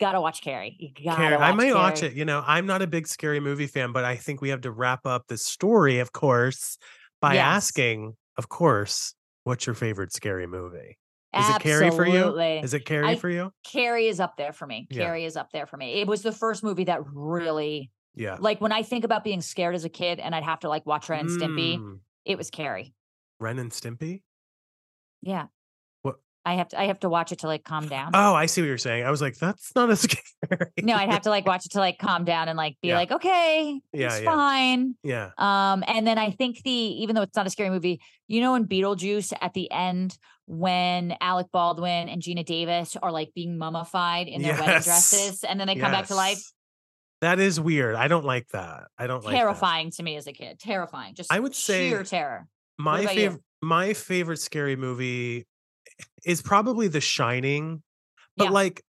Gotta 0.00 0.20
watch 0.20 0.40
Carrie. 0.42 0.76
You 0.78 1.04
gotta 1.04 1.16
Carrie- 1.16 1.36
watch 1.36 1.42
I 1.42 1.54
may 1.54 1.72
watch 1.74 2.02
it. 2.02 2.14
You 2.14 2.24
know, 2.24 2.42
I'm 2.46 2.66
not 2.66 2.82
a 2.82 2.86
big 2.86 3.06
scary 3.06 3.38
movie 3.38 3.66
fan, 3.68 3.92
but 3.92 4.04
I 4.04 4.16
think 4.16 4.40
we 4.40 4.48
have 4.48 4.62
to 4.62 4.70
wrap 4.72 5.06
up 5.06 5.24
the 5.28 5.36
story, 5.38 5.98
of 6.00 6.12
course, 6.12 6.78
by 7.20 7.34
Yes. 7.34 7.44
asking, 7.44 8.16
of 8.36 8.48
course, 8.48 9.14
what's 9.44 9.66
your 9.66 9.74
favorite 9.74 10.12
scary 10.12 10.46
movie? 10.46 10.98
Is 11.36 11.48
it 11.56 11.60
Carrie 11.60 11.90
for 11.90 12.06
you? 12.06 12.38
Is 12.38 12.74
it 12.74 12.84
Carrie 12.84 13.08
I- 13.08 13.16
for 13.16 13.28
you? 13.30 13.52
Carrie 13.64 14.06
is 14.06 14.20
up 14.20 14.36
there 14.36 14.52
for 14.52 14.66
me. 14.66 14.86
Yeah. 14.90 15.04
Carrie 15.04 15.24
is 15.24 15.36
up 15.36 15.50
there 15.52 15.66
for 15.66 15.76
me. 15.76 15.94
It 16.00 16.06
was 16.08 16.22
the 16.22 16.32
first 16.32 16.62
movie 16.62 16.84
that 16.84 17.00
really, 17.12 17.90
Yeah. 18.14 18.36
like, 18.40 18.60
when 18.60 18.72
I 18.72 18.82
think 18.82 19.04
about 19.04 19.24
being 19.24 19.40
scared 19.40 19.74
as 19.74 19.84
a 19.84 19.88
kid, 19.88 20.20
and 20.20 20.34
I'd 20.34 20.44
have 20.44 20.60
to 20.60 20.68
like 20.68 20.86
watch 20.86 21.08
Ren 21.08 21.20
and 21.20 21.28
Stimpy. 21.30 21.78
Mm, 21.78 21.98
It 22.24 22.38
was 22.38 22.50
Carrie. 22.50 22.94
Ren 23.40 23.58
and 23.58 23.70
Stimpy? 23.70 24.22
Yeah. 25.22 25.46
What- 26.02 26.16
I 26.44 26.54
have 26.54 26.68
to. 26.68 26.80
I 26.80 26.84
have 26.86 27.00
to 27.00 27.08
watch 27.08 27.32
it 27.32 27.40
to 27.40 27.46
like 27.46 27.64
calm 27.64 27.88
down. 27.88 28.10
Oh, 28.14 28.34
I 28.34 28.46
see 28.46 28.60
what 28.60 28.66
you're 28.66 28.78
saying. 28.78 29.04
I 29.04 29.10
was 29.10 29.20
like, 29.22 29.36
that's 29.38 29.74
not 29.74 29.90
as 29.90 30.00
scary. 30.48 30.70
no, 30.82 30.94
I'd 30.94 31.10
have 31.10 31.22
to 31.22 31.30
like 31.30 31.46
watch 31.46 31.64
it 31.66 31.72
to 31.72 31.78
like 31.78 31.98
calm 31.98 32.24
down 32.24 32.48
and 32.48 32.56
like 32.56 32.76
be 32.82 32.88
Yeah. 32.88 32.96
like, 32.98 33.10
okay, 33.10 33.80
Yeah, 33.92 34.06
it's 34.08 34.20
yeah. 34.20 34.24
fine. 34.30 34.94
Yeah. 35.02 35.30
Um, 35.38 35.82
and 35.86 36.06
then 36.06 36.18
I 36.18 36.30
think 36.30 36.62
the 36.62 36.70
even 36.70 37.14
though 37.16 37.22
it's 37.22 37.36
not 37.36 37.46
a 37.46 37.50
scary 37.50 37.70
movie, 37.70 38.00
you 38.28 38.40
know, 38.42 38.54
in 38.54 38.66
Beetlejuice 38.66 39.32
at 39.40 39.54
the 39.54 39.70
end 39.70 40.16
when 40.46 41.16
Alec 41.20 41.46
Baldwin 41.52 42.08
and 42.08 42.20
Geena 42.20 42.44
Davis 42.44 42.96
are 43.02 43.10
like 43.10 43.32
being 43.34 43.56
mummified 43.58 44.28
in 44.28 44.42
their 44.42 44.54
wedding 44.60 44.82
dresses, 44.82 45.42
and 45.44 45.58
then 45.58 45.66
they 45.66 45.76
come 45.76 45.90
back 45.92 46.06
to 46.08 46.14
life. 46.14 46.42
That 47.20 47.38
is 47.40 47.58
weird. 47.58 47.94
I 47.94 48.08
don't 48.08 48.24
like 48.24 48.48
that. 48.48 48.84
I 48.98 49.06
don't 49.06 49.24
like 49.24 49.32
that. 49.32 49.38
Terrifying 49.38 49.90
to 49.92 50.02
me 50.02 50.16
as 50.16 50.26
a 50.26 50.32
kid. 50.32 50.58
Terrifying. 50.58 51.14
Just 51.14 51.32
I 51.32 51.40
would 51.40 51.54
say 51.54 51.88
sheer 51.88 52.04
terror. 52.04 52.46
My 52.78 53.06
favorite 53.06 53.40
my 53.62 53.94
favorite 53.94 54.40
scary 54.40 54.76
movie 54.76 55.46
is 56.26 56.42
probably 56.42 56.88
The 56.88 57.00
Shining. 57.00 57.82
But 58.36 58.44
Yeah. 58.46 58.50
like 58.50 58.82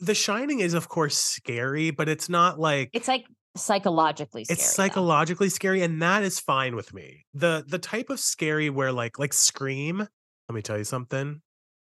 The 0.00 0.14
Shining 0.14 0.60
is 0.60 0.72
of 0.72 0.88
course 0.88 1.18
scary, 1.18 1.90
but 1.90 2.08
it's 2.08 2.30
not 2.30 2.58
like 2.58 2.88
It's 2.94 3.08
like 3.08 3.26
psychologically 3.56 4.44
scary. 4.44 4.54
it's 4.54 4.66
though. 4.76 4.82
psychologically 4.84 5.48
scary 5.50 5.82
and 5.82 6.00
that 6.00 6.22
is 6.22 6.40
fine 6.40 6.74
with 6.74 6.94
me. 6.94 7.26
The 7.34 7.64
the 7.66 7.78
type 7.78 8.08
of 8.08 8.18
scary 8.20 8.70
where 8.70 8.92
like 8.92 9.18
like 9.18 9.34
Scream, 9.34 10.06
let 10.48 10.54
me 10.54 10.62
tell 10.62 10.78
you 10.78 10.84
something. 10.84 11.40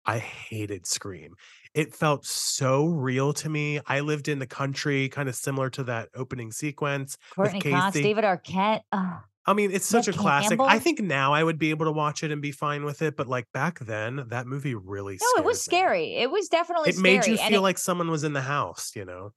I 0.06 0.18
hated 0.18 0.88
Scream. 0.88 1.36
It 1.76 1.93
felt 1.93 2.26
so 2.26 2.86
real 2.88 3.32
to 3.34 3.50
me. 3.50 3.80
I 3.86 4.00
lived 4.00 4.28
in 4.28 4.39
the 4.39 4.47
country, 4.47 5.08
kind 5.10 5.30
of 5.30 5.36
similar 5.36 5.70
to 5.72 5.84
that 5.84 6.10
opening 6.16 6.52
sequence. 6.52 7.18
Courteney 7.36 7.60
Cox, 7.62 7.93
David 7.95 8.24
Arquette. 8.24 8.82
Ugh. 8.91 9.22
I 9.45 9.54
mean, 9.54 9.72
it's 9.72 9.86
such 9.86 10.08
Neve 10.08 10.16
a 10.16 10.20
classic. 10.20 10.60
I 10.62 10.80
think 10.80 11.00
now 11.00 11.34
I 11.34 11.43
would 11.43 11.58
be 11.60 11.70
able 11.70 11.86
to 11.86 11.91
watch 11.91 12.24
it 12.24 12.32
and 12.32 12.41
be 12.41 12.52
fine 12.52 12.86
with 12.86 13.02
it, 13.02 13.16
but 13.16 13.28
like 13.28 13.45
back 13.54 13.80
then, 13.80 14.26
that 14.30 14.47
movie 14.47 14.76
really 14.76 15.18
No, 15.22 15.41
it 15.41 15.45
was 15.45 15.58
me. 15.58 15.62
scary. 15.72 16.16
It 16.16 16.32
was 16.32 16.47
definitely 16.50 16.89
It 16.89 16.97
made 16.97 17.16
you 17.18 17.22
scary, 17.36 17.39
and 17.39 17.50
feel 17.50 17.60
it- 17.62 17.64
like 17.64 17.78
someone 17.78 18.10
was 18.10 18.24
in 18.24 18.34
the 18.34 18.41
house, 18.41 18.91
you 18.95 19.06
know? 19.06 19.32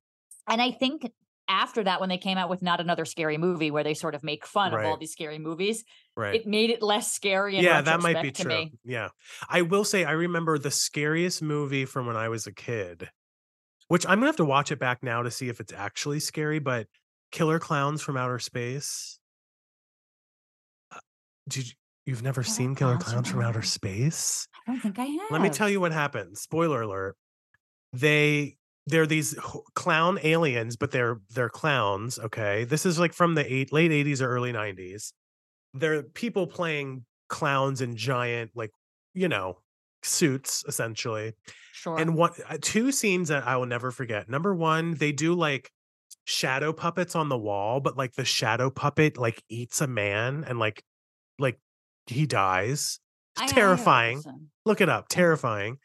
and 0.49 0.61
I 0.61 0.71
think 0.73 1.09
after 1.53 1.85
that, 1.85 2.01
when 2.01 2.09
they 2.09 2.19
came 2.19 2.39
out 2.39 2.49
with 2.49 2.63
not 2.63 2.81
another 2.81 3.05
scary 3.05 3.37
movie, 3.39 3.71
where 3.71 3.85
they 3.85 3.95
sort 3.95 4.15
of 4.15 4.25
make 4.25 4.47
fun 4.47 4.73
of 4.75 4.85
all 4.85 4.97
these 4.97 5.13
scary 5.13 5.39
movies, 5.39 5.85
Right. 6.17 6.35
it 6.35 6.47
made 6.47 6.71
it 6.71 6.83
less 6.83 7.13
scary. 7.13 7.59
Yeah, 7.61 7.83
that 7.83 8.01
might 8.01 8.23
be 8.23 8.31
true. 8.33 8.49
me. 8.49 8.73
Yeah. 8.85 9.11
I 9.49 9.63
will 9.63 9.85
say 9.85 10.05
I 10.05 10.13
remember 10.13 10.59
the 10.59 10.71
scariest 10.71 11.43
movie 11.43 11.85
from 11.85 12.07
when 12.07 12.17
I 12.17 12.29
was 12.29 12.47
a 12.47 12.53
kid, 12.53 13.11
which 13.89 14.05
I'm 14.07 14.17
gonna 14.19 14.27
have 14.27 14.37
to 14.37 14.45
watch 14.45 14.73
it 14.73 14.79
back 14.79 15.03
now 15.03 15.23
to 15.23 15.31
see 15.31 15.49
if 15.49 15.61
it's 15.61 15.73
actually 15.73 16.21
scary, 16.21 16.59
but 16.59 16.87
Killer 17.31 17.59
Clowns 17.59 18.03
from 18.03 18.17
Outer 18.17 18.39
Space. 18.39 19.19
Uh, 20.91 20.99
Did 21.49 21.69
you, 21.69 21.75
you've 22.07 22.23
never 22.23 22.43
Killer 22.43 22.55
seen 22.55 22.75
Killer 22.75 22.97
Clowns 22.97 23.05
from 23.05 23.13
Clowns 23.13 23.29
from 23.31 23.41
Outer 23.43 23.59
Outer- 23.59 23.67
Space? 23.67 24.49
I 24.67 24.73
don't 24.73 24.81
think 24.81 24.99
I 24.99 25.05
have. 25.05 25.31
Let 25.31 25.41
me 25.41 25.51
tell 25.51 25.69
you 25.69 25.81
what 25.81 25.93
happened. 25.93 26.39
Spoiler 26.39 26.83
alert. 26.83 27.17
They 27.93 28.57
they're 28.87 29.07
these 29.07 29.35
clown 29.75 30.19
aliens, 30.23 30.77
but 30.77 30.91
they're 30.91 31.21
they're 31.31 31.49
clowns. 31.49 32.19
Okay, 32.19 32.65
this 32.65 32.85
is 32.87 32.99
like 32.99 33.13
from 33.13 33.35
the 33.35 33.53
eight, 33.53 33.73
late 33.73 33.91
'80s 33.91 34.21
or 34.21 34.29
early 34.29 34.53
'90s. 34.53 35.13
They're 35.75 36.03
people 36.03 36.47
playing 36.47 37.05
clowns 37.29 37.81
in 37.81 37.97
giant, 37.97 38.51
like 38.55 38.71
you 39.15 39.29
know, 39.29 39.59
suits 40.03 40.65
essentially. 40.67 41.35
Sure. 41.73 41.99
And 41.99 42.17
one 42.17 42.33
uh, 42.49 42.59
two 42.61 42.93
scenes 42.93 43.29
that 43.29 43.47
I 43.47 43.57
will 43.57 43.67
never 43.67 43.91
forget. 43.91 44.29
Number 44.29 44.55
one, 44.55 44.95
they 44.95 45.13
do 45.13 45.35
like 45.35 45.71
shadow 46.25 46.73
puppets 46.73 47.17
on 47.17 47.29
the 47.29 47.39
wall, 47.39 47.81
but 47.81 47.97
like 47.97 48.15
the 48.15 48.25
shadow 48.25 48.71
puppet 48.71 49.17
like 49.19 49.43
eats 49.49 49.81
a 49.81 49.87
man 49.87 50.45
and 50.47 50.59
like 50.59 50.83
like 51.39 51.59
he 52.07 52.27
dies. 52.27 52.99
I- 53.39 53.45
I 53.45 53.47
terrifying. 53.47 54.19
one. 54.23 54.49
Look 54.67 54.81
it 54.83 54.89
up. 54.91 55.09
Terrifying. 55.09 55.79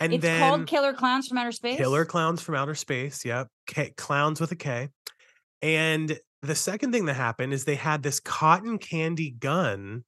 And 0.00 0.12
It's 0.14 0.22
then 0.22 0.40
called 0.40 0.66
Killer 0.66 0.92
Clowns 0.92 1.26
from 1.28 1.38
Outer 1.38 1.52
Space. 1.52 1.76
Killer 1.78 2.04
Clowns 2.04 2.40
from 2.40 2.54
Outer 2.54 2.74
Space. 2.76 3.24
Yep. 3.24 3.48
K- 3.66 3.92
clowns 3.96 4.40
with 4.40 4.52
a 4.52 4.56
K. 4.56 4.88
And 5.60 6.18
the 6.42 6.54
second 6.54 6.92
thing 6.92 7.06
that 7.06 7.14
happened 7.14 7.52
is 7.52 7.64
they 7.64 7.74
had 7.74 8.02
this 8.04 8.20
cotton 8.20 8.78
candy 8.78 9.30
gun 9.30 10.04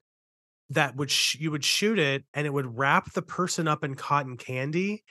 that 0.70 0.94
would 0.94 1.10
sh- 1.10 1.36
you 1.40 1.50
would 1.50 1.64
shoot 1.64 1.98
it 1.98 2.24
and 2.34 2.46
it 2.46 2.52
would 2.52 2.78
wrap 2.78 3.12
the 3.14 3.22
person 3.22 3.66
up 3.66 3.82
in 3.82 3.96
cotton 3.96 4.36
candy 4.36 5.02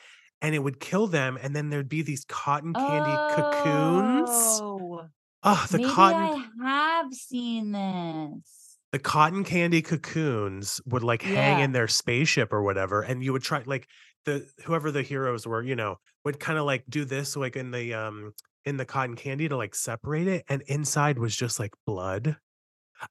and 0.42 0.56
it 0.56 0.60
would 0.60 0.80
kill 0.80 1.08
them 1.08 1.38
and 1.42 1.54
then 1.54 1.70
there'd 1.70 1.90
be 1.90 2.02
these 2.02 2.24
cotton 2.24 2.74
candy 2.74 3.16
cocoons. 3.36 4.30
Oh, 4.62 5.02
Oh, 5.44 5.66
the 5.72 5.78
maybe 5.78 5.90
cotton 5.90 6.46
I 6.66 7.00
have 7.02 7.14
seen 7.14 7.72
this. 7.72 8.78
the 8.92 9.00
cotton 9.00 9.44
candy 9.46 9.82
cocoons 9.82 10.82
would 10.86 11.04
like 11.04 11.22
hang 11.22 11.60
in 11.62 11.72
their 11.74 11.88
spaceship 11.88 12.52
or 12.54 12.62
whatever 12.62 13.02
and 13.02 13.24
you 13.24 13.32
would 13.34 13.42
try 13.44 13.62
like 13.66 13.88
the 14.26 14.46
whoever 14.66 14.92
the 14.92 15.02
heroes 15.02 15.48
were 15.48 15.64
you 15.64 15.76
know 15.76 15.98
would 16.26 16.40
kind 16.40 16.60
of 16.60 16.66
like 16.66 16.84
do 16.90 17.06
this 17.06 17.36
like 17.36 17.56
in 17.56 17.72
the 17.72 17.94
um 17.94 18.34
in 18.66 18.78
the 18.78 18.86
cotton 18.86 19.16
candy 19.16 19.48
to 19.48 19.56
like 19.58 19.74
separate 19.74 20.28
it 20.28 20.44
and 20.50 20.62
inside 20.64 21.18
was 21.18 21.36
just 21.36 21.60
like 21.60 21.72
blood 21.86 22.36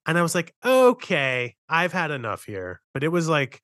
and 0.07 0.19
i 0.19 0.23
was 0.23 0.35
like 0.35 0.55
okay 0.65 1.57
i've 1.69 1.93
had 1.93 2.11
enough 2.11 2.45
here 2.45 2.81
but 2.93 3.03
it 3.03 3.09
was 3.09 3.29
like 3.29 3.61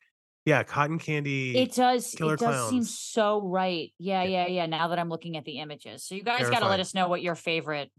yeah 0.46 0.62
cotton 0.62 0.98
candy 0.98 1.56
It 1.56 1.72
does. 1.74 2.14
Killer 2.16 2.34
it 2.34 2.40
does 2.40 2.70
seem 2.70 2.82
so 2.84 3.40
right. 3.42 3.92
Yeah, 3.98 4.22
Yeah. 4.24 4.46
yeah, 4.46 4.46
yeah. 4.46 4.66
Now 4.66 4.88
that 4.88 4.98
I'm 4.98 5.08
looking 5.08 5.38
at 5.38 5.44
the 5.46 5.58
images, 5.58 6.04
so 6.04 6.14
you 6.14 6.22
guys 6.22 6.50
got 6.50 6.58
to 6.60 6.68
let 6.68 6.80
us 6.80 6.92
know 6.94 7.08
what 7.08 7.22
your 7.22 7.34
favorite. 7.34 7.90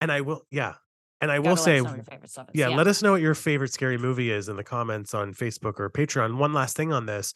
and 0.00 0.10
i 0.10 0.20
will 0.20 0.42
yeah 0.50 0.74
and 1.20 1.30
i 1.30 1.38
will 1.38 1.56
say 1.56 1.78
us 1.78 1.84
know 1.84 1.90
what 1.90 1.96
your 1.96 2.04
favorite 2.04 2.30
stuff 2.30 2.48
is. 2.52 2.58
yeah, 2.58 2.68
let 2.68 2.88
us 2.88 3.02
know 3.02 3.12
what 3.12 3.20
your 3.20 3.34
favorite 3.36 3.72
scary 3.72 3.98
movie 3.98 4.30
is 4.32 4.48
in 4.48 4.56
the 4.56 4.64
comments 4.64 5.14
on 5.14 5.32
Facebook 5.34 5.78
or 5.78 5.88
Patreon. 5.90 6.36
One 6.38 6.52
last 6.52 6.76
thing 6.76 6.92
on 6.92 7.06
this 7.06 7.34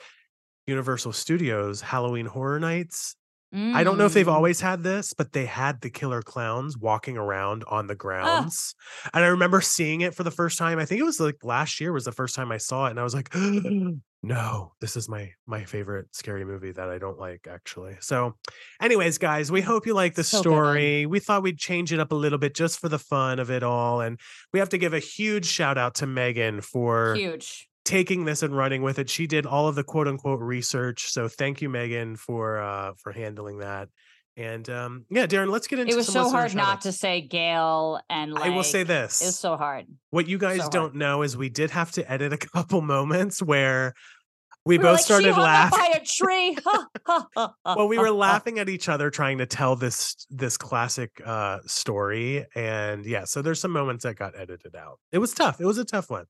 Universal 0.66 1.12
Studios 1.12 1.80
Halloween 1.80 2.26
Horror 2.26 2.58
Nights. 2.60 3.16
I 3.54 3.84
don't 3.84 3.96
know 3.96 4.04
if 4.04 4.12
they've 4.12 4.26
Mm. 4.26 4.32
always 4.34 4.60
had 4.60 4.82
this, 4.82 5.14
but 5.14 5.32
they 5.32 5.46
had 5.46 5.80
the 5.80 5.88
killer 5.88 6.20
clowns 6.20 6.76
walking 6.76 7.16
around 7.16 7.64
on 7.68 7.86
the 7.86 7.94
grounds. 7.94 8.74
And 9.14 9.24
I 9.24 9.28
remember 9.28 9.62
seeing 9.62 10.02
it 10.02 10.14
for 10.14 10.24
the 10.24 10.30
first 10.30 10.58
time. 10.58 10.78
I 10.78 10.84
think 10.84 11.00
it 11.00 11.04
was 11.04 11.20
like 11.20 11.36
last 11.42 11.80
year 11.80 11.90
was 11.92 12.04
the 12.04 12.12
first 12.12 12.34
time 12.34 12.52
I 12.52 12.58
saw 12.58 12.86
it 12.86 12.90
and 12.90 13.00
I 13.00 13.02
was 13.02 13.14
like, 13.14 13.30
no, 14.22 14.72
this 14.80 14.96
is 14.96 15.08
my 15.08 15.30
my 15.46 15.64
favorite 15.64 16.14
scary 16.14 16.44
movie 16.44 16.72
that 16.72 16.90
I 16.90 16.98
don't 16.98 17.18
like 17.18 17.46
actually. 17.50 17.96
So 18.00 18.34
anyways, 18.82 19.16
guys, 19.16 19.50
we 19.50 19.62
hope 19.62 19.86
you 19.86 19.94
like 19.94 20.16
the 20.16 20.24
So 20.24 20.38
good. 20.42 20.48
story. 20.50 21.06
We 21.06 21.20
thought 21.20 21.42
we'd 21.42 21.58
change 21.58 21.92
it 21.94 22.00
up 22.00 22.12
a 22.12 22.16
little 22.16 22.38
bit 22.38 22.54
just 22.54 22.78
for 22.78 22.90
the 22.90 22.98
fun 22.98 23.38
of 23.38 23.50
it 23.50 23.62
all 23.62 24.00
and 24.02 24.18
we 24.52 24.58
have 24.58 24.68
to 24.70 24.78
give 24.78 24.92
a 24.92 24.98
huge 24.98 25.46
shout 25.46 25.78
out 25.78 25.94
to 25.96 26.06
Megan 26.06 26.60
for 26.60 27.14
Huge. 27.14 27.68
Taking 27.86 28.24
this 28.24 28.42
and 28.42 28.56
running 28.56 28.82
with 28.82 28.98
it. 28.98 29.08
She 29.08 29.26
did 29.26 29.46
all 29.46 29.68
of 29.68 29.76
the 29.76 29.84
quote 29.84 30.08
unquote 30.08 30.40
research. 30.40 31.08
So 31.08 31.28
thank 31.28 31.62
you, 31.62 31.68
Megan, 31.68 32.16
for 32.16 32.58
uh 32.58 32.92
for 32.98 33.12
handling 33.12 33.58
that. 33.58 33.88
And 34.36 34.68
um 34.68 35.06
yeah, 35.08 35.26
Daryn, 35.26 35.50
let's 35.50 35.66
get 35.68 35.78
into 35.78 35.92
It 35.92 35.96
was 35.96 36.12
so 36.12 36.28
hard 36.28 36.54
not 36.54 36.82
to 36.82 36.92
say 36.92 37.20
Gail 37.20 38.00
and 38.10 38.32
like. 38.34 38.44
I 38.44 38.48
will 38.50 38.64
say 38.64 38.82
this. 38.82 39.22
It 39.22 39.26
was 39.26 39.38
so 39.38 39.56
hard. 39.56 39.86
what 40.10 40.28
you 40.28 40.36
guys 40.36 40.64
so 40.64 40.70
don't 40.70 40.96
know 40.96 41.22
is 41.22 41.36
we 41.36 41.48
did 41.48 41.70
have 41.70 41.92
to 41.92 42.10
edit 42.10 42.32
a 42.32 42.36
couple 42.54 42.82
moments 42.82 43.40
where 43.40 43.94
we, 44.66 44.78
We 44.78 44.82
both 44.82 44.96
like, 44.96 45.04
started 45.04 45.24
she 45.26 45.30
hung 45.30 45.40
up 45.40 45.46
laughing. 45.46 45.78
by 45.78 45.98
a 45.98 46.04
tree. 46.04 46.58
Well, 47.64 47.88
we 47.88 47.98
were 47.98 48.10
laughing 48.10 48.58
at 48.58 48.68
each 48.68 48.88
other 48.88 49.10
trying 49.10 49.38
to 49.38 49.46
tell 49.46 49.76
this 49.76 50.26
this 50.30 50.56
classic 50.56 51.10
uh 51.24 51.58
story. 51.66 52.44
And 52.54 53.04
yeah, 53.06 53.24
so 53.24 53.42
there's 53.42 53.60
some 53.60 53.70
moments 53.70 54.04
that 54.04 54.16
got 54.16 54.38
edited 54.38 54.74
out. 54.74 54.98
It 55.12 55.18
was 55.18 55.32
tough. 55.32 55.60
It 55.60 55.66
was 55.66 55.78
a 55.78 55.84
tough 55.84 56.10
one. 56.10 56.24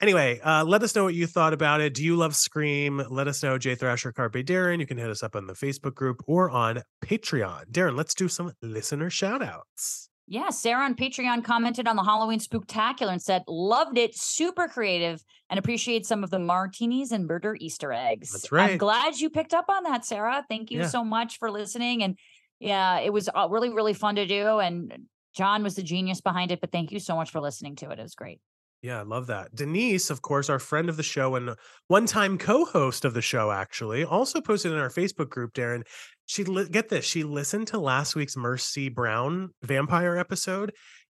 Anyway, 0.00 0.40
uh, 0.40 0.64
let 0.64 0.82
us 0.82 0.94
know 0.94 1.04
what 1.04 1.14
you 1.14 1.26
thought 1.26 1.52
about 1.52 1.80
it. 1.80 1.94
Do 1.94 2.02
you 2.04 2.16
love 2.16 2.34
Scream? 2.34 3.02
Let 3.10 3.28
us 3.28 3.42
know, 3.42 3.58
Jay 3.58 3.74
Thrasher 3.74 4.12
Carpe 4.12 4.44
Daryn. 4.44 4.80
You 4.80 4.86
can 4.86 4.98
hit 4.98 5.10
us 5.10 5.22
up 5.22 5.36
on 5.36 5.46
the 5.46 5.52
Facebook 5.54 5.94
group 5.94 6.22
or 6.26 6.50
on 6.50 6.82
Patreon. 7.04 7.70
Daryn, 7.70 7.96
let's 7.96 8.14
do 8.14 8.28
some 8.28 8.52
listener 8.62 9.10
shout 9.10 9.42
outs. 9.42 10.08
Yeah, 10.26 10.48
Sarah 10.50 10.84
on 10.84 10.94
Patreon 10.94 11.44
commented 11.44 11.86
on 11.86 11.96
the 11.96 12.02
Halloween 12.02 12.38
Spooktacular 12.38 13.12
and 13.12 13.20
said, 13.20 13.42
loved 13.46 13.98
it, 13.98 14.16
super 14.16 14.68
creative, 14.68 15.22
and 15.50 15.58
appreciate 15.58 16.06
some 16.06 16.24
of 16.24 16.30
the 16.30 16.38
martinis 16.38 17.12
and 17.12 17.26
murder 17.26 17.56
Easter 17.60 17.92
eggs. 17.92 18.30
That's 18.32 18.50
right. 18.50 18.70
I'm 18.72 18.78
glad 18.78 19.18
you 19.18 19.28
picked 19.28 19.52
up 19.52 19.66
on 19.68 19.82
that, 19.84 20.04
Sarah. 20.06 20.44
Thank 20.48 20.70
you 20.70 20.80
Yeah. 20.80 20.88
so 20.88 21.04
much 21.04 21.38
for 21.38 21.50
listening. 21.50 22.02
And 22.02 22.18
yeah, 22.58 23.00
it 23.00 23.12
was 23.12 23.28
uh, 23.34 23.48
really, 23.50 23.68
really 23.68 23.92
fun 23.92 24.14
to 24.14 24.26
do. 24.26 24.60
And 24.60 25.08
John 25.36 25.62
was 25.62 25.74
the 25.74 25.82
genius 25.82 26.22
behind 26.22 26.52
it, 26.52 26.60
but 26.60 26.72
thank 26.72 26.90
you 26.90 27.00
so 27.00 27.16
much 27.16 27.30
for 27.30 27.40
listening 27.40 27.76
to 27.76 27.90
it. 27.90 27.98
It 27.98 28.02
was 28.02 28.14
great. 28.14 28.40
Yeah, 28.80 28.98
I 28.98 29.02
love 29.02 29.28
that. 29.28 29.54
Denise, 29.54 30.10
of 30.10 30.20
course, 30.20 30.50
our 30.50 30.58
friend 30.58 30.90
of 30.90 30.98
the 30.98 31.02
show 31.02 31.36
and 31.36 31.54
one 31.88 32.04
time 32.04 32.36
co 32.36 32.66
host 32.66 33.06
of 33.06 33.14
the 33.14 33.22
show, 33.22 33.50
actually, 33.50 34.04
also 34.04 34.42
posted 34.42 34.72
in 34.72 34.78
our 34.78 34.90
Facebook 34.90 35.30
group, 35.30 35.54
Daryn. 35.54 35.84
She 36.26 36.44
li- 36.44 36.68
get 36.68 36.88
this, 36.88 37.04
she 37.04 37.22
listened 37.22 37.68
to 37.68 37.78
last 37.78 38.14
week's 38.14 38.36
Mercy 38.36 38.88
Brown 38.88 39.50
vampire 39.62 40.16
episode 40.16 40.72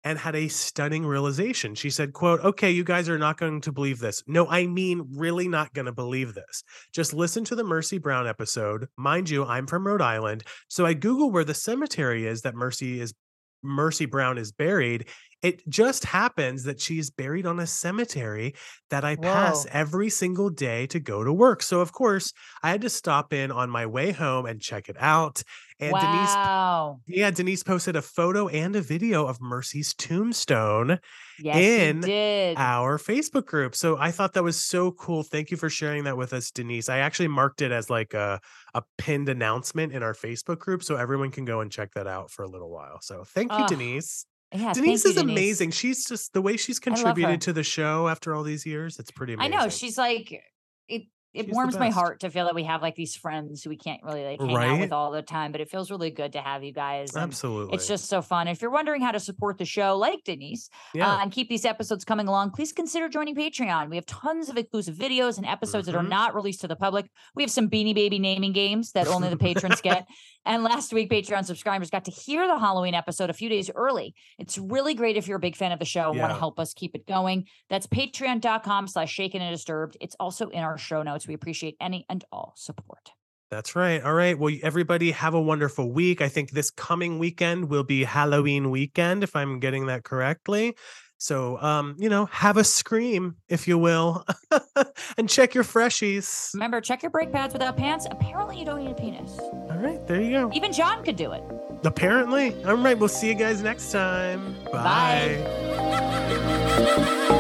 and 0.04 0.20
had 0.20 0.36
a 0.36 0.48
stunning 0.48 1.06
realization. 1.06 1.74
She 1.74 1.90
said, 1.90 2.14
quote, 2.14 2.40
okay, 2.42 2.70
you 2.70 2.84
guys 2.84 3.10
are 3.10 3.18
not 3.18 3.38
going 3.38 3.62
to 3.62 3.72
believe 3.72 4.00
this. 4.00 4.22
No, 4.28 4.48
I 4.48 4.68
mean, 4.68 5.04
really 5.16 5.48
not 5.48 5.74
going 5.74 5.88
to 5.88 5.92
believe 5.92 6.36
this. 6.36 6.64
Just 6.94 7.14
listen 7.14 7.44
to 7.46 7.56
the 7.56 7.64
Mercy 7.64 7.98
Brown 7.98 8.28
episode. 8.28 8.88
Mind 8.98 9.32
you, 9.32 9.44
I'm 9.46 9.66
from 9.66 9.86
Rhode 9.86 10.04
Island. 10.04 10.44
So 10.68 10.86
I 10.86 10.94
Google 10.94 11.32
where 11.32 11.44
the 11.44 11.56
cemetery 11.56 12.28
is 12.28 12.42
that 12.42 12.54
Mercy 12.54 13.02
is 13.02 13.16
Mercy 13.64 14.06
Brown 14.06 14.38
is 14.38 14.52
buried. 14.52 15.08
It 15.46 15.70
just 15.70 16.06
happens 16.06 16.64
that 16.64 16.82
she's 16.82 17.12
buried 17.12 17.46
on 17.46 17.60
a 17.60 17.68
cemetery 17.68 18.56
that 18.90 19.06
I 19.06 19.16
pass 19.16 19.64
Whoa. 19.64 19.70
every 19.74 20.10
single 20.10 20.50
day 20.50 20.88
to 20.88 21.00
go 21.00 21.24
to 21.24 21.32
work. 21.32 21.62
So 21.62 21.82
of 21.82 21.92
course, 21.92 22.34
I 22.64 22.72
had 22.72 22.82
to 22.82 22.90
stop 22.90 23.32
in 23.32 23.52
on 23.52 23.70
my 23.70 23.86
way 23.86 24.12
home 24.12 24.48
and 24.48 24.60
check 24.60 24.90
it 24.90 24.96
out. 25.00 25.44
And 25.80 25.92
Denise 25.92 26.34
wow. 26.34 27.00
yeah, 27.06 27.30
Denise 27.30 27.62
posted 27.62 27.96
a 27.96 28.02
photo 28.02 28.48
and 28.48 28.76
a 28.76 28.82
video 28.82 29.28
of 29.28 29.40
Mercy's 29.40 29.94
tombstone 29.94 30.98
Yes, 31.38 31.58
in 31.58 32.58
our 32.58 32.98
Facebook 32.98 33.46
group. 33.46 33.76
So 33.76 33.98
I 34.00 34.10
thought 34.10 34.34
that 34.34 34.44
was 34.44 34.60
so 34.60 34.92
cool. 34.94 35.22
Thank 35.22 35.52
you 35.52 35.58
for 35.58 35.70
sharing 35.70 36.06
that 36.06 36.18
with 36.18 36.34
us, 36.34 36.50
Denise. 36.50 36.90
I 36.90 37.00
actually 37.00 37.28
marked 37.28 37.62
it 37.62 37.72
as 37.72 37.88
like 37.92 38.16
a, 38.16 38.40
a 38.74 38.82
pinned 38.98 39.30
announcement 39.30 39.94
in 39.94 40.02
our 40.02 40.14
Facebook 40.16 40.58
group 40.58 40.82
so 40.82 40.96
everyone 40.96 41.30
can 41.30 41.46
go 41.46 41.60
and 41.60 41.72
check 41.72 41.94
that 41.94 42.08
out 42.08 42.32
for 42.32 42.42
a 42.44 42.50
little 42.50 42.72
while. 42.72 43.00
So 43.02 43.24
thank 43.24 43.52
you, 43.52 43.60
Ugh, 43.60 43.70
Denise. 43.70 44.26
Yeah, 44.56 44.74
Denise 44.74 45.06
is 45.06 45.16
Denise. 45.16 45.32
amazing. 45.32 45.72
She's 45.72 46.06
just 46.06 46.34
the 46.34 46.42
way 46.42 46.58
she's 46.58 46.80
contributed 46.80 47.42
to 47.42 47.54
the 47.54 47.64
show 47.64 48.08
after 48.08 48.34
all 48.34 48.44
these 48.44 48.66
years. 48.66 49.00
It's 49.00 49.12
pretty 49.12 49.34
amazing. 49.34 49.54
I 49.54 49.58
know. 49.64 49.70
She's 49.70 49.98
like, 49.98 50.42
it 50.88 51.04
it 51.36 51.46
She's 51.46 51.54
warms 51.54 51.78
my 51.78 51.90
heart 51.90 52.22
to 52.22 52.30
feel 52.30 52.46
that 52.46 52.56
we 52.56 52.64
have 52.64 52.82
like 52.82 52.96
these 52.96 53.16
friends 53.16 53.64
who 53.64 53.70
we 53.70 53.78
can't 53.78 54.02
really 54.04 54.24
like 54.24 54.40
hang 54.42 54.56
out 54.56 54.80
with 54.80 54.92
all 54.94 55.12
the 55.12 55.22
time, 55.22 55.52
but 55.52 55.62
it 55.62 55.70
feels 55.70 55.92
really 55.92 56.10
good 56.10 56.34
to 56.34 56.42
have 56.42 56.64
you 56.64 56.72
guys. 56.72 57.16
absolutely. 57.16 57.76
It's 57.76 57.88
just 57.88 58.06
so 58.06 58.22
fun. 58.22 58.48
If 58.48 58.62
you're 58.62 58.72
wondering 58.72 59.02
how 59.02 59.12
to 59.12 59.20
support 59.20 59.58
the 59.58 59.66
show, 59.66 59.98
like 59.98 60.24
Denise, 60.24 60.70
yeah. 60.94 61.12
uh, 61.12 61.20
and 61.22 61.32
keep 61.32 61.50
these 61.50 61.66
episodes 61.66 62.06
coming 62.06 62.28
along, 62.28 62.52
please 62.52 62.72
consider 62.72 63.10
joining 63.10 63.36
Patreon. 63.36 63.90
We 63.90 63.96
have 63.98 64.06
tons 64.06 64.50
of 64.50 64.58
exclusive 64.58 64.96
videos 64.96 65.38
and 65.38 65.46
episodes 65.46 65.86
that 65.88 65.96
are 65.96 66.04
Mhm. 66.04 66.10
not 66.10 66.36
released 66.36 66.62
to 66.62 66.68
the 66.68 66.76
public. 66.76 67.10
We 67.36 67.44
have 67.44 67.52
some 67.52 67.70
Beanie 67.70 67.94
Baby 67.96 68.20
naming 68.20 68.54
games 68.54 68.92
that 68.94 69.08
only 69.08 69.30
the 69.30 69.38
patrons 69.38 69.82
get. 69.82 70.08
And 70.48 70.64
last 70.64 70.94
week, 70.94 71.10
Patreon 71.10 71.44
subscribers 71.44 71.90
got 71.90 72.06
to 72.06 72.12
hear 72.12 72.46
the 72.46 72.60
Halloween 72.60 72.94
episode 72.94 73.32
a 73.32 73.34
few 73.34 73.50
days 73.50 73.72
early. 73.74 74.14
It's 74.38 74.60
really 74.60 74.94
great 74.94 75.18
if 75.18 75.28
you're 75.28 75.38
a 75.38 75.40
big 75.40 75.56
fan 75.56 75.72
of 75.72 75.80
the 75.80 75.86
show 75.86 76.12
and 76.12 76.20
want 76.20 76.32
to 76.34 76.38
help 76.38 76.60
us 76.60 76.72
keep 76.76 76.94
it 76.94 77.08
going. 77.08 77.46
That's 77.68 77.88
patreon.com 77.88 78.88
slash 78.88 79.12
shaken 79.12 79.42
and 79.42 79.52
disturbed. 79.56 79.98
It's 80.00 80.16
also 80.20 80.50
in 80.50 80.64
our 80.64 80.78
show 80.78 81.02
notes. 81.02 81.25
We 81.28 81.34
appreciate 81.34 81.76
any 81.80 82.06
and 82.10 82.24
all 82.32 82.54
support. 82.56 83.12
That's 83.52 83.76
right. 83.76 84.04
All 84.04 84.14
right. 84.14 84.38
Well, 84.38 84.54
everybody 84.64 85.12
have 85.12 85.34
a 85.34 85.42
wonderful 85.42 85.92
week. 85.92 86.20
I 86.22 86.30
think 86.30 86.52
this 86.52 86.72
coming 86.72 87.20
weekend 87.20 87.70
will 87.70 87.84
be 87.84 88.04
Halloween 88.04 88.72
weekend, 88.72 89.24
if 89.24 89.36
I'm 89.36 89.60
getting 89.60 89.86
that 89.86 90.04
correctly. 90.04 90.76
So, 91.18 91.58
um, 91.62 91.96
you 91.98 92.10
know, 92.10 92.26
have 92.26 92.58
a 92.58 92.64
scream, 92.64 93.38
if 93.48 93.68
you 93.68 93.78
will, 93.78 94.26
and 95.18 95.30
check 95.30 95.56
your 95.56 95.64
freshies. 95.64 96.54
Remember, 96.54 96.82
check 96.82 97.02
your 97.04 97.10
brake 97.10 97.32
pads 97.32 97.54
without 97.54 97.78
pants. 97.78 98.06
Apparently, 98.12 98.60
you 98.60 98.66
don't 98.66 98.84
need 98.84 98.92
a 98.92 98.96
penis. 98.96 99.38
All 99.40 99.78
right, 99.78 100.06
there 100.08 100.22
you 100.22 100.32
go. 100.32 100.52
Even 100.54 100.74
John 100.74 101.04
could 101.04 101.16
do 101.16 101.32
it. 101.32 101.44
Apparently. 101.86 102.54
All 102.66 102.76
right, 102.76 102.98
we'll 102.98 103.08
see 103.08 103.28
you 103.30 103.36
guys 103.36 103.62
next 103.62 103.92
time. 103.92 104.56
Bye. 104.72 105.42
Bye. 105.78 107.32